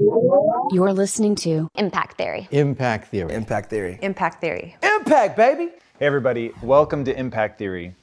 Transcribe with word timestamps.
You're 0.00 0.94
listening 0.94 1.34
to 1.36 1.68
Impact 1.74 2.16
Theory. 2.16 2.48
Impact 2.52 3.08
Theory. 3.08 3.34
Impact 3.34 3.68
Theory. 3.68 3.98
Impact 4.00 4.40
Theory. 4.40 4.76
Impact, 4.82 5.36
baby! 5.36 5.72
Hey, 5.98 6.06
everybody, 6.06 6.52
welcome 6.62 7.04
to 7.04 7.14
Impact 7.14 7.58
Theory. 7.58 7.94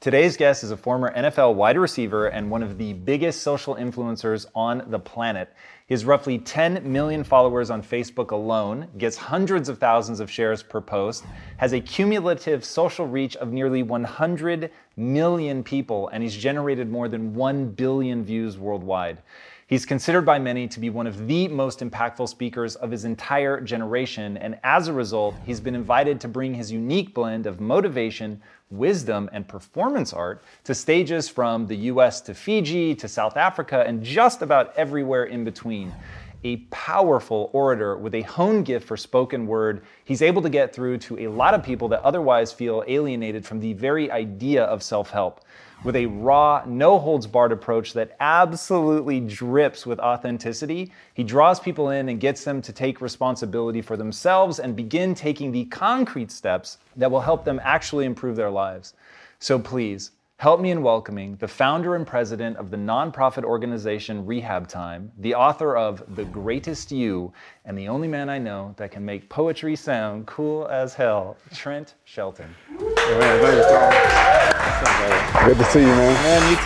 Today's 0.00 0.36
guest 0.36 0.64
is 0.64 0.72
a 0.72 0.76
former 0.76 1.14
NFL 1.14 1.54
wide 1.54 1.78
receiver 1.78 2.26
and 2.26 2.50
one 2.50 2.64
of 2.64 2.78
the 2.78 2.94
biggest 2.94 3.42
social 3.42 3.76
influencers 3.76 4.46
on 4.56 4.82
the 4.88 4.98
planet. 4.98 5.52
He 5.86 5.94
has 5.94 6.04
roughly 6.04 6.38
10 6.38 6.90
million 6.90 7.22
followers 7.22 7.70
on 7.70 7.80
Facebook 7.80 8.32
alone, 8.32 8.88
gets 8.98 9.16
hundreds 9.16 9.68
of 9.68 9.78
thousands 9.78 10.18
of 10.18 10.28
shares 10.28 10.64
per 10.64 10.80
post, 10.80 11.24
has 11.58 11.74
a 11.74 11.80
cumulative 11.80 12.64
social 12.64 13.06
reach 13.06 13.36
of 13.36 13.52
nearly 13.52 13.84
100 13.84 14.72
million 14.96 15.62
people, 15.62 16.08
and 16.08 16.24
he's 16.24 16.36
generated 16.36 16.90
more 16.90 17.06
than 17.06 17.34
1 17.34 17.70
billion 17.72 18.24
views 18.24 18.58
worldwide. 18.58 19.18
He's 19.70 19.86
considered 19.86 20.22
by 20.22 20.40
many 20.40 20.66
to 20.66 20.80
be 20.80 20.90
one 20.90 21.06
of 21.06 21.28
the 21.28 21.46
most 21.46 21.78
impactful 21.78 22.28
speakers 22.28 22.74
of 22.74 22.90
his 22.90 23.04
entire 23.04 23.60
generation, 23.60 24.36
and 24.36 24.58
as 24.64 24.88
a 24.88 24.92
result, 24.92 25.36
he's 25.46 25.60
been 25.60 25.76
invited 25.76 26.20
to 26.22 26.28
bring 26.28 26.54
his 26.54 26.72
unique 26.72 27.14
blend 27.14 27.46
of 27.46 27.60
motivation, 27.60 28.42
wisdom, 28.72 29.30
and 29.32 29.46
performance 29.46 30.12
art 30.12 30.42
to 30.64 30.74
stages 30.74 31.28
from 31.28 31.68
the 31.68 31.76
US 31.76 32.20
to 32.22 32.34
Fiji 32.34 32.96
to 32.96 33.06
South 33.06 33.36
Africa 33.36 33.84
and 33.86 34.02
just 34.02 34.42
about 34.42 34.74
everywhere 34.76 35.26
in 35.26 35.44
between. 35.44 35.94
A 36.42 36.56
powerful 36.70 37.50
orator 37.52 37.96
with 37.96 38.14
a 38.14 38.22
honed 38.22 38.64
gift 38.64 38.86
for 38.86 38.96
spoken 38.96 39.46
word, 39.46 39.82
he's 40.04 40.22
able 40.22 40.42
to 40.42 40.48
get 40.48 40.74
through 40.74 40.98
to 40.98 41.18
a 41.18 41.28
lot 41.28 41.54
of 41.54 41.62
people 41.62 41.88
that 41.88 42.02
otherwise 42.02 42.52
feel 42.52 42.82
alienated 42.86 43.44
from 43.44 43.60
the 43.60 43.74
very 43.74 44.10
idea 44.10 44.64
of 44.64 44.82
self 44.82 45.10
help 45.10 45.44
with 45.82 45.96
a 45.96 46.06
raw, 46.06 46.62
no 46.66 46.98
holds 46.98 47.26
barred 47.26 47.52
approach 47.52 47.94
that 47.94 48.16
absolutely 48.20 49.20
drips 49.20 49.86
with 49.86 49.98
authenticity. 49.98 50.92
He 51.14 51.24
draws 51.24 51.58
people 51.58 51.90
in 51.90 52.08
and 52.08 52.20
gets 52.20 52.44
them 52.44 52.60
to 52.62 52.72
take 52.72 53.00
responsibility 53.00 53.80
for 53.80 53.96
themselves 53.96 54.58
and 54.58 54.76
begin 54.76 55.14
taking 55.14 55.52
the 55.52 55.64
concrete 55.66 56.30
steps 56.30 56.78
that 56.96 57.10
will 57.10 57.20
help 57.20 57.44
them 57.44 57.60
actually 57.62 58.04
improve 58.04 58.36
their 58.36 58.50
lives. 58.50 58.94
So 59.38 59.58
please, 59.58 60.10
Help 60.40 60.58
me 60.58 60.70
in 60.70 60.82
welcoming 60.82 61.36
the 61.36 61.46
founder 61.46 61.96
and 61.96 62.06
president 62.06 62.56
of 62.56 62.70
the 62.70 62.76
nonprofit 62.78 63.44
organization 63.44 64.24
Rehab 64.24 64.66
Time, 64.66 65.12
the 65.18 65.34
author 65.34 65.76
of 65.76 66.02
The 66.16 66.24
Greatest 66.24 66.90
You, 66.90 67.30
and 67.66 67.76
the 67.76 67.88
only 67.88 68.08
man 68.08 68.30
I 68.30 68.38
know 68.38 68.74
that 68.78 68.90
can 68.90 69.04
make 69.04 69.28
poetry 69.28 69.76
sound 69.76 70.26
cool 70.26 70.66
as 70.68 70.94
hell, 70.94 71.36
Trent 71.52 71.96
Shelton. 72.04 72.54
man, 72.70 72.88
thank 73.42 73.56
you, 75.44 75.44
Good 75.46 75.58
to 75.58 75.64
see 75.70 75.80
you, 75.80 75.86
man. 75.88 76.14
Man, 76.24 76.50
you 76.50 76.56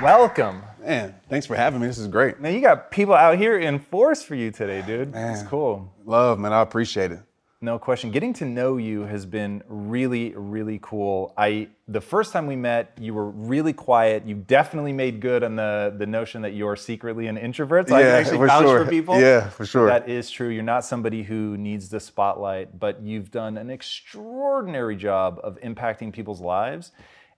too. 0.00 0.02
Welcome. 0.02 0.62
Man, 0.80 1.14
thanks 1.28 1.44
for 1.44 1.56
having 1.56 1.78
me. 1.78 1.88
This 1.88 1.98
is 1.98 2.08
great. 2.08 2.40
Man, 2.40 2.54
you 2.54 2.62
got 2.62 2.90
people 2.90 3.12
out 3.12 3.36
here 3.36 3.58
in 3.58 3.80
force 3.80 4.22
for 4.22 4.34
you 4.34 4.50
today, 4.50 4.80
dude. 4.80 5.12
Man, 5.12 5.34
it's 5.34 5.42
cool. 5.46 5.92
Love, 6.06 6.38
man. 6.38 6.54
I 6.54 6.62
appreciate 6.62 7.12
it. 7.12 7.20
No 7.60 7.78
question. 7.78 8.10
Getting 8.10 8.34
to 8.34 8.44
know 8.44 8.76
you 8.76 9.02
has 9.02 9.24
been 9.24 9.62
really, 9.68 10.34
really 10.36 10.78
cool. 10.82 11.32
I 11.36 11.68
the 11.88 12.00
first 12.00 12.32
time 12.32 12.46
we 12.46 12.56
met, 12.56 12.98
you 13.00 13.14
were 13.14 13.30
really 13.30 13.72
quiet. 13.72 14.26
You 14.26 14.34
definitely 14.34 14.92
made 14.92 15.20
good 15.20 15.42
on 15.42 15.56
the 15.56 15.94
the 15.96 16.06
notion 16.06 16.42
that 16.42 16.52
you're 16.52 16.76
secretly 16.76 17.26
an 17.26 17.38
introvert. 17.38 17.88
So 17.88 17.96
yeah, 17.96 18.00
I 18.00 18.04
can 18.04 18.14
actually 18.20 18.38
for 18.38 18.46
vouch 18.48 18.62
sure. 18.64 18.84
for 18.84 18.90
people. 18.90 19.18
Yeah, 19.18 19.48
for 19.48 19.64
sure. 19.64 19.86
That 19.86 20.08
is 20.08 20.30
true. 20.30 20.48
You're 20.48 20.62
not 20.62 20.84
somebody 20.84 21.22
who 21.22 21.56
needs 21.56 21.88
the 21.88 22.00
spotlight, 22.00 22.78
but 22.78 23.02
you've 23.02 23.30
done 23.30 23.56
an 23.56 23.70
extraordinary 23.70 24.96
job 24.96 25.40
of 25.42 25.58
impacting 25.60 26.12
people's 26.12 26.40
lives. 26.40 26.92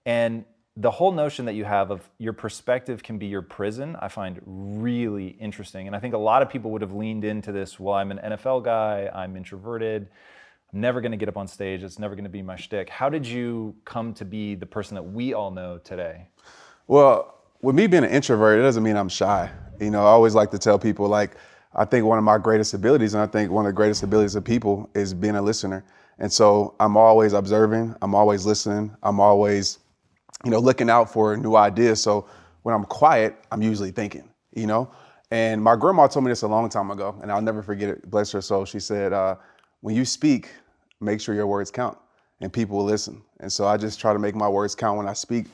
And 0.05 0.45
the 0.77 0.91
whole 0.91 1.13
notion 1.13 1.47
that 1.47 1.55
you 1.55 1.65
have 1.65 1.91
of 1.91 2.09
your 2.19 2.35
perspective 2.35 3.03
can 3.03 3.17
be 3.17 3.27
your 3.27 3.41
prison, 3.41 3.97
I 4.01 4.09
find 4.09 4.41
really 4.45 5.29
interesting. 5.41 5.87
And 5.87 5.97
I 5.97 6.01
think 6.01 6.13
a 6.13 6.19
lot 6.19 6.43
of 6.43 6.51
people 6.51 6.71
would 6.73 6.83
have 6.83 6.93
leaned 6.93 7.25
into 7.25 7.51
this. 7.51 7.81
Well, 7.81 7.95
I'm 7.95 8.11
an 8.11 8.19
NFL 8.19 8.65
guy. 8.65 9.11
I'm 9.15 9.37
introverted. 9.37 10.09
I'm 10.73 10.81
never 10.81 11.01
going 11.01 11.13
to 11.13 11.17
get 11.17 11.31
up 11.31 11.39
on 11.39 11.47
stage. 11.49 11.83
It's 11.83 11.99
never 11.99 12.15
going 12.15 12.25
to 12.25 12.31
be 12.31 12.43
my 12.43 12.57
shtick. 12.57 12.91
How 12.91 13.09
did 13.09 13.27
you 13.27 13.75
come 13.87 14.13
to 14.15 14.25
be 14.27 14.55
the 14.55 14.67
person 14.67 14.97
that 14.97 15.03
we 15.03 15.33
all 15.33 15.51
know 15.51 15.79
today? 15.79 16.29
Well, 16.87 17.35
with 17.63 17.75
me 17.75 17.87
being 17.87 18.05
an 18.05 18.11
introvert, 18.11 18.59
it 18.59 18.63
doesn't 18.63 18.83
mean 18.83 18.97
I'm 18.97 19.09
shy. 19.09 19.51
You 19.81 19.91
know, 19.91 20.01
I 20.01 20.09
always 20.09 20.35
like 20.35 20.51
to 20.51 20.59
tell 20.59 20.79
people 20.79 21.09
like 21.09 21.37
I 21.75 21.85
think 21.87 22.05
one 22.05 22.19
of 22.19 22.25
my 22.25 22.39
greatest 22.39 22.75
abilities, 22.75 23.15
and 23.15 23.23
I 23.23 23.27
think 23.27 23.51
one 23.51 23.65
of 23.65 23.71
the 23.71 23.77
greatest 23.77 24.03
abilities 24.03 24.35
of 24.35 24.45
people 24.45 24.91
is 24.95 25.15
being 25.15 25.37
a 25.37 25.43
listener. 25.43 25.85
And 26.19 26.33
so 26.33 26.75
I'm 26.81 26.97
always 26.97 27.33
observing. 27.33 27.95
I'm 28.01 28.15
always 28.15 28.47
listening. 28.47 28.97
I'm 29.03 29.21
always 29.21 29.79
you 30.47 30.53
know, 30.53 30.61
looking 30.61 30.89
out 30.89 31.13
for 31.13 31.37
new 31.37 31.57
ideas. 31.57 32.01
So 32.01 32.29
when 32.63 32.73
I'm 32.73 32.85
quiet, 32.85 33.35
I'm 33.51 33.63
usually 33.63 33.91
thinking, 33.91 34.31
you 34.55 34.69
know. 34.69 34.89
And 35.33 35.61
my 35.61 35.75
grandma 35.75 36.07
told 36.07 36.25
me 36.25 36.31
this 36.31 36.43
a 36.43 36.47
long 36.47 36.69
time 36.69 36.93
ago, 36.93 37.19
and 37.21 37.33
I'll 37.33 37.43
never 37.43 37.65
forget 37.65 37.89
it. 37.89 38.09
Bless 38.09 38.31
her 38.31 38.41
soul. 38.41 38.65
She 38.65 38.79
said, 38.79 39.13
uh, 39.13 39.35
"When 39.81 39.97
you 39.97 40.05
speak, 40.05 40.51
make 41.01 41.21
sure 41.21 41.35
your 41.35 41.49
words 41.49 41.73
count, 41.73 41.99
and 42.41 42.53
people 42.53 42.77
will 42.77 42.85
listen." 42.85 43.23
And 43.41 43.53
so 43.53 43.67
I 43.67 43.77
just 43.77 43.99
try 43.99 44.13
to 44.13 44.21
make 44.21 44.37
my 44.37 44.49
words 44.49 44.77
count 44.77 44.97
when 44.97 45.09
I 45.09 45.15
speak. 45.15 45.47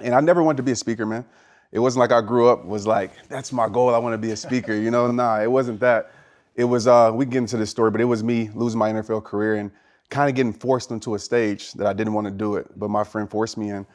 And 0.00 0.14
I 0.14 0.20
never 0.20 0.42
wanted 0.42 0.56
to 0.56 0.62
be 0.62 0.72
a 0.72 0.76
speaker, 0.76 1.04
man. 1.04 1.26
It 1.70 1.80
wasn't 1.80 2.00
like 2.00 2.10
I 2.10 2.22
grew 2.22 2.48
up 2.48 2.64
was 2.64 2.86
like, 2.86 3.10
"That's 3.28 3.52
my 3.52 3.68
goal. 3.68 3.94
I 3.94 3.98
want 3.98 4.14
to 4.14 4.18
be 4.18 4.30
a 4.30 4.36
speaker." 4.36 4.72
You 4.74 4.90
know, 4.90 5.10
nah, 5.10 5.42
it 5.42 5.50
wasn't 5.52 5.78
that. 5.80 6.10
It 6.54 6.64
was 6.64 6.86
uh, 6.86 7.10
we 7.12 7.26
get 7.26 7.36
into 7.36 7.58
this 7.58 7.68
story, 7.68 7.90
but 7.90 8.00
it 8.00 8.06
was 8.06 8.24
me 8.24 8.48
losing 8.54 8.78
my 8.78 8.90
NFL 8.90 9.24
career 9.24 9.56
and 9.56 9.70
kind 10.08 10.30
of 10.30 10.34
getting 10.34 10.54
forced 10.54 10.90
into 10.90 11.16
a 11.16 11.18
stage 11.18 11.74
that 11.74 11.86
I 11.86 11.92
didn't 11.92 12.14
want 12.14 12.28
to 12.28 12.30
do 12.30 12.56
it, 12.56 12.66
but 12.78 12.88
my 12.88 13.04
friend 13.04 13.28
forced 13.28 13.58
me 13.58 13.68
in. 13.68 13.86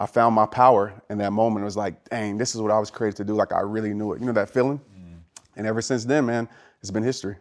I 0.00 0.06
found 0.06 0.34
my 0.34 0.46
power 0.46 0.94
in 1.10 1.18
that 1.18 1.32
moment. 1.32 1.62
It 1.62 1.66
was 1.66 1.76
like, 1.76 2.08
dang, 2.08 2.38
this 2.38 2.54
is 2.54 2.62
what 2.62 2.70
I 2.70 2.78
was 2.78 2.90
created 2.90 3.18
to 3.18 3.24
do. 3.24 3.34
Like 3.34 3.52
I 3.52 3.60
really 3.60 3.92
knew 3.92 4.14
it. 4.14 4.20
You 4.20 4.26
know 4.26 4.32
that 4.32 4.48
feeling? 4.48 4.80
Mm. 4.98 5.18
And 5.56 5.66
ever 5.66 5.82
since 5.82 6.06
then, 6.06 6.24
man, 6.24 6.48
it's 6.80 6.90
been 6.90 7.02
history. 7.02 7.36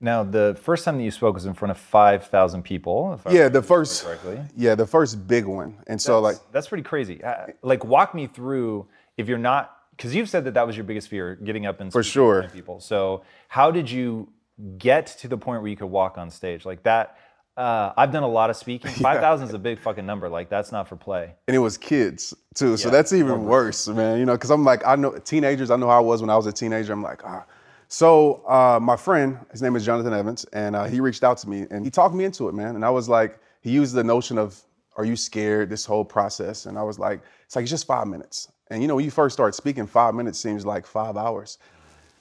Now, 0.00 0.22
the 0.22 0.58
first 0.60 0.84
time 0.84 0.98
that 0.98 1.02
you 1.02 1.10
spoke 1.10 1.34
was 1.34 1.46
in 1.46 1.54
front 1.54 1.70
of 1.70 1.78
5,000 1.78 2.62
people. 2.62 3.18
yeah, 3.30 3.48
the 3.48 3.62
first, 3.62 4.06
yeah, 4.54 4.74
the 4.74 4.86
first 4.86 5.26
big 5.26 5.46
one. 5.46 5.76
And 5.86 5.94
that's, 5.94 6.04
so 6.04 6.20
like, 6.20 6.36
that's 6.52 6.68
pretty 6.68 6.82
crazy. 6.82 7.24
Uh, 7.24 7.46
like 7.62 7.86
walk 7.86 8.14
me 8.14 8.26
through 8.26 8.86
if 9.16 9.26
you're 9.26 9.38
not, 9.38 9.74
because 9.96 10.14
you've 10.14 10.28
said 10.28 10.44
that 10.44 10.54
that 10.54 10.66
was 10.66 10.76
your 10.76 10.84
biggest 10.84 11.08
fear, 11.08 11.36
getting 11.36 11.64
up 11.64 11.80
and 11.80 11.90
for 11.90 12.02
sure 12.02 12.50
people. 12.52 12.80
So 12.80 13.22
how 13.48 13.70
did 13.70 13.90
you 13.90 14.28
get 14.76 15.06
to 15.06 15.28
the 15.28 15.38
point 15.38 15.62
where 15.62 15.70
you 15.70 15.76
could 15.76 15.86
walk 15.86 16.18
on 16.18 16.30
stage 16.30 16.66
like 16.66 16.82
that? 16.82 17.16
Uh, 17.56 17.92
I've 17.96 18.10
done 18.10 18.24
a 18.24 18.28
lot 18.28 18.50
of 18.50 18.56
speaking. 18.56 18.90
Five 19.02 19.20
thousand 19.20 19.46
yeah. 19.46 19.50
is 19.50 19.54
a 19.54 19.58
big 19.58 19.78
fucking 19.78 20.04
number. 20.04 20.28
Like 20.28 20.48
that's 20.48 20.72
not 20.72 20.88
for 20.88 20.96
play. 20.96 21.34
And 21.46 21.54
it 21.54 21.60
was 21.60 21.78
kids 21.78 22.34
too, 22.54 22.70
yeah, 22.70 22.76
so 22.76 22.90
that's 22.90 23.12
even 23.12 23.44
worse, 23.44 23.86
man. 23.88 24.18
You 24.18 24.26
know, 24.26 24.32
because 24.32 24.50
I'm 24.50 24.64
like, 24.64 24.84
I 24.84 24.96
know 24.96 25.16
teenagers. 25.18 25.70
I 25.70 25.76
know 25.76 25.88
how 25.88 25.98
I 25.98 26.00
was 26.00 26.20
when 26.20 26.30
I 26.30 26.36
was 26.36 26.46
a 26.46 26.52
teenager. 26.52 26.92
I'm 26.92 27.02
like, 27.02 27.24
ah. 27.24 27.44
So 27.88 28.44
uh, 28.48 28.80
my 28.82 28.96
friend, 28.96 29.38
his 29.52 29.62
name 29.62 29.76
is 29.76 29.84
Jonathan 29.84 30.12
Evans, 30.12 30.44
and 30.52 30.74
uh, 30.74 30.84
he 30.84 31.00
reached 31.00 31.22
out 31.22 31.38
to 31.38 31.48
me 31.48 31.66
and 31.70 31.84
he 31.84 31.90
talked 31.90 32.14
me 32.14 32.24
into 32.24 32.48
it, 32.48 32.54
man. 32.54 32.74
And 32.74 32.84
I 32.84 32.90
was 32.90 33.08
like, 33.08 33.38
he 33.60 33.70
used 33.70 33.94
the 33.94 34.02
notion 34.02 34.36
of, 34.36 34.60
are 34.96 35.04
you 35.04 35.14
scared? 35.14 35.70
This 35.70 35.84
whole 35.84 36.04
process, 36.04 36.66
and 36.66 36.76
I 36.76 36.82
was 36.82 36.98
like, 36.98 37.20
it's 37.44 37.54
like 37.54 37.62
it's 37.62 37.70
just 37.70 37.86
five 37.86 38.08
minutes. 38.08 38.48
And 38.70 38.82
you 38.82 38.88
know, 38.88 38.96
when 38.96 39.04
you 39.04 39.12
first 39.12 39.34
start 39.34 39.54
speaking, 39.54 39.86
five 39.86 40.14
minutes 40.14 40.40
seems 40.40 40.66
like 40.66 40.86
five 40.86 41.16
hours. 41.16 41.58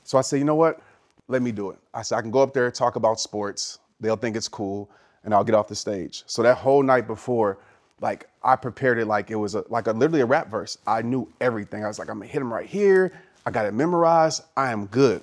So 0.04 0.19
I 0.19 0.22
said, 0.22 0.38
you 0.38 0.46
know 0.46 0.56
what? 0.56 0.80
Let 1.28 1.42
me 1.42 1.52
do 1.52 1.72
it. 1.72 1.80
I 1.94 2.04
said 2.04 2.18
I 2.18 2.22
can 2.22 2.30
go 2.30 2.44
up 2.44 2.54
there 2.54 2.69
talk 2.69 2.98
about 2.98 3.19
sports. 3.19 3.80
They'll 4.00 4.18
think 4.18 4.36
it's 4.36 4.50
cool 4.50 4.92
and 5.24 5.34
I'll 5.34 5.44
get 5.44 5.56
off 5.56 5.68
the 5.68 5.75
stage. 5.75 6.24
So 6.28 6.44
that 6.44 6.58
whole 6.58 6.84
night 6.84 7.08
before, 7.08 7.60
like 8.02 8.28
I 8.44 8.56
prepared 8.56 9.00
it 9.00 9.06
like 9.06 9.31
it 9.31 9.36
was 9.36 9.56
a, 9.56 9.64
like 9.70 9.88
a, 9.88 9.92
literally 9.92 10.22
a 10.22 10.25
rap 10.25 10.50
verse. 10.50 10.78
I 10.86 11.02
knew 11.02 11.31
everything. 11.40 11.84
I 11.84 11.88
was 11.88 12.00
like, 12.00 12.10
I'm 12.10 12.20
gonna 12.20 12.30
hit 12.30 12.42
him 12.42 12.52
right 12.52 12.68
here. 12.68 13.14
I 13.46 13.52
got 13.52 13.66
it 13.66 13.74
memorized. 13.74 14.44
I 14.58 14.72
am 14.72 14.86
good. 14.88 15.22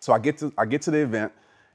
So 0.00 0.12
I 0.12 0.18
get 0.18 0.38
to 0.38 0.52
I 0.58 0.66
get 0.66 0.82
to 0.82 0.90
the 0.90 0.98
event 0.98 1.32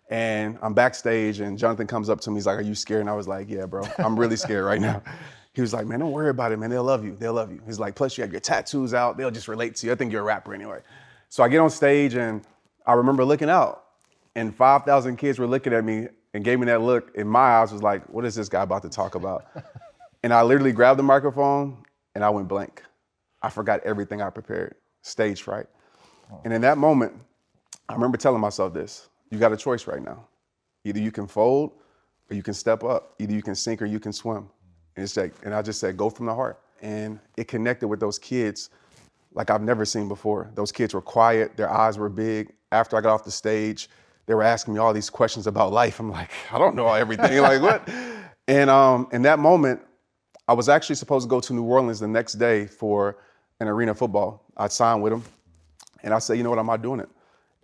and 0.10 0.58
I'm 0.62 0.74
backstage 0.74 1.40
and 1.40 1.58
Jonathan 1.58 1.88
comes 1.88 2.10
up 2.10 2.22
to 2.22 2.30
me. 2.30 2.38
He's 2.38 2.46
like, 2.46 2.58
Are 2.58 2.62
you 2.62 2.76
scared? 2.76 3.02
And 3.02 3.10
I 3.10 3.14
was 3.14 3.28
like, 3.28 3.50
Yeah, 3.50 3.66
bro. 3.66 3.84
I'm 3.98 4.20
really 4.20 4.38
scared 4.38 4.66
right 4.66 4.82
now. 4.82 5.02
He 5.52 5.62
was 5.62 5.74
like, 5.74 5.88
Man, 5.88 6.00
don't 6.00 6.12
worry 6.12 6.30
about 6.30 6.52
it, 6.52 6.58
man. 6.58 6.70
They'll 6.70 6.84
love 6.84 7.04
you. 7.04 7.18
They'll 7.20 7.34
love 7.34 7.52
you. 7.52 7.60
He's 7.66 7.80
like, 7.80 7.96
Plus 7.96 8.18
you 8.18 8.22
have 8.22 8.32
your 8.32 8.40
tattoos 8.40 8.94
out. 8.94 9.18
They'll 9.18 9.32
just 9.32 9.48
relate 9.48 9.76
to 9.78 9.88
you. 9.88 9.92
I 9.92 9.96
think 9.96 10.12
you're 10.12 10.22
a 10.22 10.24
rapper 10.24 10.54
anyway. 10.54 10.80
So 11.28 11.44
I 11.44 11.50
get 11.50 11.58
on 11.58 11.72
stage 11.72 12.14
and 12.14 12.44
I 12.86 12.94
remember 12.94 13.26
looking 13.26 13.50
out 13.50 13.84
and 14.36 14.56
5,000 14.56 15.18
kids 15.18 15.40
were 15.40 15.48
looking 15.48 15.74
at 15.74 15.84
me 15.84 16.08
and 16.34 16.44
gave 16.44 16.60
me 16.60 16.66
that 16.68 16.82
look 16.82 17.12
in 17.16 17.28
my 17.28 17.40
eyes 17.40 17.72
was 17.72 17.84
like, 17.84 18.04
what 18.10 18.26
is 18.26 18.36
this 18.36 18.50
guy 18.50 18.64
about 18.64 18.84
to 18.84 18.90
talk 18.90 19.16
about? 19.16 19.48
and 20.24 20.34
I 20.34 20.42
literally 20.44 20.72
grabbed 20.72 21.00
the 21.00 21.04
microphone 21.04 21.84
and 22.16 22.24
I 22.24 22.30
went 22.30 22.48
blank. 22.48 22.84
I 23.42 23.50
forgot 23.50 23.82
everything 23.84 24.22
I 24.22 24.30
prepared, 24.30 24.76
stage 25.02 25.42
fright. 25.42 25.68
And 26.44 26.54
in 26.54 26.62
that 26.62 26.78
moment, 26.78 27.14
I 27.88 27.94
remember 27.94 28.18
telling 28.18 28.42
myself 28.42 28.74
this 28.74 29.10
you 29.32 29.40
got 29.40 29.52
a 29.54 29.58
choice 29.58 29.88
right 29.88 30.04
now. 30.04 30.28
Either 30.86 31.00
you 31.00 31.12
can 31.12 31.28
fold 31.28 31.72
or 32.30 32.36
you 32.36 32.44
can 32.44 32.54
step 32.54 32.84
up. 32.84 33.14
Either 33.20 33.34
you 33.34 33.42
can 33.42 33.56
sink 33.56 33.82
or 33.82 33.86
you 33.86 34.00
can 34.00 34.14
swim. 34.14 34.50
And, 34.96 35.04
it's 35.04 35.16
like, 35.18 35.34
and 35.44 35.54
I 35.54 35.62
just 35.62 35.80
said, 35.80 35.98
go 35.98 36.10
from 36.10 36.26
the 36.26 36.34
heart. 36.34 36.60
And 36.82 37.20
it 37.38 37.48
connected 37.48 37.88
with 37.88 38.00
those 38.00 38.18
kids 38.20 38.70
like 39.34 39.50
I've 39.50 39.62
never 39.62 39.86
seen 39.86 40.08
before. 40.08 40.50
Those 40.56 40.72
kids 40.72 40.94
were 40.94 41.02
quiet, 41.02 41.58
their 41.58 41.70
eyes 41.70 41.98
were 41.98 42.10
big. 42.10 42.54
After 42.72 42.98
I 42.98 43.02
got 43.02 43.14
off 43.14 43.24
the 43.24 43.32
stage, 43.32 43.90
they 44.30 44.36
were 44.36 44.44
asking 44.44 44.76
me 44.76 44.80
all 44.80 44.94
these 44.94 45.10
questions 45.10 45.48
about 45.48 45.74
life. 45.74 46.00
I'm 46.00 46.12
like, 46.12 46.30
I 46.52 46.60
don't 46.60 46.76
know 46.76 46.88
everything. 46.94 47.42
like 47.42 47.62
what? 47.62 47.90
And 48.48 48.68
um, 48.72 49.08
in 49.12 49.22
that 49.24 49.38
moment, 49.38 49.80
I 50.48 50.54
was 50.54 50.70
actually 50.70 50.96
supposed 50.96 51.26
to 51.26 51.30
go 51.30 51.40
to 51.40 51.54
New 51.54 51.62
Orleans 51.62 52.00
the 52.00 52.08
next 52.08 52.34
day 52.34 52.66
for 52.66 53.18
an 53.60 53.68
arena 53.68 53.94
football. 53.94 54.44
I 54.58 54.70
signed 54.70 55.04
with 55.04 55.14
him, 55.14 55.24
and 56.02 56.16
I 56.16 56.18
said, 56.18 56.38
you 56.38 56.44
know 56.44 56.50
what, 56.50 56.58
I'm 56.58 56.66
not 56.66 56.82
doing 56.82 57.00
it. 57.00 57.10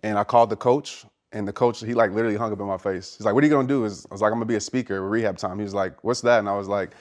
And 0.04 0.16
I 0.16 0.22
called 0.22 0.48
the 0.48 0.54
coach, 0.54 1.04
and 1.32 1.46
the 1.46 1.52
coach, 1.52 1.80
he 1.80 1.92
like 1.92 2.12
literally 2.12 2.36
hung 2.36 2.52
up 2.52 2.60
in 2.60 2.66
my 2.66 2.78
face. 2.78 3.16
He's 3.16 3.24
like, 3.24 3.34
what 3.34 3.42
are 3.42 3.48
you 3.48 3.52
gonna 3.52 3.66
do? 3.66 3.80
I 3.80 3.82
was 3.82 4.06
like, 4.12 4.30
I'm 4.30 4.36
gonna 4.36 4.44
be 4.44 4.54
a 4.54 4.60
speaker 4.60 5.02
rehab 5.08 5.38
time. 5.38 5.58
He 5.58 5.64
was 5.64 5.74
like, 5.74 6.04
what's 6.04 6.20
that? 6.20 6.38
And 6.38 6.48
I 6.48 6.56
was 6.56 6.68
like, 6.68 6.92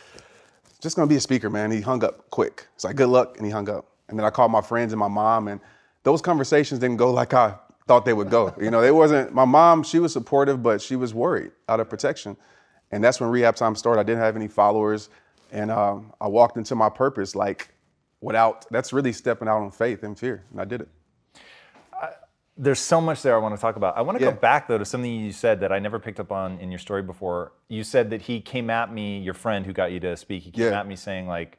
just 0.82 0.96
gonna 0.96 1.08
be 1.08 1.18
a 1.18 1.22
speaker, 1.22 1.52
man. 1.52 1.70
He 1.70 1.80
hung 1.80 2.04
up 2.04 2.28
quick. 2.32 2.66
It's 2.74 2.86
like, 2.86 2.96
good 2.96 3.10
luck, 3.10 3.38
and 3.38 3.46
he 3.46 3.52
hung 3.52 3.70
up. 3.70 3.86
And 4.10 4.18
then 4.18 4.26
I 4.26 4.32
called 4.32 4.52
my 4.52 4.62
friends 4.62 4.94
and 4.94 5.00
my 5.00 5.08
mom, 5.08 5.48
and 5.48 5.62
those 6.02 6.24
conversations 6.24 6.80
didn't 6.80 6.98
go 6.98 7.12
like 7.12 7.36
I 7.36 7.56
thought 7.88 8.06
they 8.06 8.14
would 8.14 8.30
go. 8.30 8.54
You 8.60 8.72
know, 8.72 8.82
they 8.82 8.92
wasn't, 8.92 9.34
my 9.34 9.46
mom, 9.46 9.84
she 9.84 10.00
was 10.00 10.12
supportive, 10.14 10.64
but 10.64 10.82
she 10.82 10.96
was 10.96 11.14
worried 11.14 11.52
out 11.70 11.80
of 11.80 11.90
protection. 11.90 12.36
And 12.92 13.04
that's 13.04 13.20
when 13.20 13.30
rehab 13.30 13.56
time 13.56 13.76
started. 13.76 14.00
I 14.00 14.04
didn't 14.04 14.22
have 14.22 14.36
any 14.36 14.48
followers. 14.48 15.10
And 15.52 15.70
um, 15.72 16.12
I 16.20 16.28
walked 16.28 16.58
into 16.58 16.76
my 16.76 16.90
purpose 16.90 17.36
like 17.36 17.70
without, 18.22 18.66
that's 18.72 18.92
really 18.92 19.14
stepping 19.14 19.48
out 19.48 19.62
on 19.62 19.72
faith 19.72 20.04
and 20.04 20.18
fear. 20.18 20.44
And 20.52 20.60
I 20.62 20.66
did 20.66 20.82
it. 20.82 20.90
there's 22.58 22.80
so 22.80 23.02
much 23.02 23.22
there 23.22 23.36
I 23.36 23.38
want 23.38 23.54
to 23.54 23.60
talk 23.60 23.76
about. 23.76 23.98
I 23.98 24.02
want 24.02 24.18
to 24.18 24.24
Yeah. 24.24 24.31
go 24.31 24.38
back 24.38 24.70
though 24.70 24.78
to 24.78 24.86
something 24.86 25.12
you 25.12 25.34
said 25.34 25.60
that 25.60 25.74
I 25.74 25.80
never 25.80 26.00
picked 26.00 26.22
up 26.22 26.31
on 26.31 26.58
in 26.60 26.72
your 26.72 26.80
story 26.80 27.02
before. 27.04 27.52
You 27.68 27.84
said 27.84 28.10
that 28.12 28.22
he 28.22 28.40
came 28.40 28.70
at 28.70 28.94
me, 28.94 29.20
your 29.20 29.34
friend 29.34 29.66
who 29.66 29.74
got 29.74 29.92
you 29.92 30.00
to 30.00 30.16
speak, 30.16 30.44
he 30.44 30.52
came 30.52 30.72
Yeah. 30.72 30.80
at 30.80 30.88
me 30.88 30.96
saying 30.96 31.28
like, 31.28 31.58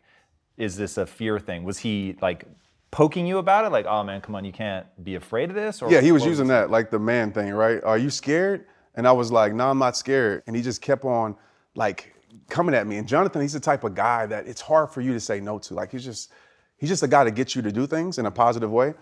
"Is 0.57 0.77
this 0.79 0.97
a 0.97 1.05
fear 1.05 1.39
thing?" 1.39 1.65
Was 1.65 1.81
he 1.81 2.17
like 2.23 2.47
poking 2.91 3.27
you 3.27 3.39
about 3.39 3.65
it? 3.65 3.73
Like, 3.73 3.87
"Oh 3.87 4.03
man, 4.05 4.21
come 4.21 4.35
on, 4.35 4.45
you 4.45 4.53
can't 4.53 4.87
be 5.03 5.15
afraid 5.15 5.51
of 5.51 5.57
this." 5.57 5.83
Or 5.83 5.91
Yeah, 5.91 6.01
he 6.01 6.13
was 6.13 6.25
using 6.25 6.47
that 6.49 6.71
like 6.71 6.91
the 6.91 6.99
man 6.99 7.33
thing, 7.33 7.53
right? 7.53 7.83
Are 7.85 7.99
you 7.99 8.11
scared? 8.11 8.67
And 8.97 9.07
I 9.07 9.13
was 9.13 9.31
like, 9.31 9.53
no, 9.53 9.69
I'm 9.69 9.79
not 9.79 9.97
scared. 9.97 10.43
And 10.47 10.57
he 10.57 10.63
just 10.63 10.81
kept 10.81 11.05
on 11.05 11.37
like 11.75 12.15
coming 12.49 12.75
at 12.75 12.87
me. 12.87 12.97
And 12.97 13.07
Jonathan, 13.07 13.43
he's 13.43 13.53
the 13.53 13.61
type 13.61 13.85
of 13.85 13.95
guy 13.95 14.27
that 14.27 14.47
it's 14.47 14.61
hard 14.61 14.91
for 14.91 15.03
you 15.03 15.13
to 15.13 15.21
say 15.21 15.39
no 15.39 15.59
to. 15.61 15.75
Like 15.75 15.93
he's 15.93 16.05
just 16.05 16.33
he's 16.79 16.89
just 16.89 17.03
a 17.03 17.09
guy 17.09 17.25
to 17.25 17.31
get 17.31 17.55
you 17.55 17.63
to 17.63 17.71
do 17.71 17.87
things 17.87 18.19
in 18.19 18.27
a 18.27 18.31
positive 18.31 18.71
way. 18.71 18.95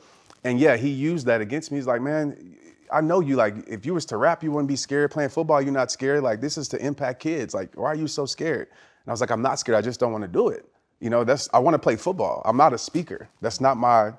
And 0.42 0.58
yeah, 0.58 0.76
he 0.76 0.90
used 0.90 1.26
that 1.26 1.40
against 1.40 1.70
me. 1.70 1.78
He's 1.78 1.86
like, 1.86 2.02
man, 2.02 2.56
I 2.92 3.00
know 3.00 3.20
you 3.20 3.36
like 3.36 3.54
if 3.68 3.86
you 3.86 3.94
was 3.94 4.04
to 4.06 4.16
rap, 4.16 4.42
you 4.42 4.50
wouldn't 4.50 4.68
be 4.68 4.76
scared. 4.76 5.12
Playing 5.12 5.30
football, 5.30 5.62
you're 5.62 5.72
not 5.72 5.92
scared. 5.92 6.22
Like 6.22 6.40
this 6.40 6.58
is 6.58 6.68
to 6.68 6.84
impact 6.84 7.20
kids. 7.20 7.54
Like, 7.54 7.74
why 7.76 7.86
are 7.86 7.96
you 7.96 8.08
so 8.08 8.26
scared? 8.26 8.68
And 8.68 9.10
I 9.10 9.12
was 9.12 9.20
like, 9.20 9.30
I'm 9.30 9.42
not 9.42 9.60
scared. 9.60 9.78
I 9.78 9.82
just 9.82 10.00
don't 10.00 10.12
want 10.12 10.22
to 10.22 10.28
do 10.28 10.48
it. 10.48 10.66
You 11.00 11.10
know, 11.10 11.24
that's 11.24 11.48
I 11.52 11.58
want 11.58 11.74
to 11.74 11.78
play 11.78 11.96
football. 11.96 12.42
I'm 12.44 12.56
not 12.56 12.72
a 12.72 12.78
speaker. 12.78 13.28
That's 13.40 13.60
not 13.60 13.76
my 13.76 14.12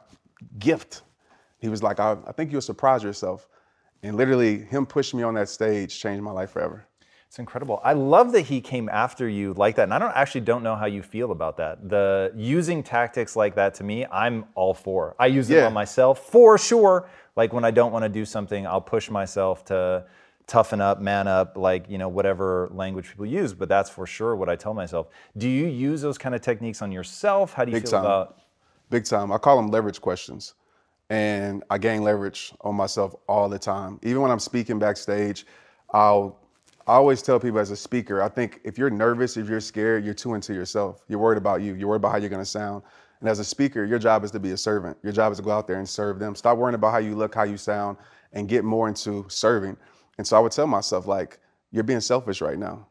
gift. 0.60 1.02
He 1.60 1.70
was 1.70 1.82
like, 1.82 2.00
I, 2.00 2.18
I 2.28 2.32
think 2.32 2.52
you'll 2.52 2.62
surprise 2.62 3.02
yourself. 3.04 3.48
And 4.04 4.18
literally, 4.18 4.60
him 4.60 4.86
pushing 4.86 5.18
me 5.18 5.24
on 5.24 5.34
that 5.36 5.50
stage 5.50 6.00
changed 6.00 6.24
my 6.24 6.32
life 6.32 6.52
forever. 6.52 6.86
It's 7.28 7.40
incredible. 7.40 7.82
I 7.84 7.94
love 7.94 8.32
that 8.34 8.42
he 8.42 8.62
came 8.62 8.88
after 8.88 9.28
you 9.28 9.54
like 9.56 9.76
that, 9.78 9.84
and 9.84 9.94
I 9.94 10.00
don't 10.00 10.16
actually 10.16 10.42
don't 10.42 10.62
know 10.64 10.76
how 10.76 10.86
you 10.86 11.02
feel 11.02 11.32
about 11.32 11.58
that. 11.58 11.90
The 11.90 12.32
using 12.36 12.84
tactics 12.84 13.36
like 13.36 13.56
that 13.56 13.74
to 13.76 13.84
me, 13.84 14.06
I'm 14.06 14.46
all 14.54 14.74
for. 14.76 15.16
I 15.20 15.26
use 15.28 15.50
Yeah. 15.50 15.66
on 15.66 15.74
myself 15.74 16.20
for 16.30 16.58
sure. 16.58 17.10
Like 17.36 17.52
when 17.52 17.66
I 17.66 17.72
don't 17.72 17.92
want 17.92 18.04
to 18.04 18.10
do 18.10 18.26
something, 18.26 18.68
I'll 18.68 18.80
push 18.80 19.10
myself 19.10 19.66
to 19.66 20.06
toughen 20.48 20.82
up, 20.82 21.02
man 21.02 21.28
up, 21.28 21.58
like 21.58 21.90
you 21.90 21.98
know 21.98 22.10
whatever 22.10 22.70
language 22.72 23.10
people 23.10 23.26
use. 23.26 23.54
But 23.54 23.70
that's 23.70 23.90
for 23.90 24.06
sure 24.06 24.36
what 24.36 24.50
I 24.50 24.56
tell 24.56 24.74
myself. 24.74 25.08
Do 25.38 25.50
you 25.50 25.68
use 25.68 26.02
those 26.02 26.18
kind 26.18 26.36
of 26.36 26.42
techniques 26.42 26.82
on 26.82 26.92
yourself? 26.92 27.54
How 27.54 27.66
do 27.66 27.72
you 27.72 27.78
Big 27.78 27.84
feel 27.84 27.92
time. 27.92 28.06
about? 28.06 28.38
Big 28.90 29.06
time. 29.06 29.32
I 29.32 29.38
call 29.38 29.58
them 29.58 29.70
leverage 29.70 30.02
questions. 30.02 30.54
And 31.10 31.64
I 31.70 31.78
gain 31.78 32.02
leverage 32.02 32.52
on 32.62 32.74
myself 32.76 33.14
all 33.28 33.48
the 33.48 33.60
time. 33.60 34.00
Even 34.02 34.24
when 34.24 34.32
I'm 34.32 34.40
speaking 34.40 34.80
backstage, 34.80 35.46
I'll 35.92 36.40
I 36.88 36.94
always 36.94 37.22
tell 37.24 37.40
people 37.40 37.60
as 37.60 37.72
a 37.72 37.76
speaker, 37.76 38.22
I 38.22 38.30
think 38.30 38.62
if 38.64 38.78
you're 38.78 38.92
nervous, 38.92 39.38
if 39.38 39.50
you're 39.50 39.60
scared, 39.60 40.06
you're 40.06 40.14
too 40.14 40.36
into 40.36 40.54
yourself. 40.54 41.04
You're 41.08 41.20
worried 41.20 41.40
about 41.40 41.62
you. 41.62 41.74
You're 41.74 41.88
worried 41.90 41.98
about 41.98 42.12
how 42.12 42.18
you're 42.18 42.30
gonna 42.30 42.46
sound. 42.46 42.84
And 43.22 43.30
as 43.30 43.40
a 43.40 43.44
speaker, 43.44 43.86
your 43.86 43.98
job 43.98 44.24
is 44.24 44.32
to 44.32 44.40
be 44.40 44.52
a 44.52 44.58
servant. 44.58 44.98
Your 45.02 45.12
job 45.12 45.32
is 45.32 45.40
to 45.40 45.44
go 45.44 45.52
out 45.52 45.68
there 45.68 45.78
and 45.78 45.90
serve 45.90 46.20
them. 46.20 46.36
Stop 46.36 46.58
worrying 46.58 46.76
about 46.76 46.92
how 46.92 47.00
you 47.00 47.16
look, 47.16 47.34
how 47.34 47.44
you 47.44 47.58
sound, 47.58 47.98
and 48.34 48.48
get 48.48 48.64
more 48.64 48.88
into 48.88 49.26
serving. 49.30 49.78
And 50.18 50.26
so 50.26 50.38
I 50.38 50.40
would 50.40 50.52
tell 50.52 50.68
myself, 50.68 51.08
like, 51.08 51.40
you're 51.72 51.84
being 51.84 52.00
selfish 52.00 52.42
right 52.42 52.58
now. 52.58 52.88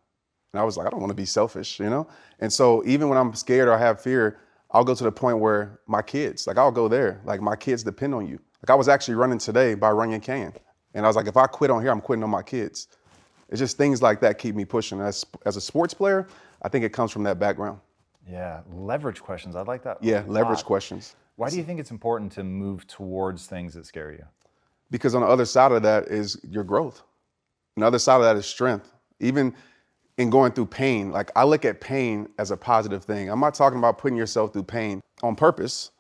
And 0.53 0.61
I 0.61 0.65
was 0.65 0.77
like, 0.77 0.87
I 0.87 0.91
don't 0.91 1.01
want 1.01 1.11
to 1.11 1.17
be 1.17 1.25
selfish, 1.25 1.81
you 1.81 1.91
know? 1.91 2.07
And 2.41 2.53
so 2.53 2.83
even 2.87 3.09
when 3.09 3.19
I'm 3.19 3.35
scared 3.35 3.69
or 3.69 3.73
I 3.73 3.79
have 3.79 4.01
fear, 4.01 4.39
I'll 4.71 4.85
go 4.85 4.95
to 4.95 5.05
the 5.05 5.13
point 5.13 5.39
where 5.39 5.81
my 5.87 6.03
kids, 6.03 6.47
like 6.47 6.59
I'll 6.59 6.71
go 6.71 6.89
there. 6.89 7.21
Like 7.25 7.41
my 7.41 7.57
kids 7.57 7.83
depend 7.83 8.15
on 8.15 8.27
you. 8.27 8.39
Like 8.63 8.71
I 8.71 8.75
was 8.75 8.89
actually 8.89 9.15
running 9.15 9.39
today 9.39 9.75
by 9.75 9.91
Runyon 9.91 10.21
Can. 10.21 10.53
And 10.95 11.05
I 11.05 11.09
was 11.09 11.17
like, 11.17 11.27
if 11.27 11.37
I 11.37 11.47
quit 11.47 11.71
on 11.71 11.83
here, 11.83 11.91
I'm 11.91 12.01
quitting 12.01 12.23
on 12.23 12.31
my 12.31 12.43
kids. 12.43 12.89
It's 13.49 13.59
just 13.59 13.77
things 13.77 14.01
like 14.03 14.21
that 14.21 14.39
keep 14.39 14.55
me 14.55 14.65
pushing. 14.65 15.01
As, 15.01 15.25
as 15.45 15.57
a 15.57 15.61
sports 15.61 15.95
player, 15.95 16.29
I 16.63 16.69
think 16.69 16.85
it 16.85 16.91
comes 16.91 17.11
from 17.11 17.25
that 17.25 17.39
background. 17.39 17.81
Yeah, 18.29 18.61
leverage 18.73 19.21
questions. 19.21 19.55
I 19.57 19.63
like 19.63 19.83
that. 19.85 19.99
Yeah, 20.03 20.23
leverage 20.27 20.59
lot. 20.59 20.65
questions. 20.65 21.17
Why 21.37 21.51
do 21.51 21.57
you 21.57 21.65
think 21.65 21.81
it's 21.81 21.91
important 21.91 22.33
to 22.33 22.45
move 22.45 22.87
towards 22.87 23.47
things 23.47 23.75
that 23.75 23.87
scare 23.87 24.13
you? 24.13 24.25
because 24.91 25.15
on 25.15 25.23
the 25.23 25.27
other 25.27 25.45
side 25.45 25.73
of 25.73 25.83
that 25.83 26.07
is 26.07 26.39
your 26.49 26.63
growth. 26.63 27.03
On 27.77 27.81
the 27.81 27.87
other 27.87 27.99
side 27.99 28.17
of 28.17 28.23
that 28.23 28.37
is 28.37 28.47
strength. 28.47 28.93
Even 29.21 29.55
in 30.17 30.31
going 30.31 30.53
through 30.53 30.67
pain, 30.67 31.11
like 31.11 31.31
I 31.35 31.45
look 31.45 31.65
at 31.65 31.81
pain 31.81 32.29
as 32.39 32.51
a 32.51 32.57
positive 32.57 33.05
thing. 33.05 33.29
I'm 33.29 33.41
not 33.41 33.55
talking 33.55 33.79
about 33.79 33.99
putting 33.99 34.17
yourself 34.17 34.53
through 34.53 34.65
pain 34.65 35.01
on 35.23 35.35
purpose, 35.35 35.91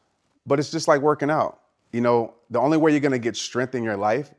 but 0.46 0.60
it's 0.60 0.70
just 0.70 0.86
like 0.86 1.00
working 1.00 1.30
out. 1.30 1.60
You 1.92 2.00
know, 2.00 2.34
the 2.50 2.60
only 2.60 2.76
way 2.76 2.92
you're 2.92 3.00
gonna 3.00 3.18
get 3.18 3.36
strength 3.36 3.74
in 3.74 3.82
your 3.82 3.96
life 3.96 4.32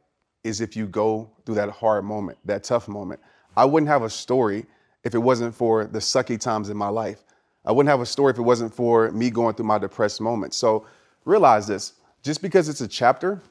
is 0.43 0.61
if 0.61 0.75
you 0.77 0.87
go 0.87 1.29
through 1.45 1.55
that 1.55 1.69
hard 1.69 2.05
moment, 2.05 2.37
that 2.45 2.63
tough 2.63 2.87
moment. 2.87 3.19
I 3.57 3.65
wouldn't 3.65 3.89
have 3.89 4.03
a 4.03 4.09
story 4.09 4.65
if 5.03 5.15
it 5.15 5.17
wasn't 5.19 5.53
for 5.53 5.85
the 5.85 5.99
sucky 5.99 6.39
times 6.39 6.69
in 6.69 6.77
my 6.77 6.89
life. 6.89 7.23
I 7.65 7.71
wouldn't 7.71 7.89
have 7.89 8.01
a 8.01 8.05
story 8.05 8.31
if 8.31 8.37
it 8.37 8.43
wasn't 8.43 8.73
for 8.73 9.11
me 9.11 9.29
going 9.29 9.55
through 9.55 9.65
my 9.65 9.77
depressed 9.77 10.21
moments. 10.21 10.55
So 10.55 10.85
realize 11.25 11.67
this 11.67 11.93
just 12.21 12.41
because 12.41 12.69
it's 12.69 12.81
a 12.81 12.87
chapter, 12.87 13.41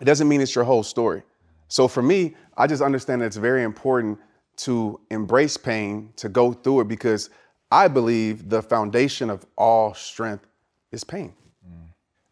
it 0.00 0.04
doesn't 0.04 0.28
mean 0.28 0.40
it's 0.40 0.54
your 0.54 0.64
whole 0.64 0.82
story. 0.82 1.22
So 1.68 1.88
for 1.88 2.02
me, 2.02 2.36
I 2.56 2.66
just 2.66 2.82
understand 2.82 3.22
that 3.22 3.26
it's 3.26 3.36
very 3.36 3.62
important 3.62 4.18
to 4.56 5.00
embrace 5.10 5.56
pain, 5.56 6.12
to 6.16 6.28
go 6.28 6.52
through 6.52 6.80
it, 6.80 6.88
because 6.88 7.30
I 7.70 7.88
believe 7.88 8.48
the 8.48 8.62
foundation 8.62 9.30
of 9.30 9.44
all 9.56 9.94
strength 9.94 10.46
is 10.92 11.02
pain. 11.04 11.34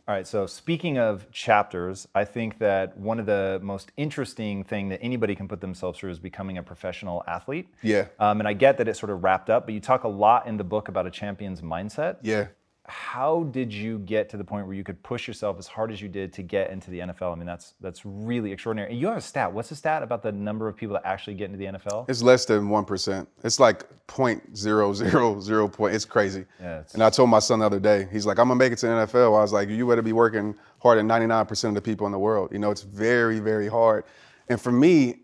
All 0.08 0.16
right, 0.16 0.26
so 0.26 0.46
speaking 0.46 0.98
of 0.98 1.30
chapters, 1.30 2.08
I 2.12 2.24
think 2.24 2.58
that 2.58 2.98
one 2.98 3.20
of 3.20 3.26
the 3.26 3.60
most 3.62 3.92
interesting 3.96 4.64
thing 4.64 4.88
that 4.88 4.98
anybody 5.00 5.36
can 5.36 5.46
put 5.46 5.60
themselves 5.60 6.00
through 6.00 6.10
is 6.10 6.18
becoming 6.18 6.58
a 6.58 6.62
professional 6.62 7.22
athlete. 7.28 7.68
Yeah. 7.82 8.08
Um, 8.18 8.40
and 8.40 8.48
I 8.48 8.52
get 8.52 8.78
that 8.78 8.88
it's 8.88 8.98
sort 8.98 9.10
of 9.10 9.22
wrapped 9.22 9.48
up, 9.48 9.64
but 9.64 9.74
you 9.74 9.80
talk 9.80 10.02
a 10.02 10.08
lot 10.08 10.48
in 10.48 10.56
the 10.56 10.64
book 10.64 10.88
about 10.88 11.06
a 11.06 11.10
champion's 11.10 11.60
mindset. 11.60 12.16
Yeah. 12.20 12.48
How 12.92 13.44
did 13.44 13.72
you 13.72 13.99
get 14.00 14.28
to 14.30 14.37
the 14.37 14.44
point 14.44 14.66
where 14.66 14.76
you 14.76 14.84
could 14.84 15.02
push 15.02 15.26
yourself 15.26 15.58
as 15.58 15.66
hard 15.66 15.90
as 15.90 16.02
you 16.02 16.08
did 16.08 16.32
to 16.34 16.42
get 16.42 16.70
into 16.70 16.90
the 16.90 16.99
NFL? 17.00 17.32
I 17.32 17.34
mean, 17.37 17.46
that's 17.46 17.72
that's 17.80 18.04
really 18.04 18.52
extraordinary. 18.52 18.90
And 18.92 19.00
you 19.00 19.06
have 19.08 19.16
a 19.16 19.20
stat. 19.22 19.50
What's 19.52 19.70
the 19.70 19.75
stat 19.76 20.02
about 20.02 20.22
the 20.22 20.30
number 20.32 20.68
of 20.68 20.76
people 20.76 20.94
that 20.94 21.06
actually 21.06 21.34
get 21.34 21.46
into 21.46 21.56
the 21.58 21.64
NFL? 21.66 22.04
It's 22.08 22.22
less 22.22 22.44
than 22.44 22.68
1%. 22.68 23.26
It's 23.44 23.58
like 23.58 23.87
0.000 24.08 25.72
point. 25.72 25.94
It's 25.94 26.04
crazy. 26.04 26.44
Yeah, 26.61 26.78
it's- 26.80 26.94
and 26.94 27.02
I 27.02 27.11
told 27.11 27.30
my 27.30 27.38
son 27.38 27.61
the 27.61 27.66
other 27.66 27.80
day, 27.80 28.08
he's 28.12 28.26
like, 28.26 28.38
I'm 28.38 28.49
gonna 28.49 28.58
make 28.58 28.72
it 28.72 28.78
to 28.78 28.87
the 28.87 28.92
NFL. 28.92 29.37
I 29.38 29.40
was 29.42 29.52
like, 29.52 29.68
you 29.68 29.87
better 29.87 30.02
be 30.02 30.12
working 30.12 30.54
harder 30.80 31.00
than 31.00 31.08
99% 31.08 31.68
of 31.68 31.75
the 31.75 31.80
people 31.82 32.06
in 32.06 32.12
the 32.12 32.18
world. 32.18 32.50
You 32.52 32.58
know, 32.58 32.70
it's 32.70 32.82
very, 32.82 33.38
very 33.40 33.68
hard. 33.68 34.04
And 34.49 34.61
for 34.61 34.72
me, 34.72 35.20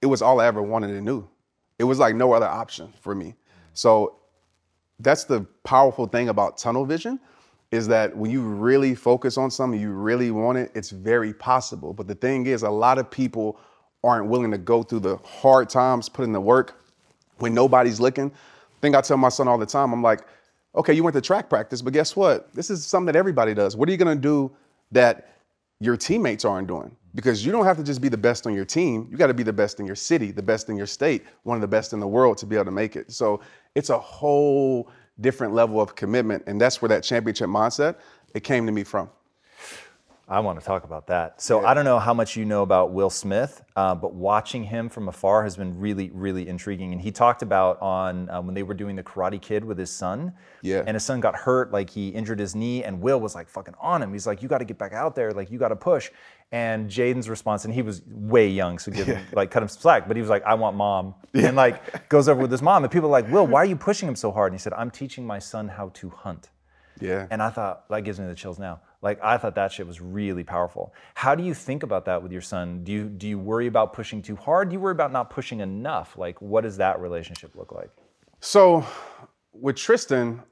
it 0.00 0.06
was 0.06 0.22
all 0.22 0.40
I 0.40 0.46
ever 0.46 0.62
wanted 0.62 0.90
and 0.90 1.04
knew. 1.04 1.28
It 1.78 1.84
was 1.84 1.98
like 1.98 2.14
no 2.14 2.32
other 2.32 2.46
option 2.46 2.92
for 3.00 3.14
me. 3.14 3.34
So 3.72 4.16
that's 5.00 5.24
the 5.24 5.42
powerful 5.64 6.06
thing 6.06 6.28
about 6.28 6.58
tunnel 6.58 6.84
vision 6.84 7.20
is 7.70 7.86
that 7.88 8.16
when 8.16 8.30
you 8.30 8.40
really 8.42 8.94
focus 8.94 9.36
on 9.36 9.50
something, 9.50 9.80
you 9.80 9.90
really 9.90 10.30
want 10.30 10.56
it, 10.56 10.70
it's 10.74 10.90
very 10.90 11.34
possible. 11.34 11.92
But 11.92 12.06
the 12.06 12.14
thing 12.14 12.46
is, 12.46 12.62
a 12.62 12.70
lot 12.70 12.98
of 12.98 13.10
people 13.10 13.60
aren't 14.02 14.26
willing 14.26 14.50
to 14.50 14.58
go 14.58 14.82
through 14.82 15.00
the 15.00 15.16
hard 15.18 15.68
times, 15.68 16.08
put 16.08 16.24
in 16.24 16.32
the 16.32 16.40
work 16.40 16.80
when 17.38 17.52
nobody's 17.52 18.00
looking. 18.00 18.32
Thing 18.80 18.94
I 18.94 19.00
tell 19.00 19.16
my 19.16 19.28
son 19.28 19.48
all 19.48 19.58
the 19.58 19.66
time, 19.66 19.92
I'm 19.92 20.02
like, 20.02 20.20
okay, 20.74 20.94
you 20.94 21.02
went 21.02 21.14
to 21.14 21.20
track 21.20 21.48
practice, 21.48 21.82
but 21.82 21.92
guess 21.92 22.16
what? 22.16 22.52
This 22.54 22.70
is 22.70 22.86
something 22.86 23.06
that 23.06 23.16
everybody 23.16 23.52
does. 23.52 23.76
What 23.76 23.88
are 23.88 23.92
you 23.92 23.98
gonna 23.98 24.14
do 24.14 24.50
that 24.92 25.37
your 25.80 25.96
teammates 25.96 26.44
aren't 26.44 26.68
doing? 26.68 26.94
Because 27.14 27.44
you 27.44 27.52
don't 27.52 27.64
have 27.64 27.76
to 27.76 27.82
just 27.82 28.00
be 28.00 28.08
the 28.08 28.18
best 28.18 28.46
on 28.46 28.54
your 28.54 28.64
team. 28.64 29.08
You 29.10 29.16
got 29.16 29.28
to 29.28 29.34
be 29.34 29.42
the 29.42 29.52
best 29.52 29.80
in 29.80 29.86
your 29.86 29.96
city, 29.96 30.30
the 30.30 30.42
best 30.42 30.68
in 30.68 30.76
your 30.76 30.86
state, 30.86 31.24
one 31.42 31.56
of 31.56 31.60
the 31.60 31.68
best 31.68 31.92
in 31.92 32.00
the 32.00 32.06
world 32.06 32.38
to 32.38 32.46
be 32.46 32.56
able 32.56 32.66
to 32.66 32.70
make 32.70 32.96
it. 32.96 33.10
So 33.10 33.40
it's 33.74 33.90
a 33.90 33.98
whole 33.98 34.90
different 35.20 35.54
level 35.54 35.80
of 35.80 35.94
commitment, 35.94 36.44
and 36.46 36.60
that's 36.60 36.80
where 36.80 36.88
that 36.88 37.02
championship 37.02 37.48
mindset 37.48 37.96
it 38.34 38.44
came 38.44 38.66
to 38.66 38.72
me 38.72 38.84
from. 38.84 39.10
I 40.30 40.40
want 40.40 40.60
to 40.60 40.66
talk 40.66 40.84
about 40.84 41.06
that. 41.06 41.40
So 41.40 41.64
I 41.64 41.72
don't 41.72 41.86
know 41.86 41.98
how 41.98 42.12
much 42.12 42.36
you 42.36 42.44
know 42.44 42.62
about 42.62 42.92
Will 42.92 43.08
Smith, 43.08 43.64
uh, 43.76 43.94
but 43.94 44.12
watching 44.12 44.62
him 44.62 44.90
from 44.90 45.08
afar 45.08 45.42
has 45.42 45.56
been 45.56 45.80
really, 45.80 46.10
really 46.10 46.48
intriguing. 46.48 46.92
And 46.92 47.00
he 47.00 47.10
talked 47.10 47.40
about 47.40 47.80
on 47.80 48.28
uh, 48.28 48.42
when 48.42 48.54
they 48.54 48.62
were 48.62 48.74
doing 48.74 48.94
the 48.94 49.02
Karate 49.02 49.40
Kid 49.40 49.64
with 49.64 49.78
his 49.78 49.90
son. 49.90 50.34
Yeah. 50.60 50.82
And 50.86 50.94
his 50.94 51.02
son 51.02 51.20
got 51.20 51.34
hurt, 51.34 51.72
like 51.72 51.88
he 51.88 52.10
injured 52.10 52.38
his 52.38 52.54
knee, 52.54 52.84
and 52.84 53.00
Will 53.00 53.18
was 53.18 53.34
like 53.34 53.48
fucking 53.48 53.74
on 53.80 54.02
him. 54.02 54.12
He's 54.12 54.26
like, 54.26 54.42
"You 54.42 54.48
got 54.48 54.58
to 54.58 54.66
get 54.66 54.76
back 54.76 54.92
out 54.92 55.14
there, 55.14 55.32
like 55.32 55.50
you 55.50 55.58
got 55.58 55.68
to 55.68 55.76
push." 55.76 56.10
And 56.52 56.90
Jaden's 56.90 57.28
response, 57.30 57.64
and 57.64 57.72
he 57.72 57.80
was 57.80 58.02
way 58.06 58.48
young, 58.48 58.78
so 58.78 58.92
give 58.92 59.06
him 59.06 59.24
like 59.32 59.50
cut 59.50 59.62
him 59.62 59.68
some 59.68 59.80
slack. 59.80 60.06
But 60.06 60.16
he 60.16 60.20
was 60.20 60.30
like, 60.30 60.44
"I 60.44 60.54
want 60.54 60.76
mom," 60.76 61.14
and 61.32 61.56
like 61.56 62.08
goes 62.10 62.28
over 62.28 62.42
with 62.42 62.50
his 62.50 62.60
mom, 62.60 62.84
and 62.84 62.92
people 62.92 63.08
are 63.08 63.12
like, 63.12 63.30
"Will, 63.30 63.46
why 63.46 63.62
are 63.62 63.66
you 63.66 63.76
pushing 63.76 64.06
him 64.06 64.16
so 64.16 64.30
hard?" 64.30 64.52
And 64.52 64.60
he 64.60 64.62
said, 64.62 64.74
"I'm 64.74 64.90
teaching 64.90 65.26
my 65.26 65.38
son 65.38 65.68
how 65.68 65.88
to 65.94 66.10
hunt." 66.10 66.50
Yeah. 67.00 67.26
And 67.30 67.42
I 67.42 67.50
thought 67.50 67.88
that 67.88 68.04
gives 68.04 68.20
me 68.20 68.26
the 68.26 68.34
chills 68.34 68.58
now. 68.58 68.80
Like 69.00 69.22
I 69.22 69.36
thought 69.36 69.54
that 69.54 69.72
shit 69.72 69.86
was 69.86 70.00
really 70.00 70.44
powerful. 70.44 70.92
How 71.14 71.34
do 71.34 71.44
you 71.44 71.54
think 71.54 71.82
about 71.82 72.04
that 72.06 72.22
with 72.22 72.32
your 72.32 72.40
son? 72.40 72.82
Do 72.82 72.92
you 72.92 73.04
do 73.04 73.28
you 73.28 73.38
worry 73.38 73.66
about 73.66 73.92
pushing 73.92 74.22
too 74.22 74.36
hard? 74.36 74.70
Do 74.70 74.74
you 74.74 74.80
worry 74.80 74.92
about 74.92 75.12
not 75.12 75.30
pushing 75.30 75.60
enough? 75.60 76.18
Like 76.18 76.40
what 76.42 76.62
does 76.62 76.76
that 76.78 77.00
relationship 77.00 77.54
look 77.54 77.72
like? 77.72 77.90
So 78.40 78.84
with 79.52 79.76
Tristan, 79.76 80.42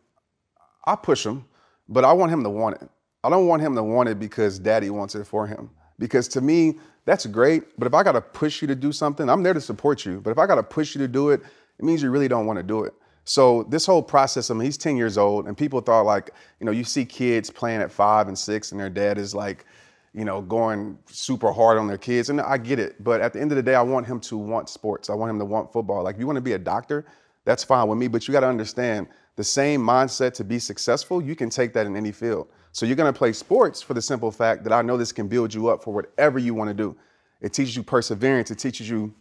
I 0.85 0.95
push 0.95 1.27
him, 1.27 1.45
but 1.89 2.05
I 2.05 2.13
want 2.13 2.31
him 2.31 2.45
to 2.45 2.51
want 2.51 2.81
it. 2.81 2.89
I 3.25 3.31
don't 3.31 3.49
want 3.49 3.63
him 3.63 3.75
to 3.75 3.83
want 3.83 4.09
it 4.09 4.21
because 4.21 4.59
daddy 4.59 4.91
wants 4.91 5.17
it 5.17 5.27
for 5.27 5.47
him. 5.47 5.71
Because 5.99 6.29
to 6.29 6.41
me, 6.41 6.79
that's 7.05 7.27
great. 7.27 7.65
But 7.79 7.87
if 7.87 7.95
I 7.95 8.05
gotta 8.05 8.21
push 8.21 8.63
you 8.63 8.69
to 8.69 8.77
do 8.77 8.93
something, 8.93 9.29
I'm 9.29 9.43
there 9.43 9.55
to 9.55 9.61
support 9.61 10.05
you. 10.05 10.21
But 10.21 10.31
if 10.31 10.39
I 10.39 10.47
gotta 10.47 10.63
push 10.63 10.95
you 10.95 11.01
to 11.01 11.09
do 11.09 11.31
it, 11.31 11.41
it 11.79 11.85
means 11.85 12.03
you 12.03 12.11
really 12.11 12.29
don't 12.29 12.47
want 12.47 12.59
to 12.59 12.63
do 12.63 12.85
it. 12.85 12.95
So 13.29 13.65
this 13.65 13.85
whole 13.85 14.03
process, 14.03 14.53
I 14.53 14.55
mean, 14.55 14.65
he's 14.65 14.79
10 14.79 14.97
years 14.97 15.19
old, 15.19 15.49
and 15.49 15.59
people 15.59 15.81
thought 15.81 16.03
like, 16.03 16.31
you 16.61 16.65
know, 16.65 16.71
you 16.71 16.85
see 16.85 17.05
kids 17.05 17.51
playing 17.51 17.83
at 17.83 17.91
five 17.91 18.29
and 18.29 18.39
six, 18.39 18.71
and 18.71 18.81
their 18.81 18.89
dad 18.89 19.19
is 19.19 19.35
like, 19.35 19.67
you 20.15 20.25
know, 20.25 20.41
going 20.41 20.97
super 21.07 21.53
hard 21.53 21.77
on 21.77 21.89
their 21.89 21.99
kids, 21.99 22.31
and 22.31 22.41
I 22.41 22.57
get 22.57 22.79
it. 22.79 23.03
But 23.03 23.21
at 23.21 23.33
the 23.33 23.41
end 23.41 23.51
of 23.51 23.57
the 23.57 23.65
day, 23.65 23.75
I 23.75 23.83
want 23.83 24.07
him 24.07 24.21
to 24.21 24.37
want 24.37 24.69
sports. 24.69 25.11
I 25.11 25.15
want 25.15 25.31
him 25.31 25.41
to 25.41 25.45
want 25.45 25.73
football. 25.73 26.05
Like, 26.05 26.15
if 26.15 26.21
you 26.21 26.27
want 26.27 26.37
to 26.37 26.43
be 26.43 26.53
a 26.53 26.59
doctor, 26.59 27.05
that's 27.45 27.65
fine 27.65 27.89
with 27.89 27.99
me. 27.99 28.07
But 28.07 28.29
you 28.29 28.33
got 28.33 28.41
to 28.41 28.49
understand 28.49 29.09
the 29.35 29.45
same 29.45 29.81
mindset 29.81 30.33
to 30.35 30.45
be 30.45 30.61
successful. 30.61 31.21
You 31.21 31.35
can 31.35 31.51
take 31.51 31.73
that 31.73 31.85
in 31.85 31.97
any 31.97 32.13
field. 32.13 32.47
So 32.71 32.87
you're 32.87 32.97
going 32.97 33.13
to 33.13 33.19
play 33.19 33.33
sports 33.33 33.83
for 33.83 33.95
the 33.95 34.03
simple 34.03 34.31
fact 34.31 34.63
that 34.65 34.73
I 34.73 34.83
know 34.83 34.97
this 34.97 35.11
can 35.11 35.27
build 35.27 35.53
you 35.53 35.69
up 35.69 35.83
for 35.83 35.93
whatever 35.93 36.39
you 36.39 36.55
want 36.55 36.69
to 36.69 36.75
do. 36.75 36.97
It 37.41 37.53
teaches 37.53 37.75
you 37.75 37.83
perseverance. 37.83 38.53
It 38.53 38.59
teaches 38.61 38.89
you 38.89 39.13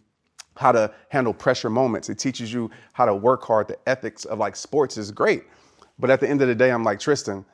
how 0.56 0.72
to 0.72 0.92
handle 1.08 1.32
pressure 1.32 1.70
moments. 1.70 2.08
It 2.08 2.18
teaches 2.18 2.52
you 2.52 2.70
how 2.92 3.04
to 3.06 3.14
work 3.14 3.44
hard. 3.44 3.68
The 3.68 3.78
ethics 3.86 4.24
of 4.24 4.38
like 4.38 4.56
sports 4.56 4.96
is 4.96 5.10
great. 5.10 5.44
But 5.98 6.10
at 6.10 6.20
the 6.20 6.28
end 6.28 6.42
of 6.42 6.48
the 6.48 6.54
day, 6.54 6.70
I'm 6.70 6.84
like, 6.84 7.00
Tristan, 7.00 7.44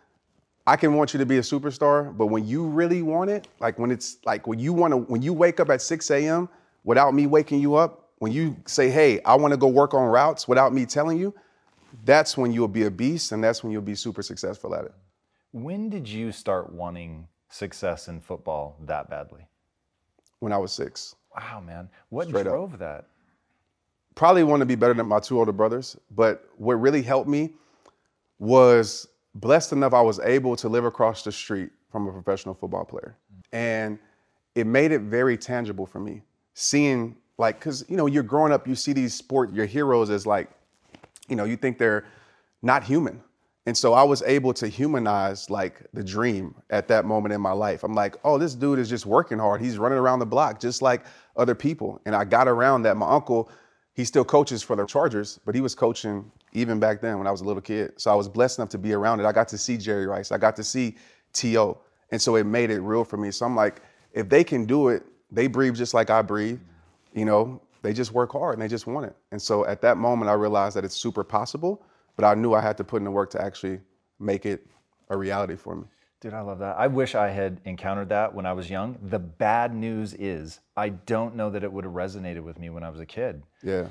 I 0.67 0.77
can 0.77 0.95
want 0.95 1.13
you 1.13 1.19
to 1.19 1.27
be 1.27 1.39
a 1.39 1.43
superstar, 1.43 2.17
but 2.17 2.27
when 2.27 2.47
you 2.47 2.65
really 2.65 3.03
want 3.03 3.31
it, 3.31 3.49
like 3.61 3.79
when 3.79 3.91
it's 3.91 4.19
like 4.25 4.47
when 4.47 4.59
you 4.59 4.73
want 4.73 4.93
to, 4.93 4.99
when 4.99 5.23
you 5.23 5.33
wake 5.33 5.59
up 5.59 5.71
at 5.71 5.83
6 5.83 6.11
a.m. 6.11 6.49
without 6.85 7.15
me 7.15 7.27
waking 7.27 7.61
you 7.61 7.75
up, 7.75 8.11
when 8.19 8.31
you 8.31 8.57
say, 8.67 8.89
hey, 8.89 9.21
I 9.25 9.35
want 9.35 9.53
to 9.53 9.59
go 9.59 9.67
work 9.67 9.95
on 9.95 10.09
routes 10.09 10.47
without 10.47 10.73
me 10.73 10.87
telling 10.87 11.19
you, 11.19 11.35
that's 12.05 12.37
when 12.37 12.53
you'll 12.53 12.69
be 12.69 12.85
a 12.85 12.91
beast 12.91 13.33
and 13.33 13.43
that's 13.43 13.65
when 13.65 13.73
you'll 13.73 13.83
be 13.83 13.97
super 13.97 14.23
successful 14.23 14.75
at 14.75 14.85
it. 14.85 14.95
When 15.51 15.91
did 15.91 16.09
you 16.09 16.31
start 16.31 16.73
wanting 16.73 17.27
success 17.51 18.07
in 18.07 18.21
football 18.21 18.77
that 18.87 19.11
badly? 19.11 19.49
When 20.39 20.53
I 20.53 20.59
was 20.59 20.73
six. 20.73 21.17
Wow, 21.37 21.63
man. 21.65 21.89
What 22.11 22.29
Straight 22.29 22.47
up. 22.47 22.53
drove 22.53 22.79
that? 22.79 23.07
probably 24.15 24.45
want 24.45 24.61
to 24.61 24.67
be 24.67 24.75
better 24.75 24.95
than 24.95 25.07
my 25.07 25.21
two 25.21 25.39
older 25.39 25.53
brothers, 25.53 25.97
but 26.11 26.49
what 26.57 26.75
really 26.75 27.03
helped 27.03 27.29
me 27.29 27.51
was 28.39 29.09
blessed 29.35 29.73
enough 29.73 29.95
I 29.95 30.03
was 30.03 30.19
able 30.21 30.57
to 30.57 30.69
live 30.69 30.85
across 30.85 31.23
the 31.23 31.33
street 31.33 31.71
from 31.91 32.09
a 32.09 32.13
professional 32.13 32.55
football 32.55 32.85
player. 32.85 33.17
And 33.53 33.99
it 34.55 34.67
made 34.67 34.93
it 34.93 35.01
very 35.03 35.37
tangible 35.37 35.87
for 35.87 36.01
me. 36.01 36.23
Seeing 36.55 37.17
like 37.39 37.61
cuz 37.61 37.85
you 37.89 37.97
know, 37.97 38.07
you're 38.07 38.23
growing 38.23 38.53
up, 38.53 38.69
you 38.69 38.75
see 38.75 38.93
these 38.93 39.15
sport 39.15 39.53
your 39.53 39.67
heroes 39.67 40.11
as 40.11 40.27
like 40.27 40.51
you 41.29 41.37
know, 41.37 41.45
you 41.45 41.57
think 41.57 41.79
they're 41.79 42.05
not 42.61 42.85
human. 42.85 43.23
And 43.67 43.77
so 43.77 43.93
I 43.93 44.03
was 44.03 44.23
able 44.23 44.53
to 44.55 44.67
humanize 44.67 45.49
like 45.49 45.87
the 45.93 46.03
dream 46.03 46.55
at 46.71 46.89
that 46.89 47.05
moment 47.05 47.33
in 47.33 47.41
my 47.41 47.53
life. 47.53 47.85
I'm 47.85 47.95
like, 47.95 48.17
oh, 48.25 48.37
this 48.37 48.55
dude 48.55 48.81
is 48.81 48.89
just 48.89 49.07
working 49.07 49.39
hard. 49.39 49.61
He's 49.61 49.79
running 49.79 49.99
around 49.99 50.19
the 50.19 50.27
block 50.27 50.59
just 50.61 50.83
like 50.83 51.05
other 51.37 51.55
people. 51.55 52.01
And 52.05 52.15
I 52.17 52.25
got 52.25 52.49
around 52.49 52.83
that. 52.83 52.97
My 52.97 53.09
uncle, 53.09 53.51
he 53.95 54.05
still 54.05 54.25
coaches 54.25 54.63
for 54.63 54.75
the 54.75 54.85
Chargers, 54.85 55.39
but 55.45 55.55
he 55.55 55.61
was 55.61 55.77
coaching 55.77 56.29
even 56.53 56.81
back 56.81 57.01
then 57.01 57.19
when 57.19 57.27
I 57.27 57.31
was 57.31 57.41
a 57.41 57.45
little 57.45 57.63
kid. 57.63 57.93
So 57.99 58.11
I 58.11 58.15
was 58.15 58.29
blessed 58.29 58.59
enough 58.59 58.71
to 58.71 58.79
be 58.79 58.93
around 58.95 59.21
it. 59.21 59.27
I 59.27 59.33
got 59.33 59.49
to 59.49 59.59
see 59.59 59.77
Jerry 59.77 60.07
Rice. 60.07 60.33
I 60.33 60.39
got 60.39 60.57
to 60.57 60.65
see 60.65 60.97
T.O. 61.33 61.79
And 62.11 62.21
so 62.21 62.35
it 62.37 62.45
made 62.45 62.71
it 62.71 62.81
real 62.81 63.05
for 63.05 63.17
me. 63.17 63.31
So 63.31 63.47
I'm 63.47 63.55
like, 63.55 63.81
if 64.13 64.29
they 64.29 64.43
can 64.43 64.65
do 64.65 64.89
it, 64.89 65.05
they 65.31 65.47
breathe 65.47 65.77
just 65.77 65.95
like 65.95 66.11
I 66.11 66.21
breathe. 66.21 66.59
You 67.15 67.25
know, 67.27 67.61
they 67.83 67.93
just 67.93 68.13
work 68.13 68.33
hard 68.33 68.55
and 68.55 68.63
they 68.63 68.69
just 68.69 68.87
want 68.87 69.07
it. 69.07 69.17
And 69.31 69.41
so 69.41 69.65
at 69.67 69.81
that 69.83 69.97
moment, 69.97 70.31
I 70.31 70.35
realized 70.35 70.77
that 70.77 70.85
it's 70.85 70.97
super 70.97 71.25
possible, 71.25 71.85
but 72.17 72.25
I 72.25 72.35
knew 72.35 72.55
I 72.55 72.61
had 72.61 72.77
to 72.79 72.85
put 72.85 72.99
in 72.99 73.05
the 73.05 73.11
work 73.11 73.31
to 73.31 73.43
actually 73.43 73.81
make 74.19 74.47
it 74.47 74.67
a 75.09 75.17
reality 75.17 75.57
for 75.57 75.77
me. 75.77 75.85
Dude, 76.21 76.35
I 76.35 76.41
love 76.41 76.61
that. 76.61 76.77
I 76.79 76.87
wish 76.87 77.17
I 77.17 77.31
had 77.31 77.61
encountered 77.65 78.09
that 78.11 78.33
when 78.33 78.47
I 78.47 78.53
was 78.53 78.71
young. 78.71 78.97
The 79.03 79.19
bad 79.19 79.75
news 79.75 80.15
is, 80.15 80.61
I 80.77 80.91
don't 80.91 81.35
know 81.35 81.51
that 81.51 81.65
it 81.65 81.73
would 81.73 81.85
have 81.85 81.95
resonated 81.95 82.45
with 82.45 82.61
me 82.61 82.71
when 82.71 82.85
I 82.85 82.91
was 82.91 83.01
a 83.01 83.07
kid. 83.07 83.43
Yeah. 83.63 83.89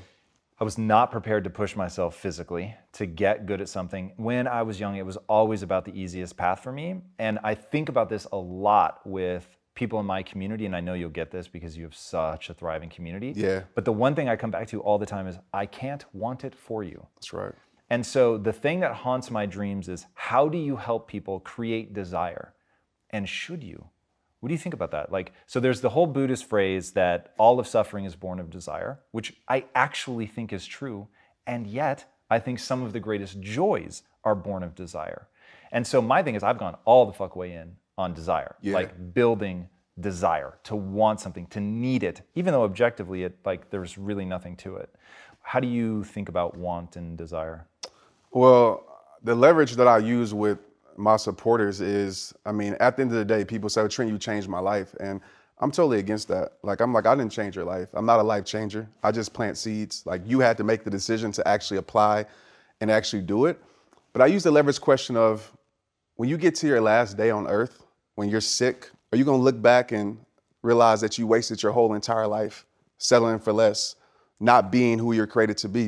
I 0.58 0.64
was 0.64 0.78
not 0.78 1.10
prepared 1.10 1.44
to 1.44 1.50
push 1.50 1.76
myself 1.76 2.16
physically 2.16 2.74
to 2.92 3.04
get 3.04 3.46
good 3.46 3.60
at 3.60 3.68
something. 3.68 4.12
When 4.16 4.46
I 4.46 4.62
was 4.62 4.80
young, 4.80 4.96
it 4.96 5.04
was 5.04 5.18
always 5.28 5.62
about 5.62 5.84
the 5.84 5.92
easiest 5.92 6.36
path 6.36 6.60
for 6.62 6.72
me. 6.72 7.02
And 7.18 7.38
I 7.44 7.54
think 7.54 7.88
about 7.88 8.08
this 8.08 8.26
a 8.32 8.36
lot 8.36 9.00
with 9.04 9.46
people 9.74 10.00
in 10.00 10.06
my 10.06 10.22
community, 10.22 10.64
and 10.66 10.76
I 10.76 10.80
know 10.80 10.94
you'll 10.94 11.10
get 11.10 11.30
this 11.30 11.48
because 11.48 11.76
you 11.76 11.84
have 11.84 11.94
such 11.94 12.48
a 12.48 12.54
thriving 12.54 12.90
community. 12.90 13.32
Yeah. 13.36 13.62
But 13.74 13.84
the 13.84 13.92
one 13.92 14.14
thing 14.14 14.28
I 14.28 14.36
come 14.36 14.50
back 14.50 14.68
to 14.68 14.80
all 14.80 14.98
the 14.98 15.06
time 15.06 15.26
is 15.26 15.38
I 15.52 15.66
can't 15.66 16.04
want 16.14 16.44
it 16.44 16.54
for 16.54 16.82
you. 16.82 17.06
That's 17.16 17.32
right. 17.32 17.54
And 17.92 18.06
so 18.06 18.38
the 18.38 18.54
thing 18.54 18.80
that 18.80 18.94
haunts 18.94 19.30
my 19.30 19.44
dreams 19.44 19.86
is 19.86 20.06
how 20.14 20.48
do 20.48 20.56
you 20.56 20.76
help 20.76 21.08
people 21.08 21.40
create 21.40 21.92
desire? 21.92 22.54
And 23.10 23.28
should 23.28 23.62
you? 23.62 23.84
What 24.40 24.48
do 24.48 24.54
you 24.54 24.58
think 24.58 24.74
about 24.74 24.92
that? 24.92 25.12
Like, 25.12 25.32
so 25.46 25.60
there's 25.60 25.82
the 25.82 25.90
whole 25.90 26.06
Buddhist 26.06 26.46
phrase 26.46 26.92
that 26.92 27.34
all 27.38 27.60
of 27.60 27.66
suffering 27.66 28.06
is 28.06 28.16
born 28.16 28.40
of 28.40 28.48
desire, 28.48 29.00
which 29.10 29.34
I 29.46 29.66
actually 29.74 30.26
think 30.26 30.54
is 30.54 30.64
true. 30.64 31.08
And 31.46 31.66
yet, 31.66 32.06
I 32.30 32.38
think 32.38 32.60
some 32.60 32.82
of 32.82 32.94
the 32.94 32.98
greatest 32.98 33.42
joys 33.42 34.04
are 34.24 34.34
born 34.34 34.62
of 34.62 34.74
desire. 34.74 35.28
And 35.70 35.86
so 35.86 36.00
my 36.00 36.22
thing 36.22 36.34
is, 36.34 36.42
I've 36.42 36.56
gone 36.58 36.78
all 36.86 37.04
the 37.04 37.12
fuck 37.12 37.36
way 37.36 37.52
in 37.52 37.76
on 37.98 38.14
desire, 38.14 38.56
Yeah. 38.62 38.72
like 38.72 39.12
building 39.12 39.68
desire, 40.00 40.58
to 40.64 40.74
want 40.76 41.20
something, 41.20 41.46
to 41.48 41.60
need 41.60 42.04
it, 42.04 42.22
even 42.34 42.54
though 42.54 42.64
objectively 42.64 43.24
it 43.24 43.36
like 43.44 43.68
there's 43.68 43.98
really 43.98 44.24
nothing 44.24 44.56
to 44.56 44.76
it. 44.76 44.88
How 45.42 45.60
do 45.60 45.68
you 45.68 46.04
think 46.04 46.30
about 46.30 46.56
want 46.56 46.96
and 46.96 47.18
desire? 47.18 47.66
Well, 48.32 48.84
the 49.22 49.34
leverage 49.34 49.72
that 49.72 49.86
I 49.86 49.98
use 49.98 50.32
with 50.32 50.58
my 50.96 51.16
supporters 51.16 51.80
is, 51.80 52.34
I 52.46 52.52
mean, 52.52 52.76
at 52.80 52.96
the 52.96 53.02
end 53.02 53.12
of 53.12 53.18
the 53.18 53.24
day, 53.24 53.44
people 53.44 53.68
say, 53.68 53.86
Trent, 53.88 54.10
you 54.10 54.18
changed 54.18 54.48
my 54.48 54.58
life. 54.58 54.94
And 55.00 55.20
I'm 55.58 55.70
totally 55.70 55.98
against 55.98 56.28
that. 56.28 56.54
Like, 56.62 56.80
I'm 56.80 56.92
like, 56.92 57.06
I 57.06 57.14
didn't 57.14 57.32
change 57.32 57.56
your 57.56 57.64
life. 57.64 57.88
I'm 57.92 58.06
not 58.06 58.20
a 58.20 58.22
life 58.22 58.44
changer. 58.44 58.88
I 59.02 59.12
just 59.12 59.32
plant 59.32 59.58
seeds. 59.58 60.02
Like, 60.06 60.22
you 60.26 60.40
had 60.40 60.56
to 60.56 60.64
make 60.64 60.82
the 60.82 60.90
decision 60.90 61.30
to 61.32 61.46
actually 61.46 61.76
apply 61.76 62.26
and 62.80 62.90
actually 62.90 63.22
do 63.22 63.46
it. 63.46 63.60
But 64.12 64.22
I 64.22 64.26
use 64.26 64.42
the 64.42 64.50
leverage 64.50 64.80
question 64.80 65.16
of 65.16 65.50
when 66.16 66.28
you 66.28 66.36
get 66.36 66.54
to 66.56 66.66
your 66.66 66.80
last 66.80 67.16
day 67.16 67.30
on 67.30 67.46
earth, 67.46 67.84
when 68.16 68.28
you're 68.28 68.40
sick, 68.40 68.90
are 69.12 69.18
you 69.18 69.24
gonna 69.24 69.42
look 69.42 69.60
back 69.60 69.92
and 69.92 70.18
realize 70.62 71.00
that 71.02 71.18
you 71.18 71.26
wasted 71.26 71.62
your 71.62 71.72
whole 71.72 71.94
entire 71.94 72.26
life 72.26 72.66
settling 72.98 73.38
for 73.38 73.52
less, 73.52 73.96
not 74.40 74.70
being 74.72 74.98
who 74.98 75.12
you're 75.12 75.26
created 75.26 75.58
to 75.58 75.68
be? 75.68 75.84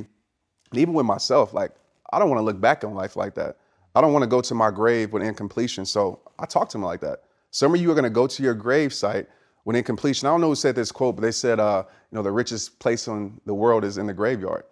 And 0.71 0.81
even 0.81 0.95
with 0.95 1.07
myself, 1.07 1.53
like, 1.53 1.73
I 2.15 2.19
don't 2.19 2.29
wanna 2.29 2.43
look 2.43 2.61
back 2.61 2.85
on 2.85 2.95
life 2.95 3.17
like 3.17 3.35
that. 3.35 3.57
I 3.95 4.01
don't 4.01 4.13
wanna 4.13 4.27
go 4.27 4.41
to 4.41 4.55
my 4.55 4.71
grave 4.71 5.13
with 5.13 5.23
incompletion. 5.23 5.85
So 5.85 6.21
I 6.39 6.47
talk 6.47 6.69
to 6.71 6.75
them 6.75 6.85
like 6.85 7.01
that. 7.01 7.25
Some 7.51 7.75
of 7.75 7.81
you 7.81 7.91
are 7.91 7.95
gonna 7.95 8.11
go 8.11 8.27
to 8.27 8.43
your 8.43 8.55
grave 8.55 8.93
site 8.93 9.29
with 9.65 9.77
incompletion. 9.77 10.27
I 10.27 10.31
don't 10.31 10.41
know 10.41 10.49
who 10.49 10.55
said 10.55 10.75
this 10.75 10.93
quote, 10.93 11.17
but 11.17 11.23
they 11.23 11.33
said, 11.33 11.61
uh, 11.61 11.85
you 12.11 12.17
know, 12.17 12.23
the 12.23 12.33
richest 12.33 12.79
place 12.79 13.07
in 13.09 13.41
the 13.47 13.55
world 13.55 13.85
is 13.85 13.99
in 13.99 14.07
the 14.07 14.15
graveyard. 14.15 14.65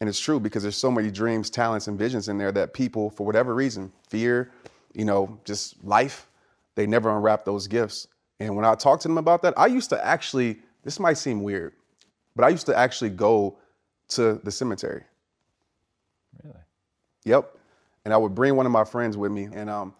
And 0.00 0.08
it's 0.08 0.20
true 0.20 0.38
because 0.38 0.62
there's 0.62 0.76
so 0.76 0.90
many 0.90 1.10
dreams, 1.10 1.50
talents, 1.50 1.88
and 1.88 1.98
visions 1.98 2.28
in 2.28 2.38
there 2.38 2.52
that 2.52 2.72
people, 2.72 3.10
for 3.10 3.26
whatever 3.26 3.54
reason, 3.54 3.92
fear, 4.08 4.52
you 4.94 5.04
know, 5.04 5.38
just 5.44 5.82
life, 5.84 6.28
they 6.76 6.86
never 6.86 7.10
unwrap 7.10 7.44
those 7.44 7.66
gifts. 7.66 8.06
And 8.38 8.54
when 8.54 8.64
I 8.64 8.74
talk 8.76 9.00
to 9.00 9.08
them 9.08 9.18
about 9.18 9.42
that, 9.42 9.54
I 9.56 9.66
used 9.66 9.90
to 9.90 10.04
actually, 10.04 10.60
this 10.84 11.00
might 11.00 11.18
seem 11.18 11.42
weird, 11.42 11.72
but 12.36 12.44
I 12.44 12.50
used 12.50 12.66
to 12.66 12.76
actually 12.76 13.10
go 13.10 13.58
to 14.10 14.34
the 14.44 14.52
cemetery. 14.52 15.02
Yep. 17.28 17.56
And 18.04 18.14
I 18.14 18.16
would 18.16 18.34
bring 18.34 18.56
one 18.56 18.66
of 18.66 18.72
my 18.72 18.84
friends 18.84 19.16
with 19.16 19.30
me, 19.30 19.48
and 19.52 19.68
um, 19.68 19.94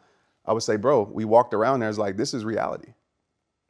I 0.47 0.53
would 0.53 0.63
say, 0.63 0.77
"Bro, 0.77 1.11
we 1.13 1.25
walked 1.25 1.55
around 1.55 1.81
there. 1.81 1.89
It's 1.89 1.99
like 1.99 2.17
this 2.17 2.35
is 2.35 2.45
reality. 2.45 2.95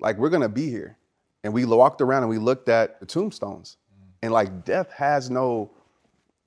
Like 0.01 0.17
we're 0.17 0.31
gonna 0.31 0.49
be 0.49 0.71
here." 0.71 0.97
And 1.45 1.53
we 1.53 1.65
walked 1.65 2.01
around 2.01 2.25
and 2.25 2.31
we 2.31 2.39
looked 2.39 2.69
at 2.69 3.01
the 3.01 3.07
tombstones, 3.07 3.77
and 4.23 4.33
like 4.33 4.65
death 4.65 4.91
has 4.93 5.31
no, 5.31 5.71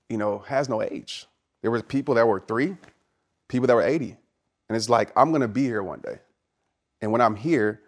you 0.10 0.18
know, 0.18 0.40
has 0.40 0.70
no 0.70 0.82
age. 0.82 1.28
There 1.62 1.72
was 1.72 1.82
people 1.84 2.16
that 2.16 2.28
were 2.28 2.40
three, 2.40 2.78
people 3.50 3.68
that 3.68 3.76
were 3.76 3.84
eighty, 3.84 4.16
and 4.70 4.76
it's 4.76 4.90
like 4.90 5.12
I'm 5.18 5.32
gonna 5.32 5.48
be 5.50 5.64
here 5.64 5.84
one 5.84 6.00
day. 6.00 6.20
And 7.02 7.12
when 7.12 7.22
I'm 7.22 7.36
here, 7.36 7.82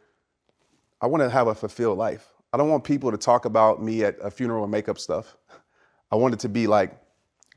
I 1.02 1.08
want 1.08 1.24
to 1.24 1.30
have 1.30 1.48
a 1.48 1.56
fulfilled 1.56 1.98
life. 1.98 2.28
I 2.52 2.58
don't 2.58 2.70
want 2.70 2.84
people 2.84 3.12
to 3.12 3.18
talk 3.18 3.46
about 3.46 3.82
me 3.82 4.04
at 4.04 4.18
a 4.22 4.32
funeral 4.32 4.64
and 4.64 4.72
make 4.72 4.90
up 4.90 5.00
stuff. 5.00 5.38
I 6.12 6.16
want 6.16 6.34
it 6.34 6.42
to 6.42 6.50
be 6.50 6.68
like 6.68 6.98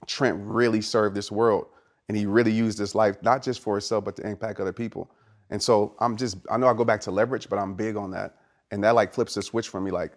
Trent 0.06 0.38
really 0.40 0.80
served 0.80 1.16
this 1.16 1.30
world 1.32 1.66
and 2.08 2.16
he 2.16 2.26
really 2.26 2.52
used 2.52 2.78
his 2.78 2.94
life 2.94 3.16
not 3.22 3.42
just 3.42 3.60
for 3.60 3.74
himself 3.74 4.04
but 4.04 4.16
to 4.16 4.26
impact 4.26 4.60
other 4.60 4.72
people. 4.72 5.10
And 5.50 5.62
so 5.62 5.94
I'm 6.00 6.16
just 6.16 6.38
I 6.50 6.56
know 6.56 6.68
I 6.68 6.74
go 6.74 6.84
back 6.84 7.00
to 7.02 7.10
leverage, 7.10 7.48
but 7.48 7.58
I'm 7.58 7.74
big 7.74 7.96
on 7.96 8.10
that. 8.12 8.36
And 8.70 8.82
that 8.84 8.94
like 8.94 9.14
flips 9.14 9.34
the 9.34 9.42
switch 9.42 9.68
for 9.68 9.80
me 9.80 9.90
like 9.90 10.12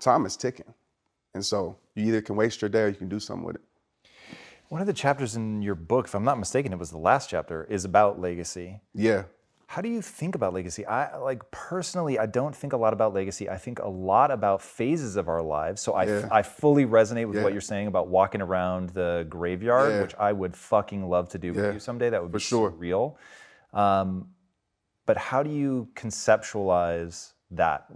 time 0.00 0.26
is 0.26 0.36
ticking. 0.36 0.72
And 1.34 1.44
so 1.44 1.76
you 1.94 2.06
either 2.06 2.22
can 2.22 2.36
waste 2.36 2.62
your 2.62 2.68
day 2.68 2.82
or 2.82 2.88
you 2.88 2.94
can 2.94 3.08
do 3.08 3.20
something 3.20 3.44
with 3.44 3.56
it. 3.56 3.62
One 4.68 4.80
of 4.80 4.86
the 4.86 4.92
chapters 4.92 5.36
in 5.36 5.62
your 5.62 5.76
book, 5.76 6.06
if 6.06 6.14
I'm 6.14 6.24
not 6.24 6.38
mistaken, 6.38 6.72
it 6.72 6.78
was 6.78 6.90
the 6.90 6.98
last 6.98 7.30
chapter, 7.30 7.64
is 7.70 7.84
about 7.84 8.20
legacy. 8.20 8.80
Yeah. 8.94 9.24
How 9.68 9.82
do 9.82 9.88
you 9.88 10.00
think 10.00 10.36
about 10.36 10.54
legacy? 10.54 10.86
I 10.86 11.16
like 11.18 11.50
personally, 11.50 12.18
I 12.20 12.26
don't 12.26 12.54
think 12.54 12.72
a 12.72 12.76
lot 12.76 12.92
about 12.92 13.12
legacy. 13.14 13.50
I 13.50 13.58
think 13.58 13.80
a 13.80 13.88
lot 13.88 14.30
about 14.30 14.62
phases 14.62 15.16
of 15.16 15.28
our 15.28 15.42
lives. 15.42 15.82
So 15.82 15.92
I, 15.94 16.04
Yeah. 16.04 16.28
I 16.30 16.42
fully 16.42 16.86
resonate 16.86 17.26
with 17.26 17.38
Yeah. 17.38 17.42
what 17.42 17.52
you're 17.52 17.60
saying 17.60 17.88
about 17.88 18.06
walking 18.08 18.40
around 18.40 18.90
the 18.90 19.26
graveyard, 19.28 19.90
Yeah. 19.92 20.02
which 20.02 20.14
I 20.16 20.32
would 20.32 20.56
fucking 20.56 21.08
love 21.08 21.28
to 21.30 21.38
do 21.38 21.52
with 21.52 21.74
you 21.74 21.80
someday. 21.80 22.10
That 22.10 22.22
would 22.22 22.30
For 22.30 22.38
be 22.38 22.42
sure. 22.42 22.70
surreal. 22.70 23.16
Um, 23.74 24.28
but 25.04 25.16
how 25.16 25.42
do 25.42 25.50
you 25.50 25.88
conceptualize 25.96 27.32
that? 27.50 27.86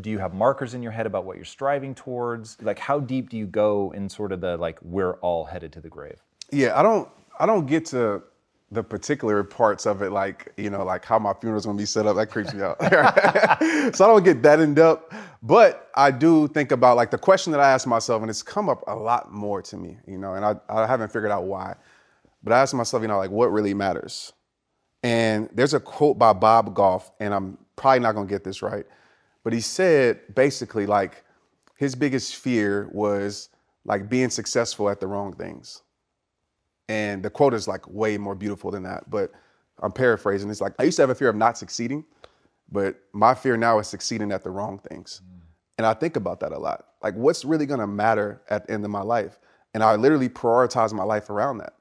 Do 0.00 0.10
you 0.10 0.18
have 0.18 0.34
markers 0.34 0.74
in 0.74 0.82
your 0.82 0.92
head 0.92 1.06
about 1.06 1.24
what 1.24 1.36
you're 1.36 1.44
striving 1.44 1.94
towards? 1.94 2.60
Like, 2.60 2.78
how 2.80 2.98
deep 2.98 3.30
do 3.30 3.36
you 3.36 3.46
go 3.46 3.92
in 3.94 4.08
sort 4.08 4.32
of 4.32 4.40
the 4.40 4.56
like 4.56 4.78
we're 4.82 5.14
all 5.20 5.44
headed 5.44 5.72
to 5.74 5.80
the 5.80 5.88
grave? 5.88 6.20
Yeah, 6.50 6.78
I 6.78 6.82
don't 6.82 7.08
I 7.38 7.46
don't 7.46 7.66
get 7.66 7.86
to 7.86 8.22
the 8.70 8.82
particular 8.82 9.42
parts 9.42 9.86
of 9.86 10.02
it, 10.02 10.10
like, 10.10 10.52
you 10.56 10.68
know, 10.68 10.84
like 10.84 11.04
how 11.04 11.18
my 11.18 11.32
funeral's 11.32 11.64
gonna 11.64 11.78
be 11.78 11.86
set 11.86 12.06
up. 12.06 12.16
That 12.16 12.26
creeps 12.26 12.52
me 12.52 12.62
out. 12.62 12.76
so 13.94 14.04
I 14.04 14.08
don't 14.08 14.24
get 14.24 14.42
that 14.42 14.60
in 14.60 14.74
depth. 14.74 15.14
But 15.42 15.90
I 15.94 16.10
do 16.10 16.48
think 16.48 16.72
about 16.72 16.96
like 16.96 17.10
the 17.10 17.18
question 17.18 17.52
that 17.52 17.60
I 17.60 17.70
ask 17.70 17.86
myself, 17.86 18.20
and 18.22 18.30
it's 18.30 18.42
come 18.42 18.68
up 18.68 18.84
a 18.86 18.94
lot 18.94 19.32
more 19.32 19.62
to 19.62 19.76
me, 19.76 19.98
you 20.06 20.18
know, 20.18 20.34
and 20.34 20.44
I, 20.44 20.56
I 20.68 20.86
haven't 20.86 21.12
figured 21.12 21.30
out 21.30 21.44
why. 21.44 21.74
But 22.42 22.52
I 22.52 22.60
ask 22.60 22.74
myself, 22.74 23.02
you 23.02 23.08
know, 23.08 23.18
like 23.18 23.30
what 23.30 23.52
really 23.52 23.72
matters? 23.72 24.32
And 25.02 25.48
there's 25.52 25.74
a 25.74 25.80
quote 25.80 26.18
by 26.18 26.32
Bob 26.32 26.74
Goff, 26.74 27.10
and 27.20 27.32
I'm 27.32 27.56
probably 27.76 28.00
not 28.00 28.14
gonna 28.14 28.26
get 28.26 28.44
this 28.44 28.62
right, 28.62 28.84
but 29.44 29.52
he 29.52 29.60
said 29.60 30.20
basically 30.34 30.86
like 30.86 31.24
his 31.76 31.94
biggest 31.94 32.36
fear 32.36 32.88
was 32.92 33.48
like 33.84 34.08
being 34.08 34.28
successful 34.28 34.90
at 34.90 35.00
the 35.00 35.06
wrong 35.06 35.32
things. 35.32 35.82
And 36.88 37.22
the 37.22 37.30
quote 37.30 37.54
is 37.54 37.68
like 37.68 37.86
way 37.88 38.16
more 38.18 38.34
beautiful 38.34 38.70
than 38.70 38.82
that, 38.84 39.08
but 39.10 39.32
I'm 39.82 39.92
paraphrasing. 39.92 40.50
It's 40.50 40.60
like 40.60 40.72
I 40.78 40.84
used 40.84 40.96
to 40.96 41.02
have 41.02 41.10
a 41.10 41.14
fear 41.14 41.28
of 41.28 41.36
not 41.36 41.58
succeeding, 41.58 42.04
but 42.72 42.96
my 43.12 43.34
fear 43.34 43.56
now 43.56 43.78
is 43.78 43.86
succeeding 43.86 44.32
at 44.32 44.42
the 44.42 44.50
wrong 44.50 44.78
things. 44.78 45.20
And 45.76 45.86
I 45.86 45.94
think 45.94 46.16
about 46.16 46.40
that 46.40 46.52
a 46.52 46.58
lot. 46.58 46.86
Like 47.02 47.14
what's 47.14 47.44
really 47.44 47.66
gonna 47.66 47.86
matter 47.86 48.42
at 48.50 48.66
the 48.66 48.72
end 48.72 48.84
of 48.84 48.90
my 48.90 49.02
life? 49.02 49.38
And 49.74 49.82
I 49.82 49.94
literally 49.96 50.28
prioritize 50.28 50.92
my 50.92 51.04
life 51.04 51.28
around 51.30 51.58
that. 51.58 51.74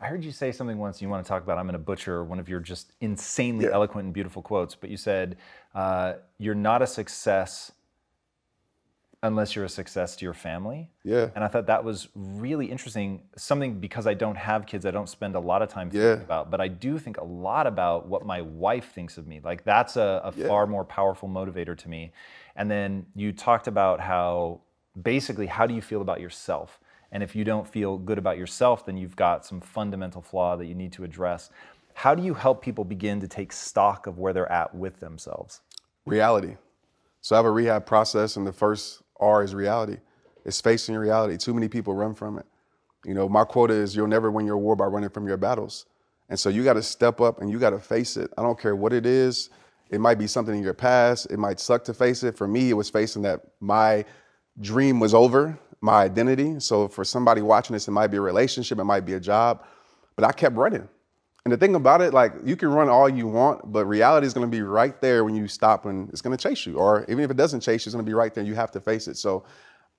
I 0.00 0.06
heard 0.06 0.24
you 0.24 0.32
say 0.32 0.52
something 0.52 0.78
once 0.78 1.00
you 1.00 1.08
want 1.08 1.24
to 1.24 1.28
talk 1.28 1.44
about. 1.44 1.58
I'm 1.58 1.64
going 1.64 1.74
to 1.74 1.78
butcher 1.78 2.24
one 2.24 2.40
of 2.40 2.48
your 2.48 2.58
just 2.58 2.92
insanely 3.00 3.66
Yeah. 3.66 3.70
eloquent 3.72 4.04
and 4.06 4.12
beautiful 4.12 4.42
quotes, 4.42 4.74
but 4.74 4.90
you 4.90 4.96
said, 4.96 5.36
uh, 5.76 6.14
You're 6.38 6.56
not 6.56 6.82
a 6.82 6.88
success 6.88 7.70
unless 9.22 9.54
you're 9.54 9.64
a 9.64 9.68
success 9.68 10.16
to 10.16 10.24
your 10.24 10.34
family. 10.34 10.90
Yeah. 11.04 11.28
And 11.34 11.44
I 11.44 11.48
thought 11.48 11.66
that 11.66 11.84
was 11.84 12.08
really 12.14 12.66
interesting. 12.66 13.22
Something 13.36 13.78
because 13.78 14.06
I 14.06 14.14
don't 14.14 14.36
have 14.36 14.66
kids, 14.66 14.84
I 14.84 14.90
don't 14.90 15.08
spend 15.08 15.36
a 15.36 15.40
lot 15.40 15.62
of 15.62 15.68
time 15.68 15.90
Yeah. 15.92 16.00
thinking 16.10 16.24
about, 16.24 16.50
but 16.50 16.60
I 16.60 16.68
do 16.68 16.98
think 16.98 17.18
a 17.18 17.24
lot 17.24 17.66
about 17.66 18.08
what 18.08 18.26
my 18.26 18.42
wife 18.42 18.92
thinks 18.92 19.18
of 19.18 19.26
me. 19.26 19.40
Like 19.42 19.64
that's 19.64 19.96
a, 19.96 20.20
a 20.24 20.32
Yeah. 20.36 20.48
far 20.48 20.66
more 20.66 20.84
powerful 20.84 21.28
motivator 21.28 21.76
to 21.78 21.88
me. 21.88 22.12
And 22.56 22.70
then 22.70 23.06
you 23.14 23.32
talked 23.32 23.68
about 23.68 24.00
how 24.00 24.60
basically, 25.00 25.46
how 25.46 25.66
do 25.66 25.74
you 25.74 25.80
feel 25.82 26.02
about 26.02 26.20
yourself? 26.20 26.80
And 27.12 27.22
if 27.22 27.36
you 27.36 27.44
don't 27.44 27.68
feel 27.68 27.98
good 27.98 28.18
about 28.18 28.38
yourself, 28.38 28.84
then 28.86 28.96
you've 28.96 29.16
got 29.16 29.46
some 29.46 29.60
fundamental 29.60 30.20
flaw 30.22 30.56
that 30.56 30.66
you 30.66 30.74
need 30.74 30.92
to 30.94 31.04
address. 31.04 31.50
How 31.94 32.14
do 32.14 32.22
you 32.22 32.34
help 32.34 32.62
people 32.62 32.84
begin 32.84 33.20
to 33.20 33.28
take 33.28 33.52
stock 33.52 34.06
of 34.06 34.18
where 34.18 34.32
they're 34.32 34.50
at 34.50 34.74
with 34.74 34.98
themselves? 34.98 35.60
reality. 36.06 36.56
So 37.20 37.36
I 37.36 37.38
have 37.38 37.44
a 37.46 37.50
rehab 37.52 37.86
process, 37.86 38.34
and 38.36 38.44
the 38.44 38.52
first 38.52 39.02
R 39.22 39.42
is 39.42 39.54
reality. 39.54 39.98
It's 40.44 40.60
facing 40.60 40.96
reality. 40.96 41.36
Too 41.36 41.54
many 41.54 41.68
people 41.68 41.94
run 41.94 42.14
from 42.14 42.38
it. 42.38 42.46
You 43.04 43.14
know, 43.14 43.28
my 43.28 43.44
quote 43.44 43.70
is 43.70 43.96
you'll 43.96 44.06
never 44.08 44.30
win 44.30 44.46
your 44.46 44.58
war 44.58 44.76
by 44.76 44.84
running 44.84 45.10
from 45.10 45.26
your 45.26 45.36
battles. 45.36 45.86
And 46.28 46.38
so 46.38 46.48
you 46.48 46.64
got 46.64 46.74
to 46.74 46.82
step 46.82 47.20
up 47.20 47.40
and 47.40 47.50
you 47.50 47.58
got 47.58 47.70
to 47.70 47.78
face 47.78 48.16
it. 48.16 48.30
I 48.36 48.42
don't 48.42 48.58
care 48.58 48.74
what 48.76 48.92
it 48.92 49.06
is. 49.06 49.50
It 49.90 50.00
might 50.00 50.18
be 50.18 50.26
something 50.26 50.54
in 50.54 50.62
your 50.62 50.74
past. 50.74 51.26
It 51.30 51.38
might 51.38 51.60
suck 51.60 51.84
to 51.84 51.94
face 51.94 52.22
it. 52.22 52.36
For 52.36 52.48
me, 52.48 52.70
it 52.70 52.74
was 52.74 52.88
facing 52.88 53.22
that 53.22 53.42
my 53.60 54.04
dream 54.60 54.98
was 55.00 55.14
over, 55.14 55.58
my 55.80 56.02
identity. 56.02 56.58
So 56.60 56.88
for 56.88 57.04
somebody 57.04 57.42
watching 57.42 57.74
this, 57.74 57.88
it 57.88 57.90
might 57.92 58.08
be 58.08 58.16
a 58.16 58.22
relationship, 58.22 58.78
it 58.78 58.84
might 58.84 59.04
be 59.04 59.14
a 59.14 59.20
job. 59.20 59.64
But 60.16 60.24
I 60.24 60.32
kept 60.32 60.56
running. 60.56 60.88
And 61.44 61.52
the 61.52 61.56
thing 61.56 61.74
about 61.74 62.00
it, 62.00 62.14
like 62.14 62.32
you 62.44 62.54
can 62.54 62.68
run 62.68 62.88
all 62.88 63.08
you 63.08 63.26
want, 63.26 63.72
but 63.72 63.84
reality 63.86 64.26
is 64.26 64.32
going 64.32 64.48
to 64.48 64.50
be 64.50 64.62
right 64.62 65.00
there 65.00 65.24
when 65.24 65.34
you 65.34 65.48
stop 65.48 65.86
and 65.86 66.08
it's 66.10 66.20
going 66.20 66.36
to 66.36 66.40
chase 66.40 66.66
you. 66.66 66.76
Or 66.76 67.04
even 67.08 67.20
if 67.20 67.30
it 67.30 67.36
doesn't 67.36 67.60
chase 67.60 67.84
you, 67.84 67.90
it's 67.90 67.94
going 67.94 68.04
to 68.04 68.08
be 68.08 68.14
right 68.14 68.32
there. 68.32 68.44
You 68.44 68.54
have 68.54 68.70
to 68.72 68.80
face 68.80 69.08
it. 69.08 69.16
So 69.16 69.44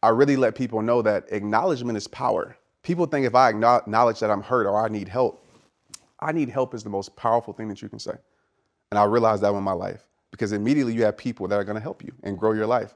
I 0.02 0.10
really 0.10 0.38
let 0.38 0.56
people 0.56 0.82
know 0.82 1.02
that 1.02 1.26
acknowledgement 1.32 1.98
is 1.98 2.08
power. 2.08 2.56
People 2.82 3.06
think 3.06 3.26
if 3.26 3.36
I 3.36 3.50
acknowledge 3.50 4.20
that 4.20 4.32
I'm 4.32 4.42
hurt 4.42 4.68
or 4.68 4.84
I 4.84 4.88
need 4.88 5.10
help, 5.10 5.46
I 6.20 6.32
need 6.32 6.50
help 6.50 6.74
is 6.74 6.84
the 6.84 6.90
most 6.90 7.14
powerful 7.18 7.54
thing 7.54 7.68
that 7.68 7.82
you 7.82 7.90
can 7.90 8.00
say. 8.00 8.16
And 8.92 8.98
I 8.98 9.04
realized 9.04 9.44
that 9.44 9.54
in 9.54 9.64
my 9.64 9.74
life 9.74 10.06
because 10.32 10.54
immediately 10.54 10.94
you 10.94 11.04
have 11.04 11.18
people 11.18 11.48
that 11.48 11.60
are 11.60 11.64
going 11.64 11.76
to 11.76 11.82
help 11.82 12.04
you 12.04 12.14
and 12.24 12.38
grow 12.38 12.54
your 12.54 12.68
life. 12.68 12.96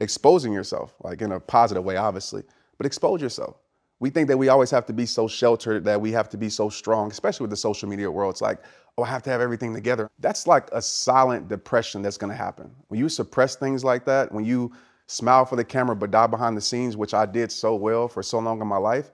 Exposing 0.00 0.52
yourself, 0.52 0.94
like 1.02 1.22
in 1.22 1.32
a 1.32 1.40
positive 1.40 1.84
way, 1.84 1.96
obviously, 1.96 2.42
but 2.76 2.86
expose 2.86 3.20
yourself. 3.20 3.56
We 4.00 4.10
think 4.10 4.28
that 4.28 4.36
we 4.36 4.48
always 4.48 4.70
have 4.70 4.86
to 4.86 4.92
be 4.92 5.06
so 5.06 5.26
sheltered, 5.26 5.84
that 5.84 6.00
we 6.00 6.12
have 6.12 6.28
to 6.30 6.36
be 6.36 6.48
so 6.48 6.68
strong, 6.68 7.10
especially 7.10 7.44
with 7.44 7.50
the 7.50 7.56
social 7.56 7.88
media 7.88 8.10
world. 8.10 8.34
It's 8.34 8.40
like, 8.40 8.60
oh, 8.96 9.02
I 9.02 9.08
have 9.08 9.22
to 9.24 9.30
have 9.30 9.40
everything 9.40 9.74
together. 9.74 10.08
That's 10.20 10.46
like 10.46 10.68
a 10.72 10.80
silent 10.80 11.48
depression 11.48 12.02
that's 12.02 12.16
gonna 12.16 12.34
happen. 12.34 12.70
When 12.88 13.00
you 13.00 13.08
suppress 13.08 13.56
things 13.56 13.84
like 13.84 14.04
that, 14.06 14.30
when 14.32 14.44
you 14.44 14.72
smile 15.06 15.44
for 15.44 15.56
the 15.56 15.64
camera 15.64 15.96
but 15.96 16.10
die 16.10 16.26
behind 16.26 16.56
the 16.56 16.60
scenes, 16.60 16.96
which 16.96 17.14
I 17.14 17.26
did 17.26 17.50
so 17.50 17.74
well 17.74 18.08
for 18.08 18.22
so 18.22 18.38
long 18.38 18.60
in 18.60 18.66
my 18.68 18.76
life, 18.76 19.10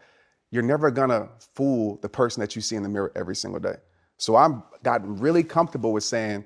you're 0.51 0.63
never 0.63 0.91
gonna 0.91 1.29
fool 1.55 1.99
the 2.03 2.09
person 2.09 2.41
that 2.41 2.55
you 2.55 2.63
see 2.63 2.77
in 2.77 2.83
the 2.83 2.89
mirror 2.89 3.13
every 3.17 3.37
single 3.37 3.61
day. 3.61 3.77
So 4.19 4.37
I'm 4.37 4.63
gotten 4.83 5.17
really 5.17 5.43
comfortable 5.43 5.93
with 5.93 6.05
saying, 6.05 6.45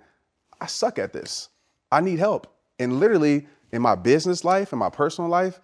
I 0.60 0.66
suck 0.66 0.98
at 0.98 1.12
this. 1.12 1.48
I 1.90 2.00
need 2.00 2.18
help. 2.18 2.46
And 2.78 3.00
literally 3.00 3.46
in 3.72 3.82
my 3.82 3.94
business 3.94 4.44
life, 4.44 4.72
in 4.72 4.78
my 4.78 4.90
personal 4.90 5.30
life, 5.30 5.60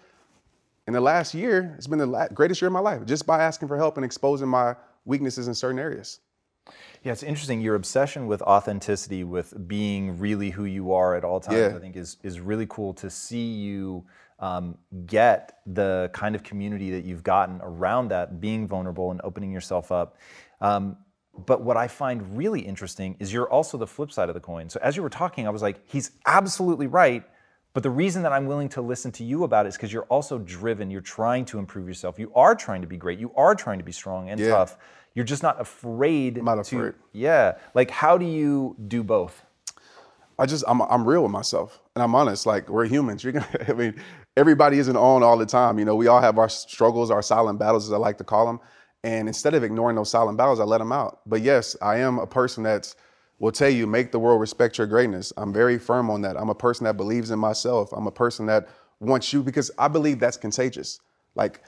in 0.86 0.92
the 0.92 1.00
last 1.00 1.34
year, 1.34 1.74
it's 1.76 1.86
been 1.86 1.98
the 1.98 2.06
la- 2.06 2.28
greatest 2.28 2.60
year 2.60 2.66
of 2.68 2.72
my 2.72 2.80
life 2.80 3.04
just 3.06 3.26
by 3.26 3.42
asking 3.42 3.68
for 3.68 3.76
help 3.76 3.96
and 3.96 4.04
exposing 4.04 4.48
my 4.48 4.76
weaknesses 5.04 5.48
in 5.48 5.54
certain 5.54 5.78
areas. 5.78 6.20
Yeah, 7.02 7.12
it's 7.12 7.22
interesting. 7.22 7.60
Your 7.60 7.74
obsession 7.74 8.26
with 8.26 8.40
authenticity, 8.42 9.24
with 9.24 9.68
being 9.68 10.18
really 10.18 10.50
who 10.50 10.64
you 10.64 10.92
are 10.92 11.14
at 11.14 11.24
all 11.24 11.40
times, 11.40 11.58
Yeah. 11.58 11.76
I 11.76 11.78
think 11.78 11.96
is 11.96 12.16
is 12.22 12.40
really 12.40 12.66
cool 12.68 12.94
to 12.94 13.10
see 13.10 13.52
you 13.52 14.04
um, 14.38 14.78
get 15.06 15.58
the 15.66 16.10
kind 16.12 16.34
of 16.34 16.42
community 16.42 16.90
that 16.90 17.04
you've 17.04 17.22
gotten 17.22 17.60
around 17.62 18.08
that, 18.08 18.40
being 18.40 18.66
vulnerable 18.66 19.10
and 19.10 19.20
opening 19.24 19.52
yourself 19.52 19.92
up. 19.92 20.16
Um, 20.60 20.96
but 21.46 21.62
what 21.62 21.76
I 21.76 21.88
find 21.88 22.36
really 22.36 22.60
interesting 22.60 23.16
is 23.18 23.32
you're 23.32 23.50
also 23.50 23.76
the 23.76 23.86
flip 23.86 24.10
side 24.12 24.28
of 24.28 24.34
the 24.34 24.40
coin. 24.40 24.68
So 24.70 24.80
as 24.82 24.96
you 24.96 25.02
were 25.02 25.10
talking, 25.10 25.46
I 25.46 25.50
was 25.50 25.62
like, 25.62 25.80
he's 25.84 26.12
absolutely 26.26 26.86
right. 26.86 27.24
But 27.74 27.82
the 27.82 27.90
reason 27.90 28.22
that 28.22 28.32
I'm 28.32 28.46
willing 28.46 28.68
to 28.70 28.80
listen 28.80 29.10
to 29.12 29.24
you 29.24 29.42
about 29.44 29.66
it 29.66 29.70
is 29.70 29.76
because 29.76 29.92
you're 29.92 30.04
also 30.04 30.38
driven. 30.38 30.90
You're 30.90 31.00
trying 31.00 31.44
to 31.46 31.58
improve 31.58 31.88
yourself. 31.88 32.18
You 32.18 32.32
are 32.34 32.54
trying 32.54 32.80
to 32.82 32.86
be 32.86 32.96
great. 32.96 33.18
You 33.18 33.32
are 33.36 33.54
trying 33.56 33.78
to 33.78 33.84
be 33.84 33.92
strong 33.92 34.30
and 34.30 34.40
Yeah. 34.40 34.50
tough. 34.50 34.78
You're 35.14 35.24
just 35.24 35.42
not 35.42 35.60
afraid 35.60 36.38
I'm 36.38 36.44
not 36.44 36.64
to 36.66 36.76
afraid. 36.78 36.94
yeah. 37.12 37.56
Like, 37.74 37.90
how 37.90 38.16
do 38.16 38.24
you 38.24 38.76
do 38.88 39.02
both? 39.02 39.44
I 40.38 40.46
just 40.46 40.64
I'm 40.66 40.80
I'm 40.82 41.04
real 41.06 41.22
with 41.22 41.30
myself 41.30 41.80
and 41.94 42.02
I'm 42.02 42.14
honest. 42.14 42.46
Like 42.46 42.68
we're 42.68 42.86
humans. 42.86 43.22
You're 43.22 43.34
gonna. 43.34 43.46
I 43.68 43.72
mean, 43.72 43.94
everybody 44.36 44.78
isn't 44.78 44.96
on 44.96 45.22
all 45.22 45.36
the 45.36 45.46
time. 45.46 45.78
You 45.78 45.84
know, 45.84 45.94
we 45.94 46.06
all 46.08 46.20
have 46.20 46.38
our 46.38 46.48
struggles, 46.48 47.10
our 47.10 47.22
silent 47.22 47.58
battles, 47.60 47.86
as 47.86 47.92
I 47.92 47.96
like 47.98 48.18
to 48.18 48.24
call 48.24 48.46
them. 48.46 48.58
And 49.04 49.28
instead 49.28 49.54
of 49.54 49.62
ignoring 49.62 49.94
those 49.96 50.10
silent 50.10 50.38
battles, 50.38 50.58
I 50.60 50.64
let 50.64 50.78
them 50.78 50.90
out. 50.92 51.20
But 51.26 51.42
yes, 51.42 51.76
I 51.82 51.98
am 51.98 52.18
a 52.18 52.26
person 52.26 52.62
that's 52.64 52.96
will 53.38 53.52
tell 53.52 53.68
you 53.68 53.86
make 53.86 54.12
the 54.12 54.18
world 54.18 54.40
respect 54.40 54.78
your 54.78 54.86
greatness. 54.86 55.32
I'm 55.36 55.52
very 55.52 55.78
firm 55.78 56.10
on 56.10 56.22
that. 56.22 56.36
I'm 56.36 56.48
a 56.50 56.54
person 56.54 56.84
that 56.84 56.96
believes 56.96 57.30
in 57.30 57.38
myself. 57.38 57.92
I'm 57.92 58.06
a 58.06 58.12
person 58.12 58.46
that 58.46 58.68
wants 59.00 59.32
you 59.32 59.42
because 59.42 59.70
I 59.78 59.88
believe 59.88 60.20
that's 60.20 60.36
contagious. 60.36 61.00
Like 61.34 61.62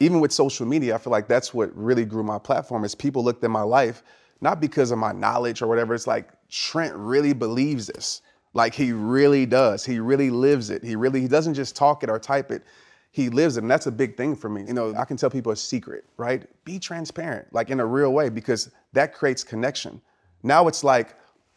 even 0.00 0.20
with 0.20 0.32
social 0.32 0.66
media, 0.66 0.94
I 0.94 0.98
feel 0.98 1.10
like 1.10 1.28
that's 1.28 1.54
what 1.54 1.74
really 1.76 2.04
grew 2.04 2.22
my 2.22 2.38
platform 2.38 2.84
is 2.84 2.94
people 2.94 3.24
looked 3.24 3.42
at 3.44 3.50
my 3.50 3.62
life, 3.62 4.02
not 4.40 4.60
because 4.60 4.90
of 4.90 4.98
my 4.98 5.12
knowledge 5.12 5.62
or 5.62 5.66
whatever. 5.66 5.94
It's 5.94 6.06
like 6.06 6.28
Trent 6.50 6.94
really 6.94 7.32
believes 7.32 7.86
this. 7.86 8.22
Like 8.54 8.74
he 8.74 8.92
really 8.92 9.46
does. 9.46 9.84
He 9.84 9.98
really 9.98 10.30
lives 10.30 10.70
it. 10.70 10.84
He 10.84 10.94
really 10.96 11.20
he 11.20 11.28
doesn't 11.28 11.54
just 11.54 11.74
talk 11.74 12.02
it 12.02 12.10
or 12.10 12.18
type 12.18 12.50
it. 12.50 12.64
He 13.12 13.28
lives 13.28 13.56
it. 13.56 13.62
And 13.62 13.70
that's 13.70 13.86
a 13.86 13.92
big 13.92 14.16
thing 14.16 14.36
for 14.36 14.48
me. 14.48 14.64
You 14.66 14.74
know, 14.74 14.94
I 14.94 15.04
can 15.04 15.16
tell 15.16 15.30
people 15.30 15.52
a 15.52 15.56
secret, 15.56 16.04
right? 16.16 16.46
Be 16.64 16.78
transparent, 16.78 17.52
like 17.52 17.70
in 17.70 17.80
a 17.80 17.86
real 17.86 18.12
way, 18.12 18.28
because 18.28 18.70
that 18.92 19.14
creates 19.14 19.44
connection. 19.44 20.00
Now 20.42 20.68
it's 20.68 20.84
like 20.84 21.14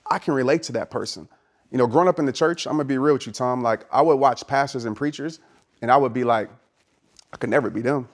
I 0.10 0.20
can 0.20 0.34
relate 0.34 0.64
to 0.64 0.72
that 0.74 0.92
person. 0.92 1.28
You 1.72 1.78
know, 1.78 1.88
growing 1.88 2.08
up 2.08 2.20
in 2.20 2.26
the 2.26 2.32
church, 2.32 2.68
I'm 2.68 2.74
gonna 2.74 2.86
be 2.86 2.98
real 2.98 3.14
with 3.14 3.26
you, 3.26 3.34
Tom. 3.34 3.62
Like, 3.62 3.86
I 3.92 4.02
would 4.02 4.16
watch 4.16 4.46
pastors 4.48 4.86
and 4.86 4.96
preachers, 4.96 5.40
and 5.82 5.92
I 5.92 5.98
would 5.98 6.14
be 6.14 6.24
like, 6.24 6.50
I 7.34 7.38
could 7.38 7.50
never 7.50 7.70
be 7.70 7.82
them. 7.82 8.08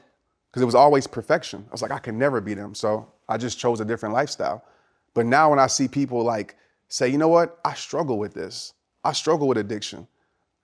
Because 0.50 0.64
it 0.64 0.66
was 0.66 0.76
always 0.76 1.08
perfection. 1.08 1.66
I 1.70 1.72
was 1.72 1.82
like, 1.82 1.92
I 1.92 2.00
can 2.00 2.18
never 2.18 2.42
be 2.42 2.54
them. 2.54 2.76
So 2.76 3.08
I 3.30 3.38
just 3.38 3.58
chose 3.58 3.80
a 3.80 3.86
different 3.86 4.14
lifestyle. 4.14 4.66
But 5.14 5.26
now 5.26 5.50
when 5.50 5.60
I 5.60 5.68
see 5.68 5.88
people 5.88 6.24
like 6.24 6.56
say, 6.90 7.08
you 7.08 7.18
know 7.18 7.30
what, 7.30 7.60
I 7.64 7.74
struggle 7.74 8.18
with 8.18 8.34
this. 8.34 8.74
I 9.04 9.14
struggle 9.14 9.48
with 9.48 9.58
addiction. 9.58 10.08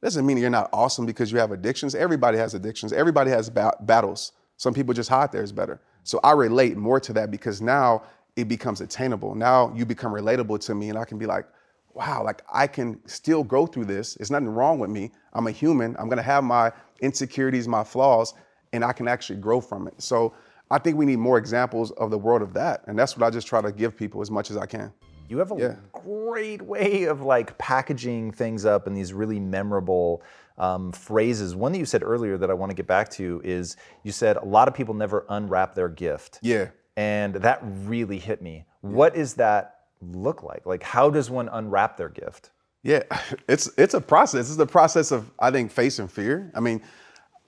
Doesn't 0.02 0.26
mean 0.26 0.38
you're 0.38 0.50
not 0.50 0.70
awesome 0.74 1.06
because 1.06 1.32
you 1.32 1.40
have 1.40 1.52
addictions. 1.52 1.96
Everybody 1.96 2.38
has 2.38 2.54
addictions. 2.54 2.94
Everybody 2.94 3.32
has 3.32 3.50
ba- 3.50 3.78
battles. 3.82 4.34
Some 4.58 4.74
people 4.74 4.94
just 4.94 5.10
hide 5.10 5.32
theirs 5.32 5.52
better. 5.52 5.80
So 6.04 6.20
I 6.24 6.32
relate 6.32 6.78
more 6.78 7.00
to 7.00 7.14
that 7.14 7.32
because 7.32 7.62
now 7.62 8.04
it 8.38 8.48
becomes 8.48 8.80
attainable. 8.80 9.36
Now 9.36 9.74
you 9.76 9.86
become 9.86 10.14
relatable 10.14 10.60
to 10.68 10.76
me 10.76 10.90
and 10.90 10.98
I 10.98 11.04
can 11.04 11.18
be 11.18 11.26
like, 11.26 11.46
wow, 11.94 12.24
like 12.24 12.44
I 12.54 12.68
can 12.68 13.00
still 13.08 13.44
go 13.44 13.66
through 13.66 13.86
this. 13.86 14.14
There's 14.14 14.30
nothing 14.32 14.48
wrong 14.50 14.80
with 14.80 14.92
me. 14.92 15.12
I'm 15.34 15.48
a 15.48 15.52
human. 15.52 15.96
I'm 16.00 16.08
gonna 16.08 16.22
have 16.22 16.44
my 16.44 16.72
insecurities, 17.02 17.68
my 17.68 17.84
flaws, 17.84 18.36
and 18.72 18.86
I 18.86 18.94
can 18.94 19.08
actually 19.08 19.40
grow 19.40 19.60
from 19.60 19.88
it. 19.88 19.96
So 20.02 20.34
I 20.70 20.78
think 20.78 20.98
we 20.98 21.06
need 21.06 21.18
more 21.18 21.38
examples 21.40 21.92
of 21.92 22.12
the 22.12 22.18
world 22.18 22.44
of 22.44 22.54
that. 22.54 22.84
And 22.88 22.98
that's 22.98 23.18
what 23.18 23.26
I 23.26 23.32
just 23.32 23.48
try 23.48 23.62
to 23.62 23.72
give 23.72 23.98
people 23.98 24.22
as 24.22 24.30
much 24.30 24.52
as 24.52 24.58
I 24.58 24.68
can. 24.68 24.94
You 25.30 25.40
have 25.40 25.52
a 25.52 25.56
Yeah. 25.58 25.76
great 25.92 26.62
way 26.62 27.06
of 27.06 27.22
like 27.22 27.58
packaging 27.58 28.32
things 28.32 28.66
up 28.66 28.86
in 28.86 28.94
these 28.94 29.14
really 29.14 29.40
memorable 29.40 30.22
um, 30.60 30.92
phrases. 30.92 31.56
One 31.56 31.72
that 31.72 31.78
you 31.80 31.86
said 31.86 32.04
earlier 32.04 32.38
that 32.38 32.50
I 32.50 32.54
want 32.54 32.70
to 32.70 32.76
get 32.76 32.88
back 32.88 33.10
to 33.12 33.42
is 33.44 33.76
you 34.04 34.12
said 34.12 34.38
a 34.38 34.46
lot 34.46 34.68
of 34.68 34.74
people 34.74 34.94
never 34.94 35.26
unwrap 35.30 35.74
their 35.76 35.90
gift. 35.90 36.40
Yeah. 36.42 36.70
And 36.98 37.36
that 37.36 37.60
really 37.64 38.18
hit 38.18 38.42
me. 38.42 38.66
What 38.82 39.14
does 39.14 39.36
that 39.36 39.82
look 40.02 40.44
like? 40.44 40.66
Like, 40.66 40.84
how 40.84 41.10
does 41.10 41.30
one 41.30 41.48
unwrap 41.48 41.96
their 41.96 42.10
gift? 42.10 42.50
Yeah, 42.84 43.04
it's 43.48 43.70
it's 43.78 43.94
a 43.94 44.02
process. 44.02 44.48
It's 44.48 44.58
the 44.58 44.66
process 44.66 45.12
of 45.12 45.32
I 45.40 45.52
think 45.52 45.72
facing 45.72 46.08
fear. 46.08 46.52
I 46.56 46.60
mean, 46.60 46.82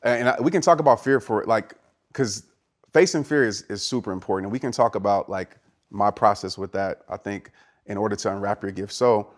and 0.04 0.30
I, 0.30 0.40
we 0.40 0.52
can 0.52 0.62
talk 0.62 0.80
about 0.80 1.04
fear 1.04 1.20
for 1.20 1.44
like 1.46 1.74
because 2.14 2.44
facing 2.94 3.24
fear 3.24 3.44
is 3.44 3.64
is 3.64 3.82
super 3.82 4.12
important, 4.12 4.46
and 4.46 4.52
we 4.52 4.60
can 4.60 4.72
talk 4.72 4.96
about 4.96 5.30
like 5.30 5.58
my 5.90 6.12
process 6.12 6.58
with 6.58 6.72
that. 6.74 7.02
I 7.10 7.18
think 7.18 7.52
in 7.88 7.98
order 7.98 8.16
to 8.16 8.32
unwrap 8.32 8.62
your 8.62 8.72
gift. 8.72 8.94
So 8.94 9.32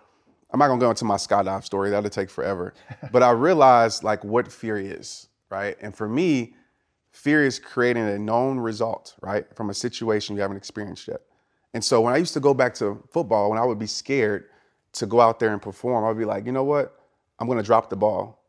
I'm 0.52 0.60
not 0.60 0.68
gonna 0.68 0.82
go 0.82 0.90
into 0.90 1.06
my 1.06 1.16
skydive 1.16 1.64
story. 1.64 1.90
That'll 1.90 2.10
take 2.10 2.30
forever. 2.30 2.74
but 3.12 3.24
I 3.24 3.32
realized 3.32 4.04
like 4.04 4.24
what 4.24 4.52
fear 4.52 4.78
is, 4.78 5.30
right? 5.50 5.78
And 5.82 5.96
for 5.96 6.10
me, 6.10 6.56
fear 7.12 7.44
is 7.44 7.60
creating 7.60 8.08
a 8.08 8.18
known 8.18 8.60
result, 8.60 9.16
right, 9.22 9.46
from 9.56 9.70
a 9.70 9.74
situation 9.74 10.36
you 10.36 10.42
haven't 10.42 10.58
experienced 10.58 11.08
yet. 11.08 11.22
And 11.74 11.84
so 11.84 12.02
when 12.02 12.14
I 12.14 12.18
used 12.18 12.34
to 12.34 12.40
go 12.40 12.54
back 12.54 12.74
to 12.76 13.02
football, 13.12 13.50
when 13.50 13.60
I 13.60 13.66
would 13.66 13.80
be 13.80 13.88
scared 13.88 14.46
to 14.94 15.06
go 15.06 15.22
out 15.22 15.40
there 15.40 15.54
and 15.54 15.62
perform, 15.62 16.04
I'd 16.06 16.18
be 16.18 16.26
like, 16.26 16.46
you 16.46 16.52
know 16.52 16.64
what? 16.64 17.00
I'm 17.40 17.48
gonna 17.48 17.64
drop 17.64 17.90
the 17.90 17.96
ball. 17.96 18.44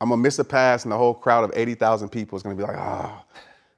I'm 0.00 0.08
gonna 0.10 0.20
miss 0.20 0.38
a 0.38 0.44
pass, 0.44 0.84
and 0.84 0.92
the 0.92 0.96
whole 0.96 1.14
crowd 1.14 1.44
of 1.44 1.52
80,000 1.54 2.08
people 2.08 2.36
is 2.36 2.42
gonna 2.42 2.54
be 2.54 2.62
like, 2.62 2.76
ah. 2.76 3.24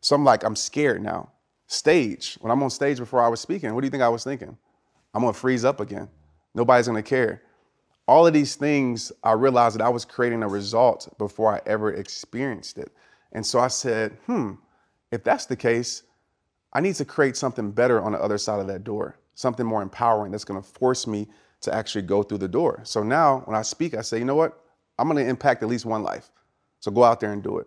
So 0.00 0.16
I'm 0.16 0.24
like, 0.24 0.44
I'm 0.44 0.56
scared 0.56 1.02
now. 1.02 1.30
Stage, 1.66 2.38
when 2.40 2.50
I'm 2.50 2.62
on 2.62 2.70
stage 2.70 2.98
before 2.98 3.22
I 3.22 3.28
was 3.28 3.40
speaking, 3.40 3.74
what 3.74 3.82
do 3.82 3.86
you 3.86 3.90
think 3.90 4.02
I 4.02 4.08
was 4.08 4.24
thinking? 4.24 4.56
I'm 5.14 5.22
gonna 5.22 5.32
freeze 5.32 5.64
up 5.64 5.80
again. 5.80 6.08
Nobody's 6.54 6.86
gonna 6.86 7.02
care. 7.02 7.42
All 8.06 8.26
of 8.26 8.32
these 8.32 8.56
things, 8.56 9.12
I 9.22 9.32
realized 9.32 9.78
that 9.78 9.84
I 9.84 9.90
was 9.90 10.06
creating 10.06 10.42
a 10.42 10.48
result 10.48 11.14
before 11.18 11.54
I 11.54 11.60
ever 11.66 11.92
experienced 11.92 12.78
it. 12.78 12.90
And 13.32 13.44
so 13.44 13.58
I 13.58 13.68
said, 13.68 14.16
hmm, 14.26 14.52
if 15.10 15.24
that's 15.24 15.46
the 15.46 15.56
case, 15.56 16.02
I 16.72 16.80
need 16.80 16.94
to 16.96 17.04
create 17.04 17.36
something 17.36 17.70
better 17.70 18.02
on 18.02 18.12
the 18.12 18.22
other 18.22 18.38
side 18.38 18.60
of 18.60 18.66
that 18.68 18.84
door, 18.84 19.18
something 19.34 19.66
more 19.66 19.82
empowering 19.82 20.32
that's 20.32 20.44
gonna 20.44 20.62
force 20.62 21.06
me 21.06 21.28
to 21.60 21.74
actually 21.74 22.02
go 22.02 22.22
through 22.22 22.38
the 22.38 22.48
door. 22.48 22.80
So 22.84 23.02
now 23.02 23.40
when 23.46 23.56
I 23.56 23.62
speak, 23.62 23.94
I 23.94 24.02
say, 24.02 24.18
you 24.18 24.24
know 24.24 24.34
what? 24.34 24.62
I'm 24.98 25.08
gonna 25.08 25.22
impact 25.22 25.62
at 25.62 25.68
least 25.68 25.86
one 25.86 26.02
life. 26.02 26.30
So 26.80 26.90
go 26.90 27.04
out 27.04 27.20
there 27.20 27.32
and 27.32 27.42
do 27.42 27.58
it. 27.58 27.66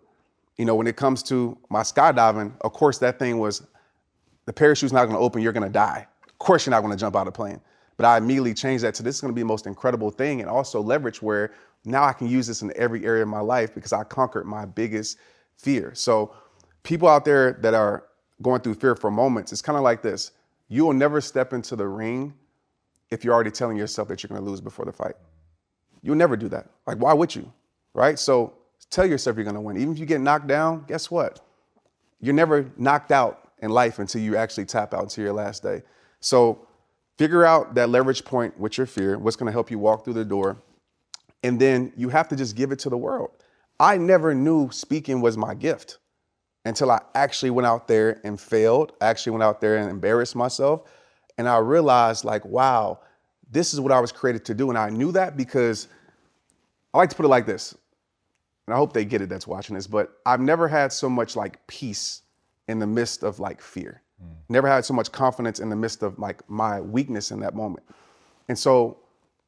You 0.56 0.64
know, 0.64 0.74
when 0.74 0.86
it 0.86 0.96
comes 0.96 1.22
to 1.24 1.56
my 1.70 1.82
skydiving, 1.82 2.52
of 2.60 2.72
course, 2.72 2.98
that 2.98 3.18
thing 3.18 3.38
was 3.38 3.66
the 4.46 4.52
parachute's 4.52 4.92
not 4.92 5.06
gonna 5.06 5.18
open, 5.18 5.42
you're 5.42 5.52
gonna 5.52 5.68
die. 5.68 6.06
Of 6.26 6.38
course, 6.38 6.66
you're 6.66 6.70
not 6.72 6.82
gonna 6.82 6.96
jump 6.96 7.16
out 7.16 7.26
of 7.26 7.32
the 7.32 7.36
plane. 7.36 7.60
But 7.96 8.06
I 8.06 8.18
immediately 8.18 8.54
changed 8.54 8.84
that 8.84 8.94
to 8.94 9.02
this 9.02 9.16
is 9.16 9.20
gonna 9.20 9.32
be 9.32 9.42
the 9.42 9.46
most 9.46 9.66
incredible 9.66 10.10
thing 10.10 10.40
and 10.40 10.48
also 10.48 10.80
leverage 10.80 11.22
where 11.22 11.52
now 11.84 12.04
I 12.04 12.12
can 12.12 12.28
use 12.28 12.46
this 12.46 12.62
in 12.62 12.72
every 12.76 13.04
area 13.04 13.22
of 13.22 13.28
my 13.28 13.40
life 13.40 13.74
because 13.74 13.92
I 13.92 14.04
conquered 14.04 14.46
my 14.46 14.64
biggest 14.64 15.18
fear. 15.62 15.94
So, 15.94 16.34
people 16.82 17.08
out 17.08 17.24
there 17.24 17.52
that 17.62 17.74
are 17.74 18.04
going 18.42 18.60
through 18.60 18.74
fear 18.74 18.94
for 18.94 19.10
moments, 19.10 19.52
it's 19.52 19.62
kind 19.62 19.76
of 19.76 19.82
like 19.82 20.02
this 20.02 20.32
you 20.68 20.84
will 20.84 20.94
never 20.94 21.20
step 21.20 21.52
into 21.52 21.76
the 21.76 21.86
ring 21.86 22.32
if 23.10 23.24
you're 23.24 23.34
already 23.34 23.50
telling 23.50 23.76
yourself 23.76 24.08
that 24.08 24.22
you're 24.22 24.28
gonna 24.28 24.40
lose 24.40 24.60
before 24.60 24.84
the 24.84 24.92
fight. 24.92 25.14
You'll 26.02 26.16
never 26.16 26.36
do 26.36 26.48
that. 26.48 26.68
Like, 26.86 26.98
why 26.98 27.12
would 27.12 27.34
you? 27.34 27.52
Right? 27.94 28.18
So, 28.18 28.54
tell 28.90 29.06
yourself 29.06 29.36
you're 29.36 29.44
gonna 29.44 29.60
win. 29.60 29.76
Even 29.76 29.92
if 29.92 29.98
you 29.98 30.06
get 30.06 30.20
knocked 30.20 30.46
down, 30.46 30.84
guess 30.88 31.10
what? 31.10 31.40
You're 32.20 32.34
never 32.34 32.70
knocked 32.76 33.12
out 33.12 33.42
in 33.62 33.70
life 33.70 33.98
until 33.98 34.20
you 34.20 34.36
actually 34.36 34.64
tap 34.64 34.92
out 34.92 35.02
until 35.02 35.24
your 35.24 35.32
last 35.32 35.62
day. 35.62 35.82
So 36.20 36.66
figure 37.16 37.44
out 37.44 37.74
that 37.74 37.88
leverage 37.88 38.24
point 38.24 38.58
with 38.58 38.76
your 38.76 38.86
fear, 38.86 39.18
what's 39.18 39.36
gonna 39.36 39.52
help 39.52 39.70
you 39.70 39.78
walk 39.78 40.04
through 40.04 40.14
the 40.14 40.24
door, 40.24 40.56
and 41.42 41.60
then 41.60 41.92
you 41.96 42.08
have 42.08 42.28
to 42.28 42.36
just 42.36 42.56
give 42.56 42.72
it 42.72 42.78
to 42.80 42.90
the 42.90 42.96
world. 42.96 43.30
I 43.82 43.98
never 43.98 44.32
knew 44.32 44.70
speaking 44.70 45.20
was 45.20 45.36
my 45.36 45.54
gift 45.54 45.98
until 46.64 46.92
I 46.92 47.00
actually 47.16 47.50
went 47.50 47.66
out 47.66 47.88
there 47.88 48.20
and 48.22 48.40
failed. 48.40 48.92
I 49.00 49.06
actually 49.06 49.32
went 49.32 49.42
out 49.42 49.60
there 49.60 49.76
and 49.76 49.90
embarrassed 49.90 50.36
myself. 50.36 50.88
And 51.36 51.48
I 51.48 51.58
realized, 51.58 52.24
like, 52.24 52.44
wow, 52.44 53.00
this 53.50 53.74
is 53.74 53.80
what 53.80 53.90
I 53.90 53.98
was 53.98 54.12
created 54.12 54.44
to 54.44 54.54
do. 54.54 54.68
And 54.68 54.78
I 54.78 54.88
knew 54.88 55.10
that 55.12 55.36
because 55.36 55.88
I 56.94 56.98
like 56.98 57.10
to 57.10 57.16
put 57.16 57.24
it 57.24 57.28
like 57.28 57.44
this, 57.44 57.74
and 58.66 58.74
I 58.74 58.76
hope 58.76 58.92
they 58.92 59.04
get 59.04 59.20
it 59.20 59.28
that's 59.28 59.48
watching 59.48 59.74
this, 59.74 59.88
but 59.88 60.20
I've 60.26 60.40
never 60.40 60.68
had 60.68 60.92
so 60.92 61.10
much 61.10 61.34
like 61.34 61.66
peace 61.66 62.22
in 62.68 62.78
the 62.78 62.86
midst 62.86 63.24
of 63.24 63.40
like 63.40 63.60
fear. 63.60 64.02
Mm. 64.22 64.34
Never 64.48 64.68
had 64.68 64.84
so 64.84 64.94
much 64.94 65.10
confidence 65.10 65.58
in 65.58 65.68
the 65.68 65.76
midst 65.76 66.02
of 66.02 66.18
like 66.20 66.48
my 66.48 66.80
weakness 66.80 67.32
in 67.32 67.40
that 67.40 67.54
moment. 67.54 67.84
And 68.48 68.56
so 68.56 68.98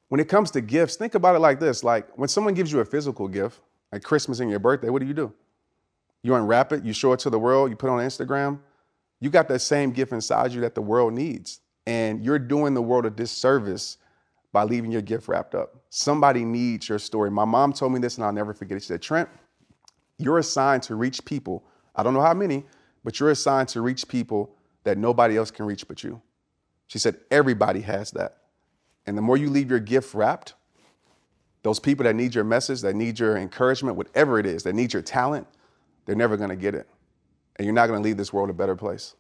when 0.09 0.21
it 0.21 0.29
comes 0.29 0.51
to 0.53 0.61
gifts, 0.61 0.97
think 0.97 1.15
about 1.15 1.37
it 1.37 1.41
like 1.41 1.61
this 1.61 1.85
like 1.85 2.09
when 2.19 2.29
someone 2.29 2.55
gives 2.55 2.73
you 2.73 2.81
a 2.81 2.85
physical 2.85 3.29
gift, 3.29 3.61
like 3.95 4.03
Christmas 4.03 4.41
and 4.41 4.51
your 4.51 4.59
birthday, 4.59 4.91
what 4.91 4.99
do 4.99 5.07
you 5.07 5.15
do? 5.15 5.33
You 6.25 6.35
unwrap 6.35 6.73
it, 6.73 6.85
you 6.85 6.93
show 6.93 7.13
it 7.13 7.21
to 7.21 7.31
the 7.31 7.39
world, 7.39 7.71
you 7.71 7.77
put 7.77 7.87
it 7.87 7.93
on 7.93 8.01
Instagram. 8.01 8.59
You 9.21 9.31
got 9.31 9.47
that 9.47 9.61
same 9.61 9.93
gift 9.93 10.13
inside 10.13 10.53
you 10.53 10.61
that 10.63 10.75
the 10.75 10.83
world 10.83 11.13
needs. 11.13 11.61
And 11.87 12.25
you're 12.25 12.41
doing 12.41 12.75
the 12.75 12.83
world 12.83 13.07
a 13.07 13.11
disservice 13.11 13.99
by 14.51 14.65
leaving 14.65 14.91
your 14.91 15.01
gift 15.01 15.29
wrapped 15.29 15.55
up. 15.55 15.77
Somebody 15.91 16.45
needs 16.45 16.89
your 16.89 16.99
story. 16.99 17.31
My 17.31 17.45
mom 17.45 17.73
told 17.73 17.93
me 17.93 18.01
this 18.01 18.17
and 18.17 18.25
I'll 18.25 18.33
never 18.33 18.53
forget 18.53 18.79
it. 18.79 18.81
She 18.81 18.89
said, 18.89 19.01
Trent, 19.01 19.29
you're 20.19 20.39
assigned 20.39 20.83
to 20.85 20.97
reach 20.97 21.25
people. 21.25 21.63
I 21.95 22.03
don't 22.03 22.15
know 22.15 22.21
how 22.21 22.35
many, 22.35 22.65
but 23.05 23.21
you're 23.21 23.31
assigned 23.31 23.69
to 23.69 23.81
reach 23.81 24.09
people 24.09 24.57
that 24.83 24.99
nobody 24.99 25.37
else 25.37 25.53
can 25.53 25.67
reach 25.67 25.87
but 25.87 26.03
you. 26.03 26.21
She 26.89 26.99
said, 26.99 27.19
everybody 27.31 27.83
has 27.83 28.11
that. 28.11 28.39
And 29.07 29.17
the 29.17 29.23
more 29.23 29.37
you 29.37 29.51
leave 29.51 29.71
your 29.71 29.79
gift 29.79 30.15
wrapped, 30.15 30.55
those 31.65 31.81
people 31.81 32.05
that 32.05 32.15
need 32.15 32.35
your 32.35 32.45
message, 32.45 32.83
that 32.83 32.95
need 32.95 33.19
your 33.19 33.37
encouragement, 33.39 33.97
whatever 33.97 34.39
it 34.39 34.47
is, 34.47 34.63
that 34.63 34.75
need 34.75 34.93
your 34.93 35.03
talent, 35.03 35.47
they're 36.05 36.15
never 36.15 36.37
gonna 36.37 36.55
get 36.55 36.75
it. 36.75 36.87
And 37.57 37.65
you're 37.65 37.75
not 37.75 37.89
gonna 37.89 38.03
leave 38.03 38.19
this 38.19 38.33
world 38.33 38.51
a 38.51 38.53
better 38.53 38.77
place. 38.77 39.15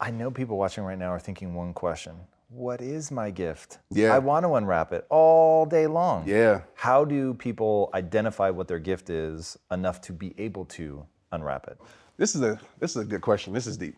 I 0.00 0.10
know 0.10 0.30
people 0.30 0.58
watching 0.58 0.82
right 0.82 0.98
now 0.98 1.10
are 1.12 1.20
thinking 1.20 1.54
one 1.54 1.72
question 1.72 2.16
What 2.48 2.82
is 2.82 3.12
my 3.12 3.30
gift? 3.30 3.78
Yeah. 3.90 4.14
I 4.14 4.18
want 4.18 4.44
to 4.44 4.54
unwrap 4.56 4.92
it 4.92 5.06
all 5.10 5.64
day 5.64 5.86
long. 5.86 6.26
Yeah. 6.26 6.62
How 6.74 7.04
do 7.04 7.34
people 7.34 7.90
identify 7.94 8.50
what 8.50 8.66
their 8.66 8.80
gift 8.80 9.10
is 9.10 9.56
enough 9.70 10.00
to 10.02 10.12
be 10.12 10.34
able 10.38 10.64
to 10.64 11.06
unwrap 11.30 11.68
it? 11.68 11.78
This 12.16 12.34
is 12.34 12.42
a 12.42 12.58
this 12.80 12.96
is 12.96 13.02
a 13.02 13.04
good 13.04 13.20
question. 13.20 13.52
This 13.52 13.68
is 13.68 13.76
deep. 13.76 13.96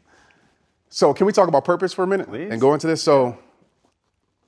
So 0.90 1.14
can 1.14 1.26
we 1.26 1.32
talk 1.32 1.48
about 1.48 1.64
purpose 1.64 1.94
for 1.94 2.02
a 2.02 2.06
minute 2.06 2.28
Please. 2.28 2.50
and 2.50 2.60
go 2.60 2.74
into 2.74 2.86
this? 2.86 3.02
So 3.02 3.38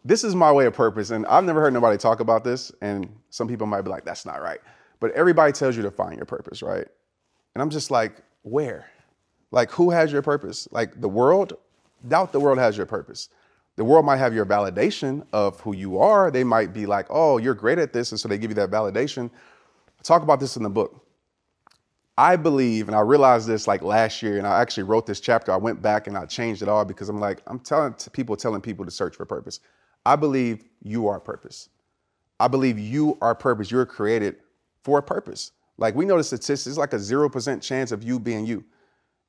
this 0.05 0.25
is 0.25 0.35
my 0.35 0.53
way 0.53 0.67
of 0.67 0.75
purpose, 0.75 1.11
and 1.11 1.27
I've 1.27 1.45
never 1.45 1.61
heard 1.61 1.73
nobody 1.73 1.97
talk 1.97 2.21
about 2.21 2.45
this. 2.45 2.71
And 2.81 3.09
some 3.31 3.49
people 3.49 3.67
might 3.67 3.83
be 3.83 3.91
like, 3.91 4.05
"That's 4.05 4.27
not 4.27 4.43
right," 4.43 4.61
but 5.01 5.13
everybody 5.13 5.53
tells 5.53 5.77
you 5.77 5.83
to 5.83 5.91
find 5.91 6.17
your 6.17 6.27
purpose, 6.27 6.63
right? 6.63 6.87
And 7.55 7.63
I'm 7.63 7.71
just 7.71 7.91
like, 7.91 8.23
where? 8.43 8.87
Like, 9.51 9.71
who 9.71 9.91
has 9.91 10.13
your 10.13 10.23
purpose? 10.23 10.69
Like 10.71 11.01
the 11.01 11.09
world? 11.09 11.55
Doubt 12.07 12.33
the 12.33 12.41
world 12.41 12.59
has 12.59 12.77
your 12.77 12.87
purpose. 12.87 13.29
The 13.77 13.85
world 13.85 14.05
might 14.05 14.19
have 14.19 14.35
your 14.35 14.47
validation 14.47 15.27
of 15.33 15.59
who 15.61 15.75
you 15.75 15.99
are. 15.99 16.31
They 16.31 16.45
might 16.45 16.73
be 16.73 16.87
like, 16.87 17.07
"Oh, 17.11 17.39
you're 17.39 17.55
great 17.55 17.79
at 17.79 17.93
this," 17.93 18.13
and 18.13 18.21
so 18.21 18.29
they 18.29 18.39
give 18.39 18.51
you 18.51 18.55
that 18.57 18.71
validation. 18.71 19.31
I 19.99 20.03
talk 20.03 20.23
about 20.23 20.39
this 20.39 20.57
in 20.57 20.63
the 20.63 20.71
book. 20.71 21.01
I 22.17 22.37
believe, 22.37 22.87
and 22.89 22.97
I 22.97 23.01
realized 23.01 23.49
this 23.49 23.67
like 23.67 23.83
last 23.83 24.23
year, 24.23 24.39
and 24.39 24.47
I 24.47 24.61
actually 24.61 24.85
wrote 24.85 25.07
this 25.07 25.19
chapter. 25.19 25.51
I 25.51 25.57
went 25.57 25.83
back 25.83 26.07
and 26.07 26.17
I 26.17 26.27
changed 26.27 26.63
it 26.63 26.69
all 26.69 26.85
because 26.85 27.09
I'm 27.09 27.19
like, 27.19 27.43
I'm 27.49 27.59
telling 27.59 27.95
people, 28.13 28.37
telling 28.37 28.61
people 28.61 28.85
to 28.85 28.91
search 28.91 29.17
for 29.17 29.25
purpose. 29.25 29.59
I 30.07 30.17
believe 30.17 30.65
you 30.83 31.09
are 31.09 31.19
purpose. 31.21 31.69
I 32.41 32.49
believe 32.49 32.79
you 32.79 33.17
are 33.21 33.35
purpose. 33.35 33.71
You're 33.71 33.87
created 33.87 34.37
for 34.83 34.99
a 34.99 35.03
purpose. 35.03 35.53
Like 35.79 35.95
we 35.95 36.05
know 36.05 36.17
the 36.17 36.25
statistics, 36.25 36.67
it's 36.67 36.79
like 36.79 36.93
a 36.93 36.97
0% 36.97 37.63
chance 37.63 37.91
of 37.91 38.03
you 38.03 38.19
being 38.19 38.47
you. 38.47 38.65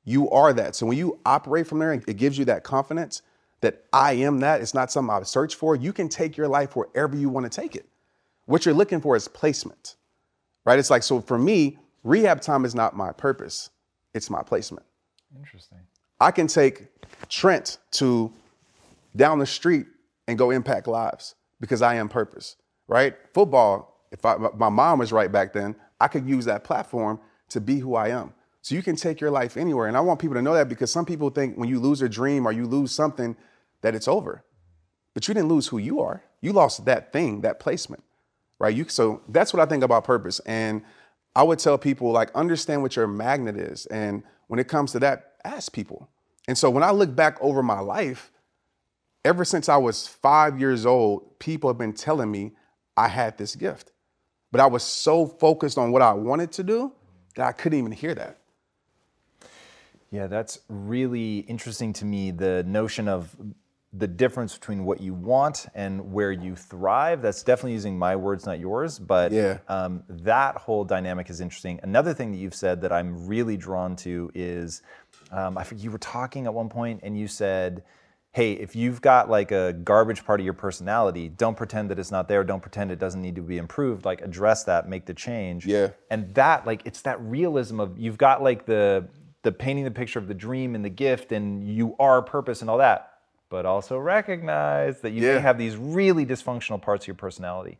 You 0.04 0.30
are 0.30 0.52
that. 0.52 0.76
So 0.76 0.86
when 0.86 0.96
you 0.96 1.18
operate 1.26 1.66
from 1.66 1.80
there, 1.80 1.92
it 1.92 2.16
gives 2.16 2.38
you 2.38 2.44
that 2.44 2.62
confidence 2.62 3.22
that 3.60 3.84
I 3.92 4.12
am 4.12 4.38
that. 4.40 4.60
It's 4.60 4.74
not 4.74 4.92
something 4.92 5.12
I've 5.12 5.26
searched 5.26 5.56
for. 5.56 5.74
You 5.74 5.92
can 5.92 6.08
take 6.08 6.36
your 6.36 6.46
life 6.46 6.76
wherever 6.76 7.16
you 7.16 7.28
want 7.28 7.50
to 7.50 7.60
take 7.60 7.74
it. 7.74 7.86
What 8.44 8.64
you're 8.64 8.74
looking 8.74 9.00
for 9.00 9.16
is 9.16 9.26
placement, 9.26 9.96
right? 10.64 10.78
It's 10.78 10.90
like, 10.90 11.02
so 11.02 11.20
for 11.20 11.38
me, 11.38 11.78
rehab 12.04 12.40
time 12.40 12.64
is 12.64 12.74
not 12.74 12.94
my 12.94 13.10
purpose, 13.10 13.70
it's 14.14 14.30
my 14.30 14.42
placement. 14.42 14.86
Interesting. 15.36 15.78
I 16.20 16.30
can 16.30 16.46
take 16.46 16.86
Trent 17.28 17.78
to 17.92 18.32
down 19.16 19.38
the 19.40 19.46
street 19.46 19.86
and 20.26 20.38
go 20.38 20.50
impact 20.50 20.86
lives 20.86 21.34
because 21.60 21.82
I 21.82 21.94
am 21.94 22.08
purpose, 22.08 22.56
right? 22.88 23.14
Football, 23.32 24.06
if 24.10 24.24
I, 24.24 24.36
my 24.56 24.68
mom 24.68 24.98
was 24.98 25.12
right 25.12 25.30
back 25.30 25.52
then, 25.52 25.76
I 26.00 26.08
could 26.08 26.28
use 26.28 26.44
that 26.44 26.64
platform 26.64 27.20
to 27.50 27.60
be 27.60 27.78
who 27.78 27.94
I 27.94 28.08
am. 28.08 28.34
So 28.62 28.74
you 28.74 28.82
can 28.82 28.96
take 28.96 29.20
your 29.20 29.30
life 29.30 29.56
anywhere. 29.56 29.86
And 29.86 29.96
I 29.96 30.00
want 30.00 30.20
people 30.20 30.34
to 30.34 30.42
know 30.42 30.54
that 30.54 30.68
because 30.68 30.90
some 30.90 31.04
people 31.06 31.30
think 31.30 31.56
when 31.56 31.68
you 31.68 31.78
lose 31.78 32.02
a 32.02 32.08
dream 32.08 32.46
or 32.46 32.52
you 32.52 32.66
lose 32.66 32.90
something 32.92 33.36
that 33.82 33.94
it's 33.94 34.08
over. 34.08 34.42
But 35.14 35.28
you 35.28 35.34
didn't 35.34 35.48
lose 35.48 35.68
who 35.68 35.78
you 35.78 36.00
are. 36.00 36.24
You 36.40 36.52
lost 36.52 36.84
that 36.84 37.12
thing, 37.12 37.42
that 37.42 37.60
placement. 37.60 38.02
Right? 38.58 38.74
You 38.74 38.88
so 38.88 39.22
that's 39.28 39.52
what 39.52 39.60
I 39.60 39.66
think 39.66 39.84
about 39.84 40.04
purpose. 40.04 40.40
And 40.40 40.82
I 41.34 41.42
would 41.42 41.58
tell 41.58 41.78
people 41.78 42.10
like 42.10 42.34
understand 42.34 42.82
what 42.82 42.96
your 42.96 43.06
magnet 43.06 43.56
is. 43.56 43.86
And 43.86 44.22
when 44.48 44.58
it 44.58 44.66
comes 44.66 44.92
to 44.92 44.98
that, 45.00 45.34
ask 45.44 45.72
people. 45.72 46.08
And 46.48 46.56
so 46.56 46.68
when 46.70 46.82
I 46.82 46.90
look 46.90 47.14
back 47.14 47.38
over 47.40 47.62
my 47.62 47.80
life, 47.80 48.32
ever 49.26 49.44
since 49.44 49.68
I 49.68 49.76
was 49.76 50.06
five 50.06 50.60
years 50.60 50.86
old, 50.86 51.38
people 51.40 51.68
have 51.68 51.76
been 51.76 51.92
telling 51.92 52.30
me 52.30 52.52
I 52.96 53.08
had 53.08 53.36
this 53.36 53.56
gift. 53.56 53.92
But 54.52 54.60
I 54.60 54.66
was 54.66 54.84
so 54.84 55.26
focused 55.26 55.76
on 55.76 55.90
what 55.90 56.00
I 56.00 56.12
wanted 56.12 56.52
to 56.52 56.62
do 56.62 56.92
that 57.34 57.46
I 57.46 57.52
couldn't 57.52 57.78
even 57.78 57.92
hear 57.92 58.14
that. 58.14 58.38
Yeah, 60.12 60.28
that's 60.28 60.60
really 60.68 61.38
interesting 61.40 61.92
to 61.94 62.04
me. 62.04 62.30
The 62.30 62.62
notion 62.62 63.08
of 63.08 63.36
the 63.92 64.06
difference 64.06 64.56
between 64.56 64.84
what 64.84 65.00
you 65.00 65.12
want 65.12 65.66
and 65.74 66.12
where 66.12 66.30
you 66.30 66.54
thrive. 66.54 67.20
That's 67.20 67.42
definitely 67.42 67.72
using 67.72 67.98
my 67.98 68.14
words, 68.14 68.46
not 68.46 68.60
yours. 68.60 68.98
But 68.98 69.32
yeah. 69.32 69.58
um, 69.68 70.04
that 70.08 70.56
whole 70.56 70.84
dynamic 70.84 71.30
is 71.30 71.40
interesting. 71.40 71.80
Another 71.82 72.14
thing 72.14 72.30
that 72.30 72.38
you've 72.38 72.54
said 72.54 72.80
that 72.82 72.92
I'm 72.92 73.26
really 73.26 73.56
drawn 73.56 73.96
to 73.96 74.30
is 74.34 74.82
um, 75.32 75.58
I 75.58 75.64
think 75.64 75.82
you 75.82 75.90
were 75.90 75.98
talking 75.98 76.46
at 76.46 76.54
one 76.54 76.68
point 76.68 77.00
and 77.02 77.18
you 77.18 77.26
said, 77.26 77.82
hey, 78.36 78.52
if 78.52 78.76
you've 78.76 79.00
got 79.00 79.30
like 79.30 79.50
a 79.50 79.72
garbage 79.72 80.22
part 80.22 80.40
of 80.40 80.44
your 80.44 80.52
personality, 80.52 81.26
don't 81.30 81.56
pretend 81.56 81.90
that 81.90 81.98
it's 81.98 82.10
not 82.10 82.28
there. 82.28 82.44
Don't 82.44 82.60
pretend 82.60 82.90
it 82.90 82.98
doesn't 82.98 83.22
need 83.22 83.34
to 83.34 83.40
be 83.40 83.56
improved. 83.56 84.04
Like 84.04 84.20
address 84.20 84.64
that, 84.64 84.90
make 84.90 85.06
the 85.06 85.14
change. 85.14 85.64
Yeah. 85.64 85.88
And 86.10 86.34
that, 86.34 86.66
like, 86.66 86.82
it's 86.84 87.00
that 87.02 87.18
realism 87.22 87.80
of 87.80 87.98
you've 87.98 88.18
got 88.18 88.42
like 88.42 88.66
the 88.66 89.08
the 89.42 89.52
painting 89.52 89.84
the 89.84 89.90
picture 89.90 90.18
of 90.18 90.28
the 90.28 90.34
dream 90.34 90.74
and 90.74 90.84
the 90.84 90.90
gift 90.90 91.32
and 91.32 91.66
you 91.66 91.96
are 91.98 92.20
purpose 92.20 92.60
and 92.60 92.68
all 92.68 92.78
that 92.78 93.12
but 93.48 93.64
also 93.64 93.96
recognize 93.96 95.00
that 95.00 95.12
you 95.12 95.22
Yeah. 95.22 95.36
may 95.36 95.40
have 95.40 95.56
these 95.56 95.76
really 95.76 96.26
dysfunctional 96.26 96.82
parts 96.82 97.04
of 97.04 97.06
your 97.08 97.14
personality 97.14 97.78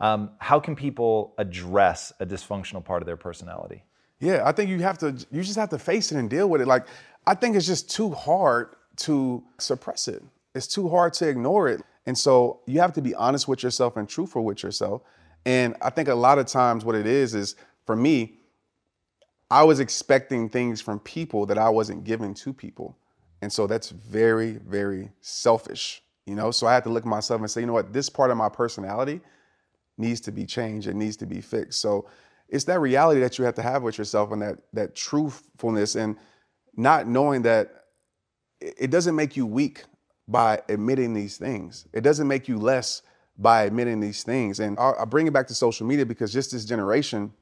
um, 0.00 0.30
how 0.38 0.58
can 0.60 0.74
people 0.76 1.34
address 1.36 2.12
a 2.20 2.24
dysfunctional 2.24 2.82
part 2.84 3.02
of 3.02 3.06
their 3.06 3.16
personality 3.16 3.82
Yeah, 4.20 4.42
I 4.44 4.52
think 4.52 4.70
you 4.70 4.78
have 4.78 4.96
to 4.98 5.08
you 5.32 5.42
just 5.42 5.56
have 5.56 5.70
to 5.70 5.78
face 5.78 6.12
it 6.12 6.18
and 6.18 6.30
deal 6.30 6.48
with 6.48 6.60
it. 6.62 6.68
Like 6.68 6.86
I 7.26 7.34
think 7.34 7.56
it's 7.56 7.66
just 7.66 7.90
too 7.90 8.10
hard 8.12 8.76
to 8.98 9.42
suppress 9.58 10.08
it. 10.08 10.22
It's 10.54 10.66
too 10.66 10.88
hard 10.88 11.12
to 11.14 11.28
ignore 11.28 11.68
it. 11.68 11.82
And 12.06 12.16
so 12.16 12.60
you 12.66 12.80
have 12.80 12.92
to 12.94 13.02
be 13.02 13.14
honest 13.14 13.48
with 13.48 13.62
yourself 13.62 13.96
and 13.96 14.08
truthful 14.08 14.44
with 14.44 14.62
yourself. 14.62 15.02
And 15.44 15.76
I 15.80 15.90
think 15.90 16.08
a 16.08 16.14
lot 16.14 16.38
of 16.38 16.46
times 16.46 16.84
what 16.84 16.94
it 16.94 17.06
is 17.06 17.34
is 17.34 17.54
for 17.86 17.96
me, 17.96 18.34
I 19.50 19.62
was 19.64 19.80
expecting 19.80 20.48
things 20.48 20.80
from 20.80 21.00
people 21.00 21.46
that 21.46 21.58
I 21.58 21.68
wasn't 21.70 22.04
giving 22.04 22.34
to 22.34 22.52
people. 22.52 22.96
And 23.40 23.52
so 23.52 23.66
that's 23.66 23.90
very, 23.90 24.52
very 24.52 25.10
selfish, 25.20 26.02
you 26.26 26.34
know? 26.34 26.50
So 26.50 26.66
I 26.66 26.74
had 26.74 26.82
to 26.84 26.90
look 26.90 27.04
at 27.04 27.08
myself 27.08 27.40
and 27.40 27.50
say, 27.50 27.60
you 27.60 27.66
know 27.66 27.72
what, 27.72 27.92
this 27.92 28.08
part 28.10 28.30
of 28.30 28.36
my 28.36 28.48
personality 28.48 29.20
needs 29.96 30.20
to 30.22 30.32
be 30.32 30.44
changed. 30.44 30.88
It 30.88 30.96
needs 30.96 31.16
to 31.18 31.26
be 31.26 31.40
fixed. 31.40 31.80
So 31.80 32.08
it's 32.48 32.64
that 32.64 32.80
reality 32.80 33.20
that 33.20 33.38
you 33.38 33.44
have 33.44 33.54
to 33.54 33.62
have 33.62 33.82
with 33.82 33.98
yourself 33.98 34.32
and 34.32 34.42
that 34.42 34.58
that 34.72 34.94
truthfulness 34.94 35.94
and 35.94 36.16
not 36.76 37.06
knowing 37.06 37.42
that 37.42 37.77
it 38.60 38.90
doesn't 38.90 39.14
make 39.14 39.36
you 39.36 39.46
weak 39.46 39.84
by 40.26 40.60
admitting 40.68 41.14
these 41.14 41.38
things. 41.38 41.86
It 41.92 42.02
doesn't 42.02 42.28
make 42.28 42.48
you 42.48 42.58
less 42.58 43.02
by 43.38 43.62
admitting 43.62 44.00
these 44.00 44.22
things. 44.22 44.60
And 44.60 44.78
I'll 44.78 45.06
bring 45.06 45.26
it 45.26 45.32
back 45.32 45.46
to 45.48 45.54
social 45.54 45.86
media 45.86 46.04
because 46.04 46.32
just 46.32 46.52
this 46.52 46.64
generation, 46.64 47.32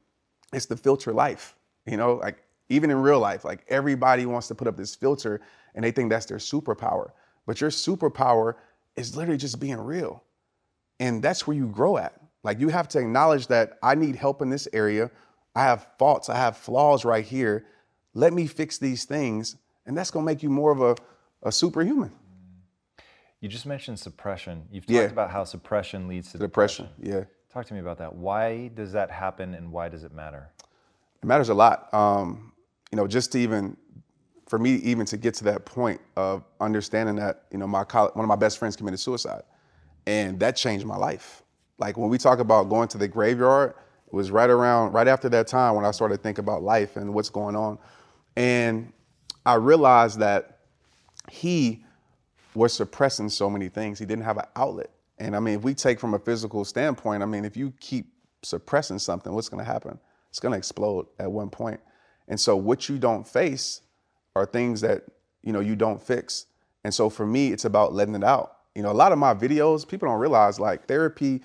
it's 0.53 0.67
the 0.67 0.77
filter 0.77 1.11
life. 1.11 1.55
You 1.85 1.97
know, 1.97 2.15
like 2.15 2.43
even 2.69 2.89
in 2.89 3.01
real 3.01 3.19
life, 3.19 3.43
like 3.43 3.65
everybody 3.67 4.25
wants 4.25 4.47
to 4.49 4.55
put 4.55 4.67
up 4.67 4.77
this 4.77 4.95
filter 4.95 5.41
and 5.75 5.83
they 5.83 5.91
think 5.91 6.09
that's 6.09 6.25
their 6.25 6.37
superpower. 6.37 7.11
But 7.45 7.61
your 7.61 7.69
superpower 7.69 8.55
is 8.95 9.15
literally 9.15 9.37
just 9.37 9.59
being 9.59 9.77
real. 9.77 10.23
And 10.99 11.21
that's 11.21 11.47
where 11.47 11.55
you 11.55 11.67
grow 11.67 11.97
at. 11.97 12.19
Like 12.43 12.59
you 12.59 12.69
have 12.69 12.87
to 12.89 12.99
acknowledge 12.99 13.47
that 13.47 13.77
I 13.81 13.95
need 13.95 14.15
help 14.15 14.41
in 14.41 14.49
this 14.49 14.67
area. 14.73 15.11
I 15.55 15.63
have 15.63 15.87
faults, 15.97 16.29
I 16.29 16.37
have 16.37 16.57
flaws 16.57 17.03
right 17.03 17.25
here. 17.25 17.65
Let 18.13 18.33
me 18.33 18.47
fix 18.47 18.77
these 18.77 19.05
things. 19.05 19.55
And 19.87 19.97
that's 19.97 20.11
gonna 20.11 20.25
make 20.25 20.43
you 20.43 20.49
more 20.49 20.71
of 20.71 20.81
a, 20.81 20.95
a 21.43 21.51
superhuman. 21.51 22.11
you 23.39 23.47
just 23.49 23.65
mentioned 23.65 23.99
suppression 23.99 24.63
you've 24.71 24.85
talked 24.85 24.93
Yeah. 24.95 25.03
about 25.03 25.31
how 25.31 25.43
suppression 25.43 26.07
leads 26.07 26.31
to 26.33 26.37
Depression. 26.37 26.87
Yeah. 27.01 27.23
talk 27.51 27.65
to 27.67 27.73
me 27.73 27.79
about 27.79 27.97
that 27.99 28.13
why 28.15 28.67
does 28.69 28.91
that 28.91 29.09
happen 29.11 29.53
and 29.53 29.71
why 29.71 29.87
does 29.89 30.03
it 30.03 30.11
matter 30.13 30.49
It 31.23 31.25
matters 31.25 31.49
a 31.49 31.53
lot. 31.53 31.91
Um, 31.93 32.51
you 32.91 32.95
know, 32.97 33.07
just 33.07 33.31
to 33.31 33.39
even 33.39 33.75
for 34.47 34.57
me, 34.59 34.75
even 34.75 35.05
to 35.07 35.17
get 35.17 35.33
to 35.35 35.43
that 35.43 35.65
point 35.65 35.99
of 36.15 36.43
understanding 36.61 37.15
that, 37.17 37.43
you 37.51 37.57
know, 37.57 37.67
my 37.67 37.83
coll- 37.83 38.11
one 38.13 38.23
of 38.23 38.29
my 38.29 38.35
best 38.37 38.57
friends 38.59 38.75
committed 38.77 38.97
suicide, 38.99 39.43
and 40.05 40.39
that 40.39 40.55
changed 40.55 40.85
my 40.85 40.95
life. 40.95 41.43
Like 41.79 41.97
when 41.97 42.09
we 42.09 42.17
talk 42.17 42.39
about 42.39 42.69
going 42.69 42.87
to 42.89 42.97
the 42.97 43.09
graveyard, 43.09 43.73
it 44.07 44.13
was 44.13 44.31
right 44.31 44.49
around 44.49 44.93
right 44.93 45.07
after 45.07 45.27
that 45.29 45.47
time 45.47 45.75
when 45.75 45.83
I 45.83 45.91
started 45.91 46.15
to 46.17 46.23
think 46.23 46.37
about 46.37 46.63
life 46.63 46.95
and 46.95 47.13
what's 47.13 47.29
going 47.29 47.55
on, 47.57 47.77
and 48.37 48.93
I 49.47 49.53
realized 49.55 50.19
that 50.19 50.59
he 51.31 51.85
was 52.53 52.73
suppressing 52.73 53.29
so 53.29 53.49
many 53.49 53.69
things. 53.69 53.97
He 53.97 54.05
didn't 54.05 54.25
have 54.25 54.37
an 54.37 54.45
outlet. 54.57 54.89
And 55.19 55.37
I 55.37 55.39
mean, 55.39 55.55
if 55.55 55.63
we 55.63 55.73
take 55.73 56.01
from 56.01 56.13
a 56.13 56.19
physical 56.19 56.65
standpoint, 56.65 57.23
I 57.23 57.25
mean, 57.25 57.45
if 57.45 57.55
you 57.55 57.73
keep 57.79 58.11
suppressing 58.43 58.99
something, 58.99 59.31
what's 59.31 59.47
going 59.47 59.63
to 59.63 59.71
happen? 59.71 59.97
It's 60.29 60.41
going 60.41 60.51
to 60.51 60.57
explode 60.57 61.07
at 61.17 61.31
one 61.31 61.49
point. 61.49 61.79
And 62.27 62.37
so 62.37 62.57
what 62.57 62.89
you 62.89 62.97
don't 62.97 63.25
face 63.25 63.83
are 64.35 64.45
things 64.45 64.81
that, 64.81 65.03
you 65.43 65.53
know, 65.53 65.61
you 65.61 65.77
don't 65.77 66.01
fix. 66.01 66.47
And 66.83 66.93
so 66.93 67.09
for 67.09 67.25
me, 67.25 67.53
it's 67.53 67.63
about 67.63 67.93
letting 67.93 68.15
it 68.15 68.25
out. 68.25 68.57
You 68.75 68.83
know, 68.83 68.91
a 68.91 68.93
lot 68.93 69.13
of 69.13 69.17
my 69.17 69.33
videos, 69.33 69.87
people 69.87 70.09
don't 70.09 70.19
realize 70.19 70.59
like 70.59 70.87
therapy 70.87 71.41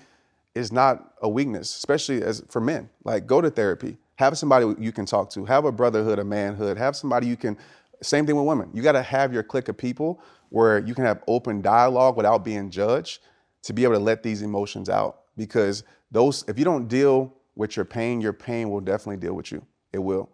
is 0.55 0.73
not 0.73 1.13
a 1.21 1.29
weakness, 1.29 1.73
especially 1.73 2.21
as 2.21 2.43
for 2.49 2.59
men. 2.59 2.89
Like 3.05 3.27
go 3.27 3.39
to 3.39 3.49
therapy. 3.49 3.97
Have 4.17 4.37
somebody 4.37 4.75
you 4.77 4.91
can 4.91 5.05
talk 5.05 5.29
to. 5.31 5.45
Have 5.45 5.63
a 5.63 5.71
brotherhood, 5.71 6.19
a 6.19 6.23
manhood. 6.23 6.77
Have 6.77 6.97
somebody 6.97 7.27
you 7.27 7.37
can 7.37 7.57
same 8.03 8.25
thing 8.25 8.35
with 8.35 8.45
women. 8.45 8.69
You 8.73 8.81
got 8.81 8.93
to 8.93 9.01
have 9.01 9.33
your 9.33 9.43
clique 9.43 9.67
of 9.69 9.77
people 9.77 10.21
where 10.49 10.79
you 10.79 10.93
can 10.93 11.05
have 11.05 11.23
open 11.27 11.61
dialogue 11.61 12.15
without 12.17 12.43
being 12.43 12.69
judged 12.69 13.19
to 13.63 13.73
be 13.73 13.83
able 13.83 13.93
to 13.93 13.99
let 13.99 14.23
these 14.23 14.41
emotions 14.41 14.89
out. 14.89 15.21
Because 15.35 15.83
those, 16.11 16.43
if 16.47 16.59
you 16.59 16.65
don't 16.65 16.87
deal 16.87 17.33
with 17.55 17.75
your 17.75 17.85
pain, 17.85 18.21
your 18.21 18.33
pain 18.33 18.69
will 18.69 18.81
definitely 18.81 19.17
deal 19.17 19.33
with 19.33 19.51
you. 19.51 19.65
It 19.91 19.99
will. 19.99 20.29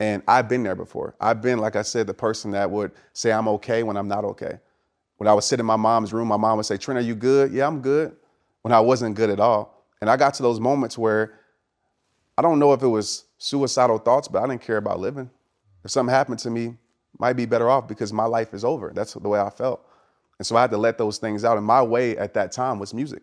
And 0.00 0.22
I've 0.26 0.48
been 0.48 0.62
there 0.62 0.74
before. 0.74 1.14
I've 1.20 1.40
been, 1.40 1.58
like 1.58 1.76
I 1.76 1.82
said, 1.82 2.06
the 2.06 2.14
person 2.14 2.50
that 2.52 2.70
would 2.70 2.92
say 3.12 3.32
I'm 3.32 3.48
okay 3.48 3.82
when 3.82 3.96
I'm 3.96 4.08
not 4.08 4.24
okay. 4.24 4.58
When 5.16 5.28
I 5.28 5.34
would 5.34 5.44
sit 5.44 5.60
in 5.60 5.66
my 5.66 5.76
mom's 5.76 6.12
room, 6.12 6.28
my 6.28 6.36
mom 6.36 6.56
would 6.56 6.66
say, 6.66 6.76
Trent, 6.76 6.98
are 6.98 7.02
you 7.02 7.14
good? 7.14 7.52
Yeah, 7.52 7.66
I'm 7.66 7.80
good. 7.80 8.16
When 8.62 8.72
I 8.72 8.80
wasn't 8.80 9.14
good 9.14 9.30
at 9.30 9.38
all. 9.38 9.86
And 10.00 10.10
I 10.10 10.16
got 10.16 10.34
to 10.34 10.42
those 10.42 10.58
moments 10.58 10.98
where 10.98 11.38
I 12.36 12.42
don't 12.42 12.58
know 12.58 12.72
if 12.72 12.82
it 12.82 12.88
was 12.88 13.24
suicidal 13.38 13.98
thoughts, 13.98 14.26
but 14.26 14.42
I 14.42 14.48
didn't 14.48 14.62
care 14.62 14.78
about 14.78 14.98
living. 14.98 15.30
If 15.84 15.90
something 15.90 16.12
happened 16.12 16.40
to 16.40 16.50
me, 16.50 16.76
might 17.22 17.34
be 17.42 17.46
better 17.46 17.70
off 17.70 17.84
because 17.92 18.12
my 18.12 18.26
life 18.26 18.52
is 18.58 18.64
over. 18.64 18.92
That's 18.94 19.14
the 19.14 19.28
way 19.34 19.40
I 19.40 19.50
felt. 19.50 19.80
And 20.38 20.46
so 20.46 20.56
I 20.56 20.62
had 20.62 20.72
to 20.72 20.78
let 20.78 20.98
those 20.98 21.18
things 21.18 21.44
out. 21.44 21.56
And 21.58 21.66
my 21.66 21.82
way 21.82 22.18
at 22.18 22.34
that 22.34 22.52
time 22.52 22.78
was 22.80 22.92
music. 23.02 23.22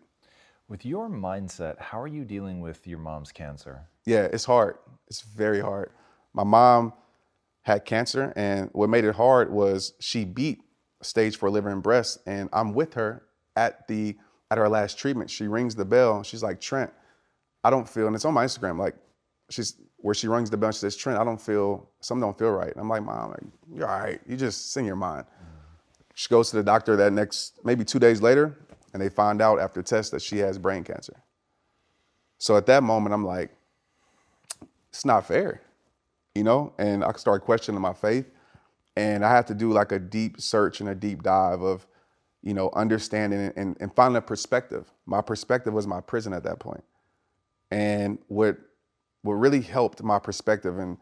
with 0.68 0.84
your 0.86 1.08
mindset 1.10 1.74
how 1.80 2.00
are 2.00 2.12
you 2.18 2.24
dealing 2.24 2.60
with 2.60 2.86
your 2.86 2.98
mom's 3.08 3.32
cancer 3.32 3.76
Yeah, 4.06 4.28
it's 4.32 4.46
hard. 4.46 4.76
It's 5.08 5.22
very 5.22 5.60
hard. 5.60 5.90
My 6.34 6.44
mom 6.44 6.94
had 7.62 7.84
cancer, 7.84 8.32
and 8.36 8.70
what 8.72 8.88
made 8.88 9.04
it 9.04 9.14
hard 9.14 9.52
was 9.52 9.94
she 10.00 10.24
beat 10.24 10.58
stage 11.02 11.36
four 11.36 11.50
liver 11.50 11.70
and 11.70 11.82
breast, 11.82 12.18
and 12.26 12.48
I'm 12.52 12.72
with 12.74 12.94
her 12.94 13.22
at 13.56 13.86
the 13.88 14.16
at 14.50 14.58
her 14.58 14.68
last 14.68 14.98
treatment. 14.98 15.30
She 15.30 15.46
rings 15.48 15.74
the 15.76 15.84
bell. 15.84 16.22
She's 16.22 16.42
like, 16.42 16.60
Trent, 16.60 16.92
I 17.64 17.70
don't 17.70 17.88
feel, 17.88 18.06
and 18.06 18.16
it's 18.16 18.24
on 18.24 18.34
my 18.34 18.44
Instagram. 18.46 18.78
Like, 18.78 18.96
she's 19.50 19.76
where 20.02 20.14
she 20.14 20.28
rings 20.28 20.50
the 20.50 20.56
and 20.56 20.74
She 20.74 20.80
says, 20.80 20.96
Trent, 20.96 21.18
I 21.18 21.24
don't 21.24 21.40
feel 21.40 21.88
something 22.00 22.22
don't 22.22 22.38
feel 22.38 22.50
right. 22.50 22.72
I'm 22.76 22.88
like, 22.88 23.02
Mom, 23.02 23.34
you're 23.72 23.88
all 23.88 24.00
right. 24.00 24.20
You 24.26 24.36
just 24.36 24.72
sing 24.72 24.86
your 24.86 24.96
mind. 24.96 25.26
She 26.14 26.28
goes 26.28 26.50
to 26.50 26.56
the 26.56 26.62
doctor 26.62 26.96
that 26.96 27.12
next 27.12 27.64
maybe 27.64 27.84
two 27.84 27.98
days 27.98 28.20
later, 28.20 28.58
and 28.92 29.02
they 29.02 29.08
find 29.08 29.40
out 29.40 29.60
after 29.60 29.82
tests 29.82 30.10
that 30.10 30.22
she 30.22 30.38
has 30.38 30.58
brain 30.58 30.84
cancer. 30.84 31.22
So 32.38 32.56
at 32.56 32.66
that 32.66 32.82
moment, 32.82 33.14
I'm 33.14 33.24
like, 33.24 33.50
it's 34.88 35.04
not 35.04 35.26
fair, 35.26 35.60
you 36.34 36.42
know? 36.42 36.72
And 36.78 37.04
I 37.04 37.12
started 37.12 37.44
questioning 37.44 37.80
my 37.80 37.92
faith. 37.92 38.26
And 38.96 39.24
I 39.24 39.30
had 39.30 39.46
to 39.46 39.54
do 39.54 39.72
like 39.72 39.92
a 39.92 39.98
deep 39.98 40.40
search 40.40 40.80
and 40.80 40.88
a 40.88 40.94
deep 40.94 41.22
dive 41.22 41.62
of 41.62 41.86
you 42.42 42.54
know, 42.54 42.70
understanding 42.74 43.52
and, 43.56 43.76
and 43.80 43.94
finding 43.94 44.16
a 44.16 44.22
perspective. 44.22 44.90
My 45.06 45.20
perspective 45.20 45.72
was 45.72 45.86
my 45.86 46.00
prison 46.00 46.32
at 46.32 46.42
that 46.44 46.58
point. 46.58 46.84
And 47.70 48.18
what 48.28 48.58
what 49.22 49.34
really 49.34 49.60
helped 49.60 50.02
my 50.02 50.18
perspective, 50.18 50.78
and 50.78 50.98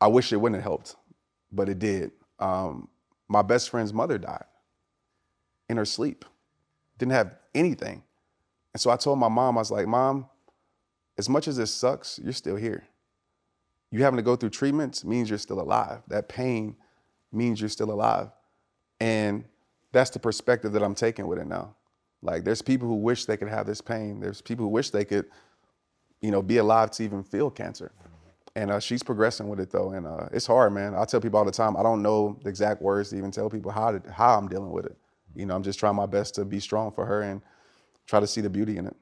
I 0.00 0.06
wish 0.06 0.32
it 0.32 0.36
wouldn't 0.36 0.62
have 0.62 0.70
helped, 0.70 0.96
but 1.52 1.68
it 1.68 1.78
did. 1.78 2.12
Um, 2.38 2.88
my 3.28 3.42
best 3.42 3.70
friend's 3.70 3.92
mother 3.92 4.18
died 4.18 4.44
in 5.68 5.76
her 5.76 5.84
sleep, 5.84 6.24
didn't 6.98 7.12
have 7.12 7.36
anything. 7.54 8.02
And 8.72 8.80
so 8.80 8.90
I 8.90 8.96
told 8.96 9.18
my 9.18 9.28
mom, 9.28 9.58
I 9.58 9.60
was 9.60 9.70
like, 9.70 9.86
Mom, 9.86 10.26
as 11.18 11.28
much 11.28 11.48
as 11.48 11.56
this 11.56 11.72
sucks, 11.74 12.18
you're 12.22 12.32
still 12.32 12.56
here. 12.56 12.84
You 13.90 14.02
having 14.02 14.18
to 14.18 14.22
go 14.22 14.36
through 14.36 14.50
treatments 14.50 15.04
means 15.04 15.28
you're 15.28 15.38
still 15.38 15.60
alive. 15.60 16.02
That 16.08 16.28
pain 16.28 16.76
means 17.32 17.60
you're 17.60 17.70
still 17.70 17.90
alive. 17.90 18.28
And 19.00 19.44
that's 19.92 20.10
the 20.10 20.18
perspective 20.18 20.72
that 20.72 20.82
I'm 20.82 20.94
taking 20.94 21.26
with 21.26 21.38
it 21.38 21.46
now. 21.46 21.74
Like 22.22 22.44
there's 22.44 22.62
people 22.62 22.88
who 22.88 22.96
wish 22.96 23.24
they 23.24 23.36
could 23.36 23.48
have 23.48 23.66
this 23.66 23.80
pain. 23.80 24.20
There's 24.20 24.42
people 24.42 24.66
who 24.66 24.70
wish 24.70 24.90
they 24.90 25.04
could, 25.04 25.26
you 26.20 26.30
know, 26.30 26.42
be 26.42 26.58
alive 26.58 26.90
to 26.92 27.04
even 27.04 27.22
feel 27.22 27.50
cancer. 27.50 27.92
And 28.56 28.70
uh, 28.72 28.80
she's 28.80 29.02
progressing 29.02 29.48
with 29.48 29.60
it 29.60 29.70
though, 29.70 29.92
and 29.92 30.06
uh, 30.06 30.28
it's 30.32 30.46
hard, 30.46 30.72
man. 30.72 30.94
I 30.94 31.04
tell 31.04 31.20
people 31.20 31.38
all 31.38 31.44
the 31.44 31.52
time, 31.52 31.76
I 31.76 31.82
don't 31.82 32.02
know 32.02 32.38
the 32.42 32.48
exact 32.48 32.82
words 32.82 33.10
to 33.10 33.16
even 33.16 33.30
tell 33.30 33.48
people 33.48 33.70
how 33.70 33.92
to, 33.92 34.12
how 34.12 34.36
I'm 34.36 34.48
dealing 34.48 34.72
with 34.72 34.86
it. 34.86 34.96
You 35.34 35.46
know, 35.46 35.54
I'm 35.54 35.62
just 35.62 35.78
trying 35.78 35.94
my 35.94 36.06
best 36.06 36.34
to 36.36 36.44
be 36.44 36.58
strong 36.58 36.90
for 36.90 37.06
her 37.06 37.22
and 37.22 37.40
try 38.06 38.18
to 38.18 38.26
see 38.26 38.40
the 38.40 38.50
beauty 38.50 38.76
in 38.76 38.86
it. 38.86 38.96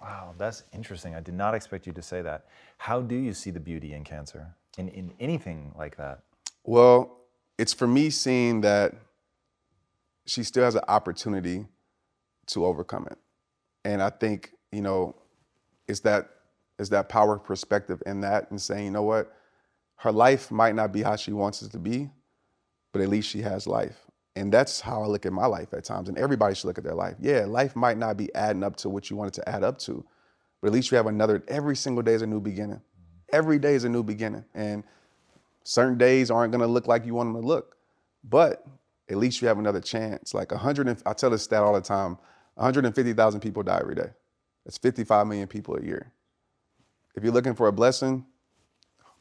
Wow, 0.00 0.34
that's 0.38 0.64
interesting. 0.72 1.14
I 1.14 1.20
did 1.20 1.34
not 1.34 1.54
expect 1.54 1.86
you 1.86 1.92
to 1.92 2.00
say 2.00 2.22
that. 2.22 2.46
How 2.78 3.02
do 3.02 3.14
you 3.14 3.34
see 3.34 3.50
the 3.50 3.60
beauty 3.60 3.92
in 3.92 4.02
cancer, 4.02 4.54
in, 4.78 4.88
in 4.88 5.12
anything 5.20 5.74
like 5.76 5.96
that? 5.98 6.20
Well, 6.64 7.18
it's 7.58 7.74
for 7.74 7.86
me 7.86 8.08
seeing 8.08 8.62
that 8.62 8.94
she 10.24 10.42
still 10.42 10.64
has 10.64 10.74
an 10.74 10.84
opportunity 10.88 11.66
to 12.46 12.64
overcome 12.64 13.06
it. 13.10 13.18
And 13.84 14.02
I 14.02 14.08
think, 14.08 14.52
you 14.72 14.80
know, 14.80 15.16
it's 15.90 16.00
that 16.00 16.30
it's 16.78 16.88
that 16.90 17.10
power 17.10 17.38
perspective 17.38 18.02
in 18.06 18.22
that 18.22 18.50
and 18.50 18.60
saying, 18.60 18.86
you 18.86 18.90
know 18.90 19.02
what, 19.02 19.34
her 19.96 20.10
life 20.10 20.50
might 20.50 20.74
not 20.74 20.92
be 20.92 21.02
how 21.02 21.16
she 21.16 21.32
wants 21.32 21.60
it 21.60 21.72
to 21.72 21.78
be, 21.78 22.08
but 22.92 23.02
at 23.02 23.10
least 23.10 23.28
she 23.28 23.42
has 23.42 23.66
life. 23.66 23.98
And 24.34 24.50
that's 24.50 24.80
how 24.80 25.02
I 25.02 25.06
look 25.06 25.26
at 25.26 25.32
my 25.32 25.44
life 25.44 25.74
at 25.74 25.84
times. 25.84 26.08
And 26.08 26.16
everybody 26.16 26.54
should 26.54 26.68
look 26.68 26.78
at 26.78 26.84
their 26.84 26.94
life. 26.94 27.16
Yeah, 27.20 27.44
life 27.44 27.76
might 27.76 27.98
not 27.98 28.16
be 28.16 28.34
adding 28.34 28.62
up 28.62 28.76
to 28.76 28.88
what 28.88 29.10
you 29.10 29.16
want 29.16 29.28
it 29.28 29.42
to 29.42 29.48
add 29.48 29.62
up 29.62 29.78
to, 29.80 30.02
but 30.62 30.68
at 30.68 30.72
least 30.72 30.90
you 30.90 30.96
have 30.96 31.06
another, 31.06 31.44
every 31.48 31.76
single 31.76 32.02
day 32.02 32.14
is 32.14 32.22
a 32.22 32.26
new 32.26 32.40
beginning. 32.40 32.80
Every 33.30 33.58
day 33.58 33.74
is 33.74 33.84
a 33.84 33.90
new 33.90 34.02
beginning. 34.02 34.46
And 34.54 34.84
certain 35.64 35.98
days 35.98 36.30
aren't 36.30 36.52
gonna 36.52 36.66
look 36.66 36.86
like 36.86 37.04
you 37.04 37.14
want 37.14 37.34
them 37.34 37.42
to 37.42 37.46
look, 37.46 37.76
but 38.24 38.64
at 39.10 39.18
least 39.18 39.42
you 39.42 39.48
have 39.48 39.58
another 39.58 39.80
chance. 39.80 40.32
Like 40.32 40.50
100, 40.50 40.88
and, 40.88 41.02
I 41.04 41.12
tell 41.12 41.28
this 41.28 41.42
stat 41.42 41.62
all 41.62 41.74
the 41.74 41.82
time 41.82 42.16
150,000 42.54 43.40
people 43.40 43.62
die 43.62 43.80
every 43.80 43.96
day. 43.96 44.10
That's 44.70 44.78
55 44.78 45.26
million 45.26 45.48
people 45.48 45.74
a 45.74 45.82
year. 45.82 46.12
If 47.16 47.24
you're 47.24 47.32
looking 47.32 47.56
for 47.56 47.66
a 47.66 47.72
blessing, 47.72 48.24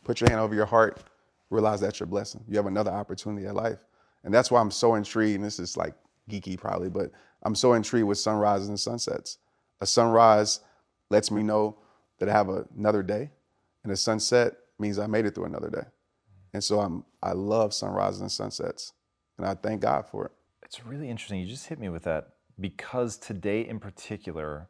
put 0.03 0.21
your 0.21 0.29
hand 0.29 0.39
over 0.39 0.53
your 0.53 0.67
heart, 0.67 1.01
realize 1.49 1.81
that's 1.81 1.99
your 1.99 2.05
blessing. 2.05 2.43
You 2.47 2.55
have 2.57 2.67
another 2.67 2.91
opportunity 2.91 3.47
at 3.47 3.55
life. 3.55 3.83
And 4.23 4.31
that's 4.31 4.51
why 4.51 4.61
I'm 4.61 4.69
so 4.69 4.93
intrigued, 4.93 5.37
and 5.37 5.43
this 5.43 5.57
is 5.57 5.75
like 5.75 5.95
geeky 6.29 6.55
probably, 6.55 6.87
but 6.87 7.09
I'm 7.41 7.55
so 7.55 7.73
intrigued 7.73 8.07
with 8.07 8.19
sunrises 8.19 8.69
and 8.69 8.79
sunsets. 8.79 9.39
A 9.81 9.87
sunrise 9.87 10.59
lets 11.09 11.31
me 11.31 11.41
know 11.41 11.79
that 12.19 12.29
I 12.29 12.31
have 12.31 12.49
another 12.77 13.01
day, 13.01 13.31
and 13.83 13.91
a 13.91 13.97
sunset 13.97 14.53
means 14.77 14.99
I 14.99 15.07
made 15.07 15.25
it 15.25 15.33
through 15.33 15.45
another 15.45 15.71
day. 15.71 15.87
And 16.53 16.63
so 16.63 16.79
I'm 16.79 17.03
I 17.23 17.31
love 17.31 17.73
sunrises 17.73 18.21
and 18.21 18.31
sunsets, 18.31 18.93
and 19.39 19.47
I 19.47 19.55
thank 19.55 19.81
God 19.81 20.05
for 20.05 20.27
it. 20.27 20.31
It's 20.61 20.85
really 20.85 21.09
interesting. 21.09 21.39
You 21.39 21.47
just 21.47 21.65
hit 21.65 21.79
me 21.79 21.89
with 21.89 22.03
that 22.03 22.33
because 22.59 23.17
today 23.17 23.67
in 23.67 23.79
particular, 23.79 24.69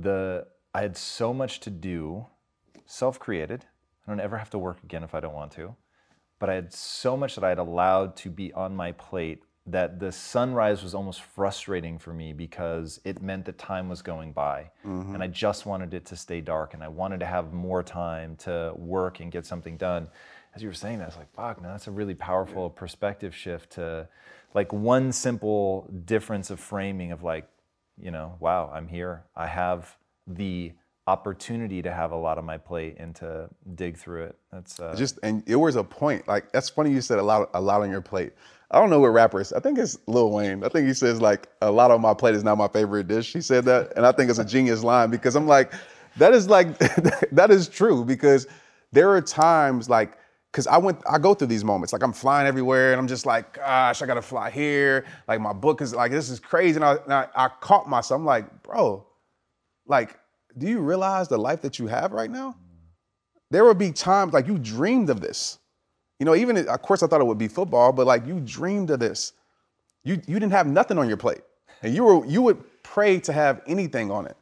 the 0.00 0.46
I 0.74 0.82
had 0.82 0.96
so 0.96 1.32
much 1.32 1.60
to 1.60 1.70
do, 1.70 2.26
self-created. 2.84 3.64
I 4.06 4.10
don't 4.10 4.20
ever 4.20 4.36
have 4.36 4.50
to 4.50 4.58
work 4.58 4.82
again 4.84 5.02
if 5.02 5.14
I 5.14 5.20
don't 5.20 5.34
want 5.34 5.52
to 5.52 5.74
but 6.38 6.50
I 6.50 6.54
had 6.54 6.72
so 6.72 7.16
much 7.16 7.34
that 7.34 7.44
I 7.44 7.48
had 7.48 7.58
allowed 7.58 8.16
to 8.16 8.30
be 8.30 8.52
on 8.52 8.76
my 8.76 8.92
plate 8.92 9.42
that 9.68 9.98
the 9.98 10.12
sunrise 10.12 10.82
was 10.82 10.94
almost 10.94 11.22
frustrating 11.22 11.98
for 11.98 12.12
me 12.12 12.32
because 12.32 13.00
it 13.04 13.20
meant 13.20 13.46
that 13.46 13.58
time 13.58 13.88
was 13.88 14.00
going 14.00 14.32
by 14.32 14.70
mm-hmm. 14.86 15.12
and 15.12 15.22
I 15.22 15.26
just 15.26 15.66
wanted 15.66 15.92
it 15.92 16.04
to 16.06 16.16
stay 16.16 16.40
dark 16.40 16.74
and 16.74 16.84
I 16.84 16.88
wanted 16.88 17.18
to 17.20 17.26
have 17.26 17.52
more 17.52 17.82
time 17.82 18.36
to 18.36 18.72
work 18.76 19.18
and 19.18 19.32
get 19.32 19.44
something 19.44 19.76
done. 19.76 20.08
As 20.54 20.62
you 20.62 20.68
were 20.68 20.74
saying 20.74 20.98
that, 20.98 21.04
I 21.04 21.08
was 21.08 21.16
like, 21.16 21.34
fuck, 21.34 21.60
man, 21.60 21.72
that's 21.72 21.88
a 21.88 21.90
really 21.90 22.14
powerful 22.14 22.70
perspective 22.70 23.34
shift 23.34 23.72
to 23.72 24.08
like 24.54 24.72
one 24.72 25.10
simple 25.10 25.90
difference 26.04 26.50
of 26.50 26.60
framing 26.60 27.10
of 27.10 27.24
like, 27.24 27.48
you 28.00 28.10
know, 28.10 28.36
wow, 28.40 28.70
I'm 28.72 28.88
here. 28.88 29.24
I 29.34 29.46
have 29.46 29.96
the 30.26 30.72
opportunity 31.06 31.82
to 31.82 31.92
have 31.92 32.10
a 32.10 32.16
lot 32.16 32.36
on 32.36 32.44
my 32.44 32.58
plate 32.58 32.96
and 32.98 33.14
to 33.14 33.48
dig 33.74 33.96
through 33.96 34.24
it. 34.24 34.38
That's 34.52 34.80
uh, 34.80 34.94
just 34.96 35.18
and 35.22 35.42
it 35.46 35.56
was 35.56 35.76
a 35.76 35.84
point. 35.84 36.26
Like 36.26 36.52
that's 36.52 36.68
funny 36.68 36.90
you 36.90 37.00
said 37.00 37.18
a 37.18 37.22
lot 37.22 37.50
a 37.54 37.60
lot 37.60 37.82
on 37.82 37.90
your 37.90 38.00
plate. 38.00 38.32
I 38.70 38.80
don't 38.80 38.90
know 38.90 38.98
what 38.98 39.08
rappers. 39.08 39.52
I 39.52 39.60
think 39.60 39.78
it's 39.78 39.96
Lil 40.08 40.32
Wayne. 40.32 40.64
I 40.64 40.68
think 40.68 40.88
he 40.88 40.94
says 40.94 41.20
like 41.20 41.48
a 41.62 41.70
lot 41.70 41.92
on 41.92 42.00
my 42.00 42.14
plate 42.14 42.34
is 42.34 42.42
not 42.42 42.58
my 42.58 42.66
favorite 42.66 43.06
dish. 43.06 43.32
He 43.32 43.40
said 43.40 43.64
that, 43.66 43.92
and 43.96 44.04
I 44.04 44.10
think 44.10 44.28
it's 44.28 44.40
a 44.40 44.44
genius 44.44 44.82
line 44.82 45.10
because 45.10 45.36
I'm 45.36 45.46
like, 45.46 45.72
that 46.16 46.32
is 46.32 46.48
like 46.48 46.76
that 47.32 47.50
is 47.50 47.68
true 47.68 48.04
because 48.04 48.46
there 48.92 49.10
are 49.10 49.20
times 49.20 49.88
like 49.88 50.18
because 50.56 50.66
I 50.66 50.78
went 50.78 51.02
I 51.08 51.18
go 51.18 51.34
through 51.34 51.48
these 51.48 51.64
moments 51.64 51.92
like 51.92 52.02
I'm 52.02 52.14
flying 52.14 52.46
everywhere 52.46 52.92
and 52.92 52.98
I'm 52.98 53.06
just 53.06 53.26
like 53.26 53.54
gosh 53.54 54.00
I 54.00 54.06
gotta 54.06 54.22
fly 54.22 54.50
here 54.50 55.04
like 55.28 55.38
my 55.38 55.52
book 55.52 55.82
is 55.82 55.94
like 55.94 56.10
this 56.10 56.30
is 56.30 56.40
crazy 56.40 56.76
and 56.76 56.84
I, 56.84 56.94
and 57.04 57.12
I, 57.12 57.28
I 57.34 57.48
caught 57.60 57.88
myself 57.88 58.18
I'm 58.18 58.24
like 58.24 58.62
bro 58.62 59.06
like 59.86 60.18
do 60.58 60.66
you 60.66 60.80
realize 60.80 61.28
the 61.28 61.38
life 61.38 61.60
that 61.62 61.78
you 61.78 61.86
have 61.86 62.12
right 62.12 62.30
now? 62.30 62.56
There 63.50 63.64
will 63.64 63.74
be 63.74 63.92
times 63.92 64.32
like 64.32 64.46
you 64.46 64.58
dreamed 64.58 65.10
of 65.10 65.20
this. 65.20 65.58
You 66.18 66.26
know, 66.26 66.34
even 66.34 66.56
of 66.56 66.82
course 66.82 67.02
I 67.02 67.06
thought 67.06 67.20
it 67.20 67.26
would 67.26 67.38
be 67.38 67.48
football, 67.48 67.92
but 67.92 68.06
like 68.06 68.26
you 68.26 68.40
dreamed 68.40 68.90
of 68.90 69.00
this. 69.00 69.34
You 70.04 70.14
you 70.26 70.38
didn't 70.38 70.52
have 70.52 70.66
nothing 70.66 70.98
on 70.98 71.08
your 71.08 71.16
plate. 71.16 71.42
And 71.82 71.94
you 71.94 72.04
were 72.04 72.24
you 72.26 72.42
would 72.42 72.62
pray 72.82 73.20
to 73.20 73.32
have 73.32 73.60
anything 73.66 74.10
on 74.10 74.26
it. 74.26 74.36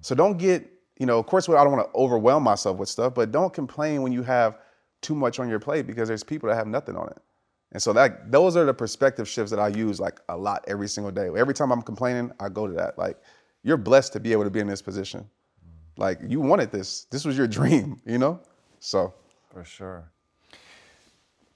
So 0.00 0.14
don't 0.14 0.38
get, 0.38 0.68
you 0.98 1.06
know, 1.06 1.18
of 1.18 1.26
course 1.26 1.48
I 1.48 1.52
don't 1.52 1.72
want 1.72 1.86
to 1.86 1.98
overwhelm 1.98 2.42
myself 2.42 2.76
with 2.78 2.88
stuff, 2.88 3.14
but 3.14 3.30
don't 3.30 3.52
complain 3.52 4.02
when 4.02 4.12
you 4.12 4.22
have 4.22 4.58
too 5.02 5.14
much 5.14 5.38
on 5.38 5.48
your 5.48 5.58
plate 5.58 5.86
because 5.86 6.08
there's 6.08 6.24
people 6.24 6.48
that 6.48 6.56
have 6.56 6.66
nothing 6.66 6.96
on 6.96 7.08
it. 7.08 7.18
And 7.72 7.82
so 7.82 7.92
that 7.92 8.32
those 8.32 8.56
are 8.56 8.64
the 8.64 8.74
perspective 8.74 9.28
shifts 9.28 9.50
that 9.50 9.60
I 9.60 9.68
use 9.68 10.00
like 10.00 10.20
a 10.28 10.36
lot 10.36 10.64
every 10.66 10.88
single 10.88 11.12
day. 11.12 11.28
Every 11.36 11.54
time 11.54 11.70
I'm 11.70 11.82
complaining, 11.82 12.32
I 12.40 12.48
go 12.48 12.66
to 12.66 12.72
that. 12.74 12.98
Like, 12.98 13.16
you're 13.62 13.76
blessed 13.76 14.12
to 14.14 14.20
be 14.20 14.32
able 14.32 14.44
to 14.44 14.50
be 14.50 14.60
in 14.60 14.66
this 14.66 14.82
position. 14.82 15.28
Like 15.96 16.18
you 16.26 16.40
wanted 16.40 16.72
this. 16.72 17.04
This 17.04 17.24
was 17.24 17.36
your 17.36 17.46
dream, 17.58 18.00
you 18.04 18.18
know? 18.18 18.40
So 18.80 19.14
for 19.52 19.64
sure. 19.64 20.10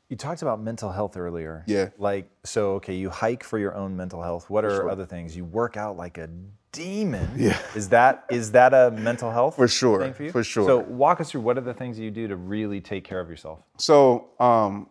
You 0.09 0.17
talked 0.17 0.43
about 0.43 0.61
mental 0.61 0.93
health 0.93 1.17
earlier. 1.17 1.65
Yeah. 1.67 1.89
Like, 1.99 2.31
so, 2.45 2.75
okay, 2.75 2.95
you 2.95 3.09
hike 3.11 3.43
for 3.43 3.59
your 3.59 3.75
own 3.75 3.97
mental 3.97 4.23
health. 4.23 4.51
What 4.51 4.65
are 4.65 4.71
sure. 4.71 4.91
other 4.91 5.07
things? 5.07 5.37
You 5.37 5.45
work 5.45 5.77
out 5.77 5.97
like 5.97 6.19
a 6.19 6.29
demon. 6.73 7.31
Yeah. 7.37 7.59
Is 7.75 7.89
that 7.89 8.25
is 8.31 8.53
that 8.53 8.75
a 8.75 8.91
mental 8.91 9.31
health 9.31 9.57
for 9.57 9.69
sure? 9.69 10.01
Thing 10.01 10.13
for 10.13 10.25
you? 10.25 10.31
For 10.31 10.45
sure. 10.45 10.67
So, 10.67 10.79
walk 10.79 11.21
us 11.21 11.31
through 11.31 11.41
what 11.41 11.57
are 11.57 11.63
the 11.63 11.73
things 11.73 11.99
you 11.99 12.11
do 12.11 12.29
to 12.29 12.37
really 12.37 12.81
take 12.81 13.05
care 13.05 13.21
of 13.21 13.31
yourself? 13.31 13.61
So, 13.79 14.29
um, 14.41 14.91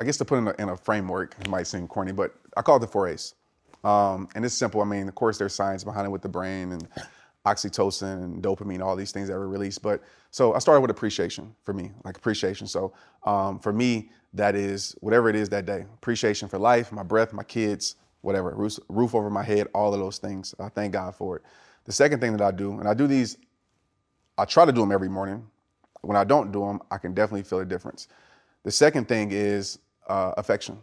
I 0.00 0.04
guess 0.04 0.16
to 0.16 0.24
put 0.24 0.38
in 0.38 0.48
a, 0.48 0.54
in 0.58 0.68
a, 0.70 0.76
framework, 0.76 1.36
it 1.40 1.48
might 1.48 1.68
seem 1.68 1.86
corny, 1.86 2.12
but 2.12 2.34
I 2.56 2.62
call 2.62 2.76
it 2.76 2.80
the 2.80 2.88
four 2.88 3.08
A's. 3.08 3.34
Um, 3.84 4.28
and 4.34 4.44
it's 4.44 4.54
simple. 4.54 4.80
I 4.80 4.84
mean, 4.84 5.06
of 5.06 5.14
course, 5.14 5.38
there's 5.38 5.54
science 5.54 5.84
behind 5.84 6.06
it 6.06 6.10
with 6.10 6.22
the 6.22 6.28
brain 6.28 6.72
and 6.72 6.88
oxytocin 7.46 8.24
and 8.24 8.42
dopamine, 8.42 8.80
all 8.80 8.96
these 8.96 9.12
things 9.12 9.28
that 9.28 9.34
were 9.34 9.48
released. 9.48 9.82
But 9.82 10.02
so 10.30 10.54
I 10.54 10.58
started 10.58 10.80
with 10.80 10.90
appreciation 10.90 11.54
for 11.62 11.74
me, 11.74 11.92
like 12.04 12.16
appreciation. 12.16 12.66
So 12.66 12.92
um, 13.24 13.58
for 13.58 13.72
me, 13.72 14.10
that 14.32 14.54
is 14.54 14.94
whatever 15.00 15.28
it 15.28 15.36
is 15.36 15.48
that 15.50 15.66
day. 15.66 15.84
Appreciation 15.94 16.48
for 16.48 16.58
life, 16.58 16.90
my 16.90 17.02
breath, 17.02 17.32
my 17.32 17.42
kids, 17.44 17.96
whatever, 18.22 18.54
roof, 18.54 18.78
roof 18.88 19.14
over 19.14 19.30
my 19.30 19.42
head, 19.42 19.68
all 19.74 19.92
of 19.92 20.00
those 20.00 20.18
things. 20.18 20.54
I 20.58 20.68
thank 20.70 20.94
God 20.94 21.14
for 21.14 21.36
it. 21.36 21.42
The 21.84 21.92
second 21.92 22.20
thing 22.20 22.32
that 22.32 22.40
I 22.40 22.50
do, 22.50 22.78
and 22.78 22.88
I 22.88 22.94
do 22.94 23.06
these, 23.06 23.36
I 24.38 24.46
try 24.46 24.64
to 24.64 24.72
do 24.72 24.80
them 24.80 24.90
every 24.90 25.10
morning. 25.10 25.46
When 26.00 26.16
I 26.16 26.24
don't 26.24 26.50
do 26.50 26.60
them, 26.60 26.80
I 26.90 26.98
can 26.98 27.12
definitely 27.12 27.42
feel 27.42 27.60
a 27.60 27.64
difference. 27.64 28.08
The 28.62 28.70
second 28.70 29.06
thing 29.06 29.32
is 29.32 29.78
uh, 30.08 30.32
affection. 30.38 30.78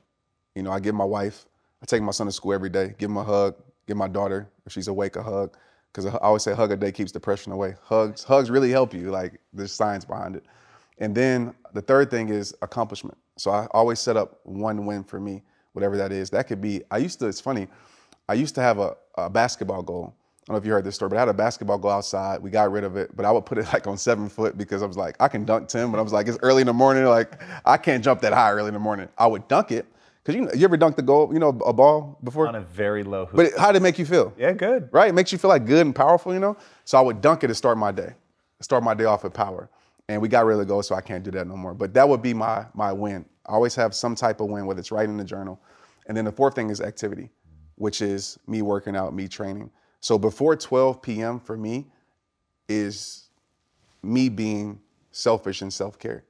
You 0.55 0.61
know, 0.61 0.71
I 0.71 0.79
give 0.79 0.93
my 0.93 1.05
wife, 1.05 1.45
I 1.81 1.85
take 1.87 2.03
my 2.03 2.11
son 2.11 2.27
to 2.27 2.31
school 2.31 2.53
every 2.53 2.69
day, 2.69 2.93
give 2.99 3.09
him 3.09 3.17
a 3.17 3.23
hug, 3.23 3.55
give 3.87 3.97
my 3.97 4.07
daughter, 4.07 4.47
if 4.67 4.71
she's 4.71 4.87
awake, 4.87 5.15
a 5.15 5.23
hug 5.23 5.57
because 5.91 6.05
I 6.05 6.17
always 6.17 6.43
say 6.43 6.53
hug 6.53 6.71
a 6.71 6.77
day 6.77 6.91
keeps 6.91 7.11
depression 7.11 7.51
away. 7.51 7.75
Hugs, 7.83 8.23
hugs 8.23 8.49
really 8.49 8.71
help 8.71 8.93
you. 8.93 9.11
Like 9.11 9.39
there's 9.53 9.71
science 9.71 10.05
behind 10.05 10.35
it. 10.35 10.45
And 10.99 11.15
then 11.15 11.53
the 11.73 11.81
third 11.81 12.09
thing 12.09 12.29
is 12.29 12.53
accomplishment. 12.61 13.17
So 13.37 13.51
I 13.51 13.67
always 13.71 13.99
set 13.99 14.17
up 14.17 14.39
one 14.43 14.85
win 14.85 15.03
for 15.03 15.19
me, 15.19 15.41
whatever 15.73 15.97
that 15.97 16.11
is. 16.11 16.29
That 16.29 16.47
could 16.47 16.61
be. 16.61 16.83
I 16.91 16.97
used 16.97 17.19
to. 17.19 17.27
It's 17.27 17.41
funny. 17.41 17.67
I 18.29 18.35
used 18.35 18.55
to 18.55 18.61
have 18.61 18.79
a, 18.79 18.95
a 19.15 19.29
basketball 19.29 19.81
goal. 19.81 20.15
I 20.15 20.45
don't 20.47 20.53
know 20.53 20.57
if 20.59 20.65
you 20.65 20.71
heard 20.71 20.83
this 20.83 20.95
story, 20.95 21.09
but 21.09 21.17
I 21.17 21.19
had 21.19 21.29
a 21.29 21.33
basketball 21.33 21.77
goal 21.77 21.91
outside. 21.91 22.41
We 22.41 22.49
got 22.49 22.71
rid 22.71 22.83
of 22.83 22.97
it, 22.97 23.15
but 23.15 23.25
I 23.25 23.31
would 23.31 23.45
put 23.45 23.57
it 23.57 23.65
like 23.73 23.87
on 23.87 23.97
seven 23.97 24.29
foot 24.29 24.57
because 24.57 24.81
I 24.81 24.85
was 24.85 24.97
like, 24.97 25.15
I 25.19 25.27
can 25.27 25.45
dunk 25.45 25.67
10, 25.67 25.91
but 25.91 25.99
I 25.99 26.01
was 26.01 26.13
like, 26.13 26.27
it's 26.27 26.37
early 26.41 26.61
in 26.61 26.67
the 26.67 26.73
morning. 26.73 27.05
Like, 27.05 27.41
I 27.65 27.77
can't 27.77 28.03
jump 28.03 28.21
that 28.21 28.33
high 28.33 28.51
early 28.51 28.69
in 28.69 28.73
the 28.73 28.79
morning. 28.79 29.07
I 29.17 29.27
would 29.27 29.47
dunk 29.47 29.71
it 29.71 29.85
Because 30.31 30.53
you, 30.53 30.59
you 30.59 30.65
ever 30.65 30.77
dunked 30.77 30.95
the 30.95 31.01
goal, 31.01 31.29
you 31.33 31.39
know, 31.39 31.49
a 31.65 31.73
ball 31.73 32.17
before? 32.23 32.47
On 32.47 32.55
a 32.55 32.61
very 32.61 33.03
low 33.03 33.25
hoop. 33.25 33.35
But 33.35 33.45
it, 33.47 33.57
how 33.57 33.71
did 33.71 33.77
it 33.77 33.83
make 33.83 33.99
you 33.99 34.05
feel? 34.05 34.33
yeah, 34.37 34.51
good. 34.51 34.89
Right? 34.91 35.09
It 35.09 35.13
makes 35.13 35.31
you 35.31 35.37
feel 35.37 35.49
like 35.49 35.65
good 35.65 35.85
and 35.85 35.95
powerful, 35.95 36.33
you 36.33 36.39
know? 36.39 36.57
So 36.85 36.97
I 36.97 37.01
would 37.01 37.21
dunk 37.21 37.43
it 37.43 37.47
to 37.47 37.55
start 37.55 37.77
my 37.77 37.91
day. 37.91 38.13
Start 38.61 38.83
my 38.83 38.93
day 38.93 39.05
off 39.05 39.23
with 39.23 39.33
power. 39.33 39.69
And 40.07 40.21
we 40.21 40.27
got 40.27 40.45
rid 40.45 40.53
of 40.53 40.59
the 40.59 40.65
goal, 40.65 40.83
so 40.83 40.95
I 40.95 41.01
can't 41.01 41.23
do 41.23 41.31
that 41.31 41.47
no 41.47 41.55
more. 41.55 41.73
But 41.73 41.93
that 41.93 42.07
would 42.07 42.21
be 42.21 42.33
my 42.33 42.65
my 42.73 42.91
win. 42.91 43.25
I 43.45 43.53
always 43.53 43.75
have 43.75 43.95
some 43.95 44.15
type 44.15 44.41
of 44.41 44.49
win, 44.49 44.65
whether 44.65 44.79
it's 44.79 44.91
writing 44.91 45.11
in 45.11 45.17
the 45.17 45.23
journal. 45.23 45.59
And 46.07 46.17
then 46.17 46.25
the 46.25 46.31
fourth 46.31 46.55
thing 46.55 46.69
is 46.69 46.81
activity, 46.81 47.29
which 47.75 48.01
is 48.01 48.37
me 48.47 48.61
working 48.61 48.95
out, 48.95 49.13
me 49.13 49.27
training. 49.27 49.69
So 49.99 50.17
before 50.17 50.55
12 50.55 51.01
p.m. 51.01 51.39
for 51.39 51.55
me 51.55 51.87
is 52.67 53.29
me 54.03 54.29
being 54.29 54.79
selfish 55.11 55.61
and 55.61 55.71
self-care. 55.71 56.23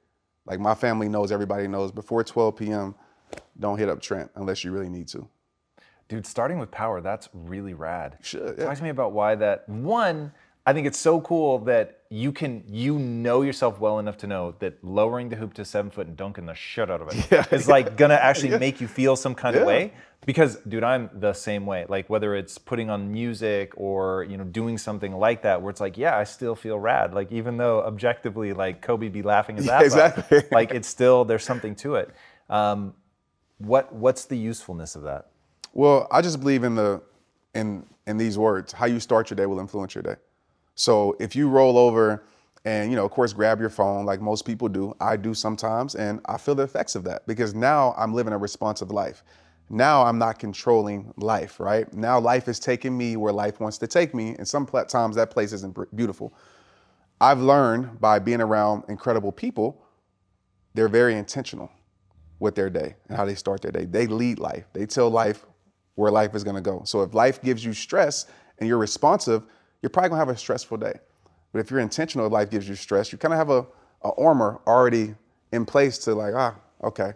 Like 0.46 0.60
my 0.60 0.76
family 0.76 1.08
knows, 1.08 1.32
everybody 1.32 1.68
knows, 1.68 1.92
before 1.92 2.24
12 2.24 2.56
p.m., 2.56 2.96
don't 3.60 3.78
hit 3.78 3.90
up 3.90 4.02
Trent 4.02 4.32
unless 4.36 4.64
you 4.64 4.72
really 4.72 4.90
need 4.90 5.08
to. 5.10 5.28
Dude, 6.08 6.26
starting 6.26 6.60
with 6.60 6.72
power, 6.72 7.00
that's 7.00 7.30
really 7.34 7.74
rad. 7.74 8.18
should, 8.22 8.56
yeah. 8.58 8.66
Talk 8.66 8.78
to 8.78 8.84
me 8.84 8.90
about 8.90 9.14
why 9.14 9.36
that. 9.36 9.68
One, 9.70 10.34
I 10.66 10.74
think 10.74 10.86
it's 10.86 11.00
so 11.00 11.22
cool 11.22 11.60
that 11.60 12.02
you 12.10 12.32
can, 12.34 12.64
you 12.68 13.00
know 13.00 13.42
yourself 13.42 13.80
well 13.80 13.98
enough 13.98 14.18
to 14.18 14.28
know 14.28 14.54
that 14.60 14.84
lowering 14.84 15.30
the 15.30 15.38
hoop 15.38 15.54
to 15.54 15.64
seven 15.64 15.90
foot 15.90 16.08
and 16.08 16.18
dunking 16.18 16.46
the 16.46 16.54
shit 16.54 16.92
out 16.92 17.02
of 17.02 17.08
it 17.08 17.28
Yeah, 17.32 17.46
is 17.52 17.68
like 17.68 17.96
gonna 17.96 18.16
actually 18.16 18.58
make 18.60 18.82
you 18.82 18.88
feel 18.88 19.16
some 19.16 19.34
kind 19.34 19.56
of 19.56 19.66
way. 19.66 19.94
Because, 20.24 20.58
dude, 20.68 20.84
I'm 20.84 21.10
the 21.14 21.34
same 21.34 21.66
way. 21.66 21.86
Like 21.90 22.10
whether 22.10 22.36
it's 22.36 22.60
putting 22.60 22.92
on 22.92 23.12
music 23.12 23.72
or 23.76 24.24
you 24.30 24.38
know 24.38 24.44
doing 24.44 24.78
something 24.78 25.16
like 25.16 25.42
that, 25.44 25.62
where 25.62 25.72
it's 25.72 25.82
like, 25.82 25.98
yeah, 25.98 26.16
I 26.16 26.26
still 26.26 26.56
feel 26.56 26.78
rad. 26.78 27.14
Like 27.14 27.32
even 27.32 27.58
though 27.58 27.82
objectively, 27.82 28.54
like 28.54 28.82
Kobe 28.82 29.08
be 29.08 29.24
laughing 29.24 29.56
his 29.56 29.68
ass 29.70 29.96
off, 29.96 30.18
exactly. 30.18 30.44
like 30.52 30.72
it's 30.72 30.88
still 30.88 31.26
there's 31.26 31.44
something 31.44 31.74
to 31.78 31.96
it. 31.96 32.14
Um, 32.50 32.94
what 33.66 33.94
what's 33.94 34.26
the 34.26 34.38
usefulness 34.38 34.96
of 34.96 35.04
that? 35.04 35.28
Well, 35.74 36.08
I 36.12 36.22
just 36.22 36.40
believe 36.40 36.64
in 36.64 36.76
the 36.76 37.02
in 37.54 37.86
in 38.08 38.18
these 38.18 38.38
words. 38.38 38.74
How 38.74 38.86
you 38.86 39.00
start 39.00 39.30
your 39.30 39.36
day 39.36 39.46
will 39.46 39.60
influence 39.60 39.96
your 39.96 40.02
day. 40.04 40.16
So 40.76 41.16
if 41.20 41.36
you 41.36 41.50
roll 41.50 41.78
over 41.78 42.24
and 42.66 42.90
you 42.90 42.96
know, 42.96 43.06
of 43.06 43.12
course, 43.12 43.34
grab 43.34 43.60
your 43.60 43.70
phone 43.70 44.06
like 44.06 44.22
most 44.22 44.46
people 44.46 44.68
do, 44.68 44.96
I 45.00 45.18
do 45.18 45.34
sometimes, 45.34 45.96
and 45.96 46.22
I 46.26 46.38
feel 46.38 46.56
the 46.56 46.64
effects 46.64 46.96
of 46.96 47.04
that 47.06 47.26
because 47.28 47.54
now 47.54 47.94
I'm 47.98 48.14
living 48.14 48.34
a 48.34 48.38
responsive 48.38 48.92
life. 48.92 49.24
Now 49.70 50.04
I'm 50.04 50.18
not 50.18 50.38
controlling 50.38 51.14
life, 51.18 51.60
right? 51.60 51.92
Now 51.94 52.20
life 52.20 52.48
is 52.48 52.60
taking 52.60 52.98
me 52.98 53.16
where 53.16 53.32
life 53.32 53.60
wants 53.60 53.78
to 53.80 53.88
take 53.88 54.14
me, 54.14 54.36
and 54.38 54.48
some 54.48 54.66
times 54.66 55.16
that 55.16 55.32
place 55.32 55.54
isn't 55.54 55.96
beautiful. 55.96 56.34
I've 57.22 57.40
learned 57.40 58.02
by 58.02 58.20
being 58.20 58.42
around 58.42 58.84
incredible 58.90 59.32
people, 59.32 59.86
they're 60.74 60.90
very 60.90 61.16
intentional 61.16 61.72
with 62.42 62.56
their 62.56 62.70
day 62.70 62.96
and 63.08 63.16
how 63.16 63.24
they 63.24 63.36
start 63.36 63.62
their 63.62 63.72
day. 63.72 63.86
They 63.86 64.08
lead 64.08 64.40
life. 64.40 64.66
They 64.74 64.88
tell 64.88 65.10
life 65.10 65.46
where 65.96 66.12
life 66.12 66.34
is 66.36 66.44
going 66.44 66.56
to 66.56 66.62
go. 66.62 66.82
So 66.86 67.04
if 67.04 67.14
life 67.14 67.42
gives 67.42 67.64
you 67.64 67.72
stress 67.72 68.26
and 68.58 68.68
you're 68.68 68.80
responsive, 68.80 69.44
you're 69.82 69.92
probably 69.92 70.10
going 70.10 70.20
to 70.20 70.26
have 70.26 70.36
a 70.36 70.38
stressful 70.38 70.78
day. 70.78 70.94
But 71.54 71.60
if 71.60 71.70
you're 71.70 71.80
intentional, 71.80 72.26
if 72.26 72.34
life 72.34 72.50
gives 72.50 72.68
you 72.68 72.76
stress, 72.76 73.12
you 73.12 73.20
kind 73.20 73.34
of 73.34 73.38
have 73.38 73.52
a, 73.52 73.68
a 74.04 74.12
armor 74.18 74.60
already 74.66 75.14
in 75.52 75.66
place 75.66 76.00
to 76.00 76.16
like, 76.16 76.34
ah, 76.36 76.56
okay, 76.84 77.14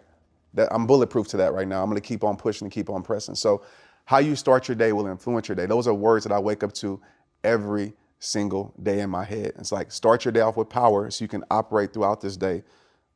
that 0.54 0.68
I'm 0.70 0.86
bulletproof 0.86 1.26
to 1.28 1.36
that 1.38 1.52
right 1.52 1.66
now. 1.66 1.82
I'm 1.82 1.90
going 1.90 2.00
to 2.00 2.06
keep 2.06 2.22
on 2.22 2.36
pushing 2.36 2.66
and 2.66 2.72
keep 2.72 2.88
on 2.88 3.02
pressing. 3.02 3.34
So 3.34 3.62
how 4.04 4.18
you 4.18 4.36
start 4.36 4.68
your 4.68 4.76
day 4.76 4.92
will 4.92 5.08
influence 5.08 5.48
your 5.48 5.56
day. 5.56 5.66
Those 5.66 5.88
are 5.88 5.94
words 5.94 6.24
that 6.24 6.32
I 6.32 6.38
wake 6.38 6.62
up 6.62 6.72
to 6.74 7.00
every 7.42 7.94
single 8.20 8.72
day 8.80 9.00
in 9.00 9.10
my 9.10 9.24
head. 9.24 9.54
It's 9.58 9.72
like 9.72 9.90
start 9.90 10.24
your 10.24 10.32
day 10.32 10.40
off 10.40 10.56
with 10.56 10.68
power 10.68 11.10
so 11.10 11.24
you 11.24 11.28
can 11.28 11.42
operate 11.50 11.92
throughout 11.92 12.20
this 12.20 12.36
day 12.36 12.62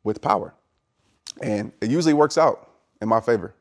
with 0.02 0.20
power. 0.20 0.54
And 1.42 1.72
it 1.80 1.90
usually 1.90 2.14
works 2.14 2.36
out 2.38 2.70
in 3.00 3.08
my 3.08 3.20
favor. 3.20 3.54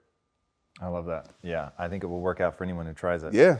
I 0.82 0.88
love 0.88 1.05
that. 1.07 1.28
Yeah, 1.43 1.70
I 1.78 1.88
think 1.88 2.03
it 2.03 2.07
will 2.07 2.22
work 2.22 2.39
out 2.41 2.57
for 2.57 2.63
anyone 2.63 2.86
who 2.86 2.93
tries 2.93 3.24
it. 3.24 3.34
Yeah, 3.34 3.57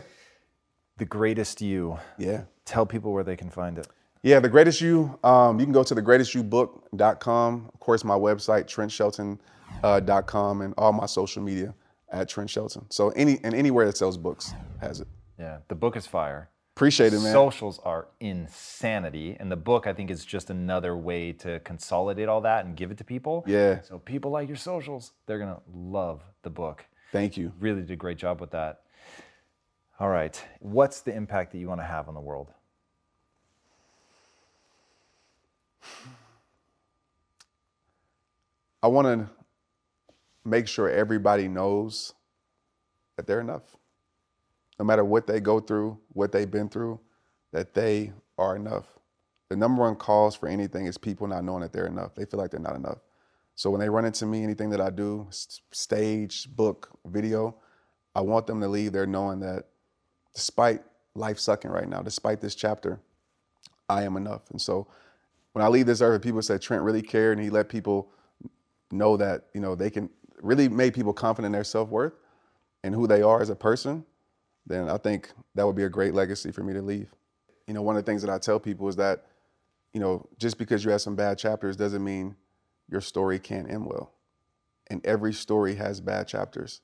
The 0.98 1.06
greatest 1.06 1.62
you. 1.62 1.98
yeah. 2.18 2.44
Tell 2.66 2.86
people 2.86 3.12
where 3.14 3.24
they 3.24 3.36
can 3.36 3.50
find 3.50 3.78
it. 3.78 3.88
Yeah, 4.22 4.40
The 4.42 4.50
Greatest 4.50 4.82
You, 4.82 5.18
um, 5.24 5.60
you 5.60 5.66
can 5.66 5.72
go 5.74 5.82
to 5.84 5.96
thegreatestyoubook.com. 5.96 7.70
Of 7.74 7.80
course, 7.80 8.04
my 8.04 8.16
website, 8.16 8.66
trentshelton.com, 8.66 10.62
and 10.62 10.74
all 10.78 10.92
my 10.92 11.06
social 11.06 11.42
media 11.42 11.74
at 12.12 12.28
Trent 12.30 12.50
Shelton. 12.50 12.86
So 12.90 13.10
any 13.12 13.40
and 13.44 13.54
anywhere 13.56 13.86
that 13.86 13.98
sells 13.98 14.18
books 14.18 14.54
has 14.82 15.00
it. 15.00 15.08
Yeah, 15.40 15.60
the 15.70 15.76
book 15.76 15.96
is 15.96 16.06
fire. 16.06 16.50
Appreciate 16.80 17.12
it, 17.12 17.20
man. 17.20 17.34
Socials 17.34 17.78
are 17.84 18.08
insanity, 18.22 19.36
and 19.38 19.52
the 19.52 19.58
book 19.58 19.86
I 19.86 19.92
think 19.92 20.10
is 20.10 20.24
just 20.24 20.50
another 20.50 20.96
way 20.96 21.34
to 21.34 21.60
consolidate 21.60 22.30
all 22.30 22.40
that 22.40 22.64
and 22.64 22.74
give 22.74 22.90
it 22.90 22.98
to 23.00 23.04
people. 23.04 23.44
Yeah. 23.46 23.82
So 23.82 24.00
people 24.00 24.32
like 24.32 24.48
your 24.48 24.56
socials, 24.56 25.12
they're 25.26 25.40
gonna 25.40 25.60
love 25.74 26.24
the 26.42 26.50
book. 26.50 26.86
Thank 27.12 27.36
you. 27.36 27.52
Really 27.60 27.82
did 27.82 27.92
a 27.92 27.98
great 27.98 28.18
job 28.18 28.40
with 28.40 28.52
that. 28.52 28.84
All 30.00 30.08
right, 30.08 30.42
what's 30.62 31.02
the 31.02 31.14
impact 31.14 31.52
that 31.52 31.58
you 31.58 31.68
want 31.68 31.82
to 31.82 31.86
have 31.86 32.08
on 32.08 32.14
the 32.14 32.22
world? 32.22 32.54
I 38.82 38.88
want 38.88 39.06
to 39.06 39.30
make 40.46 40.66
sure 40.70 40.90
everybody 40.90 41.50
knows 41.50 42.14
that 43.18 43.28
they're 43.28 43.42
enough. 43.42 43.76
No 44.80 44.86
matter 44.86 45.04
what 45.04 45.28
they 45.28 45.40
go 45.40 45.60
through, 45.60 45.98
what 46.14 46.32
they've 46.32 46.50
been 46.50 46.70
through, 46.70 47.00
that 47.52 47.74
they 47.74 48.14
are 48.38 48.56
enough. 48.56 48.86
The 49.50 49.56
number 49.56 49.82
one 49.82 49.96
cause 49.96 50.36
for 50.36 50.48
anything 50.48 50.86
is 50.86 50.98
people 50.98 51.28
not 51.28 51.44
knowing 51.44 51.62
that 51.62 51.74
they're 51.74 51.88
enough. 51.88 52.16
They 52.16 52.26
feel 52.26 52.40
like 52.40 52.52
they're 52.52 52.60
not 52.60 52.76
enough. 52.76 53.00
So 53.56 53.70
when 53.70 53.82
they 53.82 53.90
run 53.90 54.06
into 54.06 54.26
me, 54.26 54.44
anything 54.44 54.70
that 54.70 54.80
I 54.80 54.90
do, 54.90 55.28
stage, 55.32 56.48
book, 56.56 56.90
video, 57.06 57.56
I 58.16 58.22
want 58.22 58.48
them 58.48 58.62
to 58.62 58.68
leave 58.68 58.94
there 58.94 59.06
knowing 59.06 59.42
that 59.42 59.66
despite 60.34 60.82
life 61.16 61.40
sucking 61.40 61.70
right 61.70 61.90
now, 61.90 62.02
despite 62.02 62.40
this 62.40 62.56
chapter, 62.56 63.00
I 63.90 64.04
am 64.04 64.16
enough. 64.16 64.50
And 64.52 64.62
so 64.62 64.88
when 65.54 65.66
I 65.66 65.68
leave 65.68 65.88
this 65.88 66.02
earth, 66.02 66.22
people 66.22 66.42
say 66.42 66.58
Trent 66.58 66.84
really 66.84 67.02
cared 67.02 67.38
and 67.38 67.44
he 67.44 67.50
let 67.50 67.68
people 67.68 68.12
know 68.92 69.18
that 69.18 69.46
you 69.54 69.62
know 69.62 69.76
they 69.76 69.90
can 69.90 70.10
really 70.42 70.70
make 70.70 70.94
people 70.94 71.14
confident 71.14 71.48
in 71.48 71.52
their 71.52 71.64
self-worth 71.64 72.14
and 72.84 72.96
who 72.96 73.08
they 73.08 73.22
are 73.22 73.42
as 73.42 73.50
a 73.50 73.56
person 73.56 74.06
then 74.70 74.90
i 74.90 74.98
think 74.98 75.32
that 75.56 75.66
would 75.66 75.76
be 75.76 75.84
a 75.84 75.90
great 75.90 76.14
legacy 76.14 76.52
for 76.52 76.64
me 76.64 76.74
to 76.74 76.82
leave. 76.82 77.14
You 77.68 77.74
know 77.74 77.82
one 77.82 77.98
of 77.98 78.06
the 78.06 78.10
things 78.10 78.22
that 78.24 78.32
i 78.32 78.38
tell 78.40 78.60
people 78.60 78.88
is 78.88 78.96
that 78.98 79.26
you 79.94 80.00
know 80.00 80.28
just 80.38 80.58
because 80.58 80.86
you 80.86 80.92
have 80.92 81.02
some 81.02 81.16
bad 81.16 81.38
chapters 81.38 81.76
doesn't 81.76 82.04
mean 82.04 82.36
your 82.90 83.02
story 83.02 83.40
can't 83.40 83.70
end 83.70 83.86
well. 83.86 84.14
And 84.90 85.06
every 85.06 85.34
story 85.34 85.76
has 85.76 86.02
bad 86.02 86.28
chapters. 86.28 86.82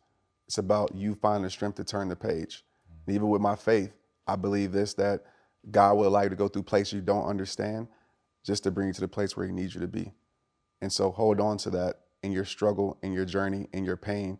It's 0.48 0.60
about 0.60 0.94
you 0.94 1.16
finding 1.16 1.44
the 1.44 1.50
strength 1.50 1.78
to 1.78 1.84
turn 1.84 2.10
the 2.10 2.16
page. 2.16 2.64
And 3.08 3.16
even 3.16 3.30
with 3.30 3.42
my 3.42 3.56
faith 3.56 3.94
i 4.28 4.36
believe 4.36 4.74
this 4.74 4.96
that 4.96 5.24
god 5.72 5.96
will 5.96 6.08
allow 6.08 6.24
you 6.24 6.30
to 6.30 6.36
go 6.36 6.48
through 6.50 6.64
places 6.64 6.94
you 6.94 7.02
don't 7.02 7.26
understand 7.28 7.88
just 8.46 8.64
to 8.64 8.72
bring 8.72 8.88
you 8.88 8.94
to 8.94 9.02
the 9.02 9.08
place 9.08 9.36
where 9.36 9.46
he 9.48 9.52
needs 9.52 9.74
you 9.74 9.82
to 9.82 9.88
be. 9.88 10.14
And 10.82 10.94
so 10.94 11.12
hold 11.12 11.42
on 11.42 11.58
to 11.60 11.70
that 11.72 12.02
in 12.24 12.32
your 12.32 12.46
struggle, 12.46 12.98
in 13.02 13.12
your 13.12 13.26
journey, 13.26 13.68
in 13.74 13.84
your 13.86 13.98
pain, 13.98 14.38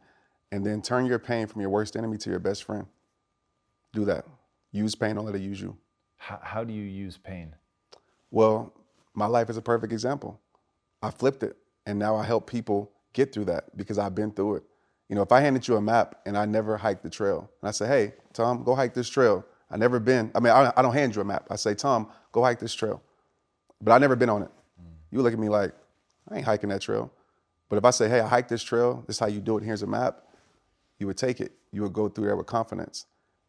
and 0.52 0.66
then 0.66 0.82
turn 0.82 1.06
your 1.06 1.20
pain 1.20 1.48
from 1.48 1.62
your 1.62 1.72
worst 1.72 1.96
enemy 1.96 2.18
to 2.20 2.30
your 2.30 2.40
best 2.40 2.64
friend. 2.64 2.86
Do 3.96 4.06
that. 4.06 4.26
Use 4.74 4.94
pain, 4.94 5.16
don't 5.16 5.26
let 5.26 5.36
it 5.36 5.42
use 5.42 5.62
you. 5.62 5.78
How, 6.18 6.40
how 6.44 6.64
do 6.66 6.74
you 6.74 6.84
use 6.84 7.18
pain? 7.18 7.56
Well, 8.30 8.74
my 9.14 9.26
life 9.26 9.50
is 9.50 9.56
a 9.56 9.62
perfect 9.62 9.94
example. 9.94 10.40
I 11.02 11.12
flipped 11.12 11.44
it, 11.44 11.56
and 11.86 11.98
now 11.98 12.18
I 12.18 12.26
help 12.26 12.46
people 12.46 12.92
get 13.14 13.32
through 13.32 13.46
that 13.46 13.76
because 13.78 13.98
I've 13.98 14.14
been 14.14 14.32
through 14.32 14.56
it. 14.58 14.64
You 15.08 15.16
know, 15.16 15.22
if 15.22 15.32
I 15.32 15.40
handed 15.40 15.66
you 15.66 15.78
a 15.78 15.82
map 15.82 16.20
and 16.26 16.38
I 16.38 16.46
never 16.46 16.76
hiked 16.76 17.04
the 17.04 17.10
trail, 17.10 17.50
and 17.62 17.70
I 17.70 17.72
say, 17.72 17.88
hey, 17.88 18.14
Tom, 18.34 18.64
go 18.64 18.76
hike 18.76 18.94
this 18.94 19.08
trail. 19.08 19.46
I 19.72 19.78
never 19.78 20.00
been, 20.00 20.30
I 20.36 20.42
mean, 20.42 20.52
I, 20.52 20.74
I 20.76 20.82
don't 20.82 20.94
hand 20.94 21.16
you 21.16 21.22
a 21.22 21.26
map. 21.26 21.48
I 21.50 21.56
say, 21.56 21.74
Tom, 21.74 22.10
go 22.34 22.44
hike 22.44 22.60
this 22.60 22.74
trail. 22.74 23.02
But 23.82 23.94
I 23.94 23.98
never 23.98 24.18
been 24.18 24.30
on 24.30 24.42
it. 24.42 24.52
Mm. 24.82 24.92
You 25.12 25.22
look 25.22 25.32
at 25.32 25.40
me 25.40 25.48
like, 25.48 25.74
I 26.30 26.38
ain't 26.38 26.46
hiking 26.46 26.70
that 26.70 26.82
trail. 26.82 27.12
But 27.70 27.78
if 27.78 27.86
I 27.86 27.92
say, 27.92 28.10
hey, 28.10 28.20
I 28.20 28.28
hiked 28.28 28.50
this 28.50 28.64
trail, 28.64 29.06
this 29.08 29.16
is 29.16 29.20
how 29.20 29.28
you 29.28 29.40
do 29.40 29.58
it, 29.58 29.64
here's 29.64 29.84
a 29.84 29.88
map, 29.88 30.22
you 31.00 31.08
would 31.08 31.18
take 31.18 31.40
it. 31.40 31.54
You 31.72 31.82
would 31.84 31.94
go 31.94 32.10
through 32.10 32.26
there 32.26 32.36
with 32.36 32.48
confidence. 32.48 33.06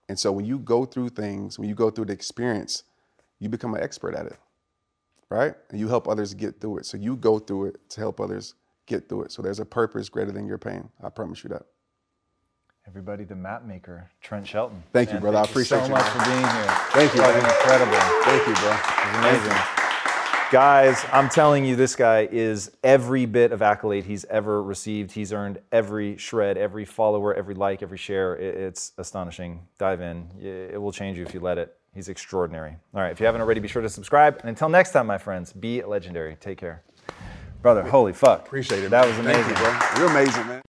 And 0.09 0.19
so 0.19 0.31
when 0.31 0.45
you 0.45 0.59
go 0.59 0.85
through 0.85 1.11
things, 1.11 1.59
when 1.59 1.69
you 1.69 1.75
go 1.75 1.91
through 1.91 2.07
the 2.07 2.13
experience, 2.13 2.85
you 3.39 3.49
become 3.49 3.75
an 3.75 3.83
expert 3.83 4.15
at 4.15 4.27
it, 4.27 4.39
right? 5.31 5.55
And 5.71 5.81
you 5.81 5.89
help 5.89 6.09
others 6.09 6.33
get 6.35 6.61
through 6.61 6.79
it. 6.79 6.87
So 6.87 6.97
you 6.97 7.17
go 7.17 7.39
through 7.39 7.67
it 7.67 7.91
to 7.91 8.01
help 8.01 8.21
others 8.21 8.55
get 8.87 9.09
through 9.09 9.23
it. 9.23 9.33
So 9.33 9.43
there's 9.43 9.61
a 9.61 9.65
purpose 9.65 10.09
greater 10.09 10.33
than 10.33 10.47
your 10.47 10.59
pain. 10.59 10.89
I 11.03 11.09
promise 11.09 11.43
you 11.43 11.51
that. 11.51 11.63
Everybody, 12.87 13.25
the 13.25 13.35
map 13.35 13.65
maker, 13.65 14.09
Trent 14.21 14.47
Shelton. 14.47 14.81
Thank 14.93 15.13
you, 15.13 15.19
brother. 15.19 15.39
I 15.39 15.43
appreciate 15.43 15.79
you 15.79 15.87
so 15.87 15.89
you, 15.89 15.95
much 15.95 16.05
man. 16.05 16.13
for 16.13 16.31
being 16.31 16.39
here. 16.39 16.67
Thank 16.93 17.15
you, 17.15 17.21
That 17.21 17.35
was 17.35 17.45
incredible. 17.45 17.99
Thank 18.23 18.47
you, 18.47 18.55
bro. 18.55 19.43
It's 19.43 19.49
amazing. 19.51 19.76
Guys, 20.53 21.05
I'm 21.11 21.29
telling 21.29 21.65
you, 21.65 21.75
this 21.75 21.97
guy 21.97 22.29
is 22.31 22.71
every 22.85 23.27
bit 23.27 23.51
of 23.51 23.63
accolade 23.63 24.05
he's 24.05 24.25
ever 24.27 24.63
received. 24.63 25.11
He's 25.11 25.33
earned 25.33 25.59
every 25.73 26.17
shred, 26.19 26.57
every 26.57 26.85
follower, 26.85 27.35
every 27.35 27.57
like, 27.57 27.83
every 27.83 27.99
share. 27.99 28.37
It's 28.37 28.93
astonishing. 28.97 29.67
Dive 29.77 30.01
in. 30.01 30.31
It 30.41 30.81
will 30.81 30.93
change 30.93 31.19
you 31.19 31.25
if 31.25 31.35
you 31.35 31.41
let 31.41 31.59
it. 31.59 31.77
He's 31.93 32.09
extraordinary. 32.09 32.77
All 32.95 33.01
right, 33.01 33.11
if 33.11 33.19
you 33.19 33.27
haven't 33.27 33.41
already, 33.41 33.59
be 33.59 33.67
sure 33.67 33.83
to 33.83 33.89
subscribe. 33.89 34.39
And 34.41 34.49
until 34.49 34.69
next 34.69 34.93
time, 34.93 35.09
my 35.09 35.19
friends, 35.19 35.53
be 35.53 35.83
legendary. 35.83 36.37
Take 36.37 36.59
care. 36.59 36.85
Brother, 37.61 37.83
holy 37.83 38.13
fuck. 38.13 38.47
Appreciate 38.47 38.85
it. 38.85 38.91
That 38.91 39.05
was 39.05 39.19
amazing. 39.19 39.49
You, 39.49 39.57
bro. 39.57 39.79
You're 39.97 40.11
amazing, 40.11 40.47
man. 40.47 40.63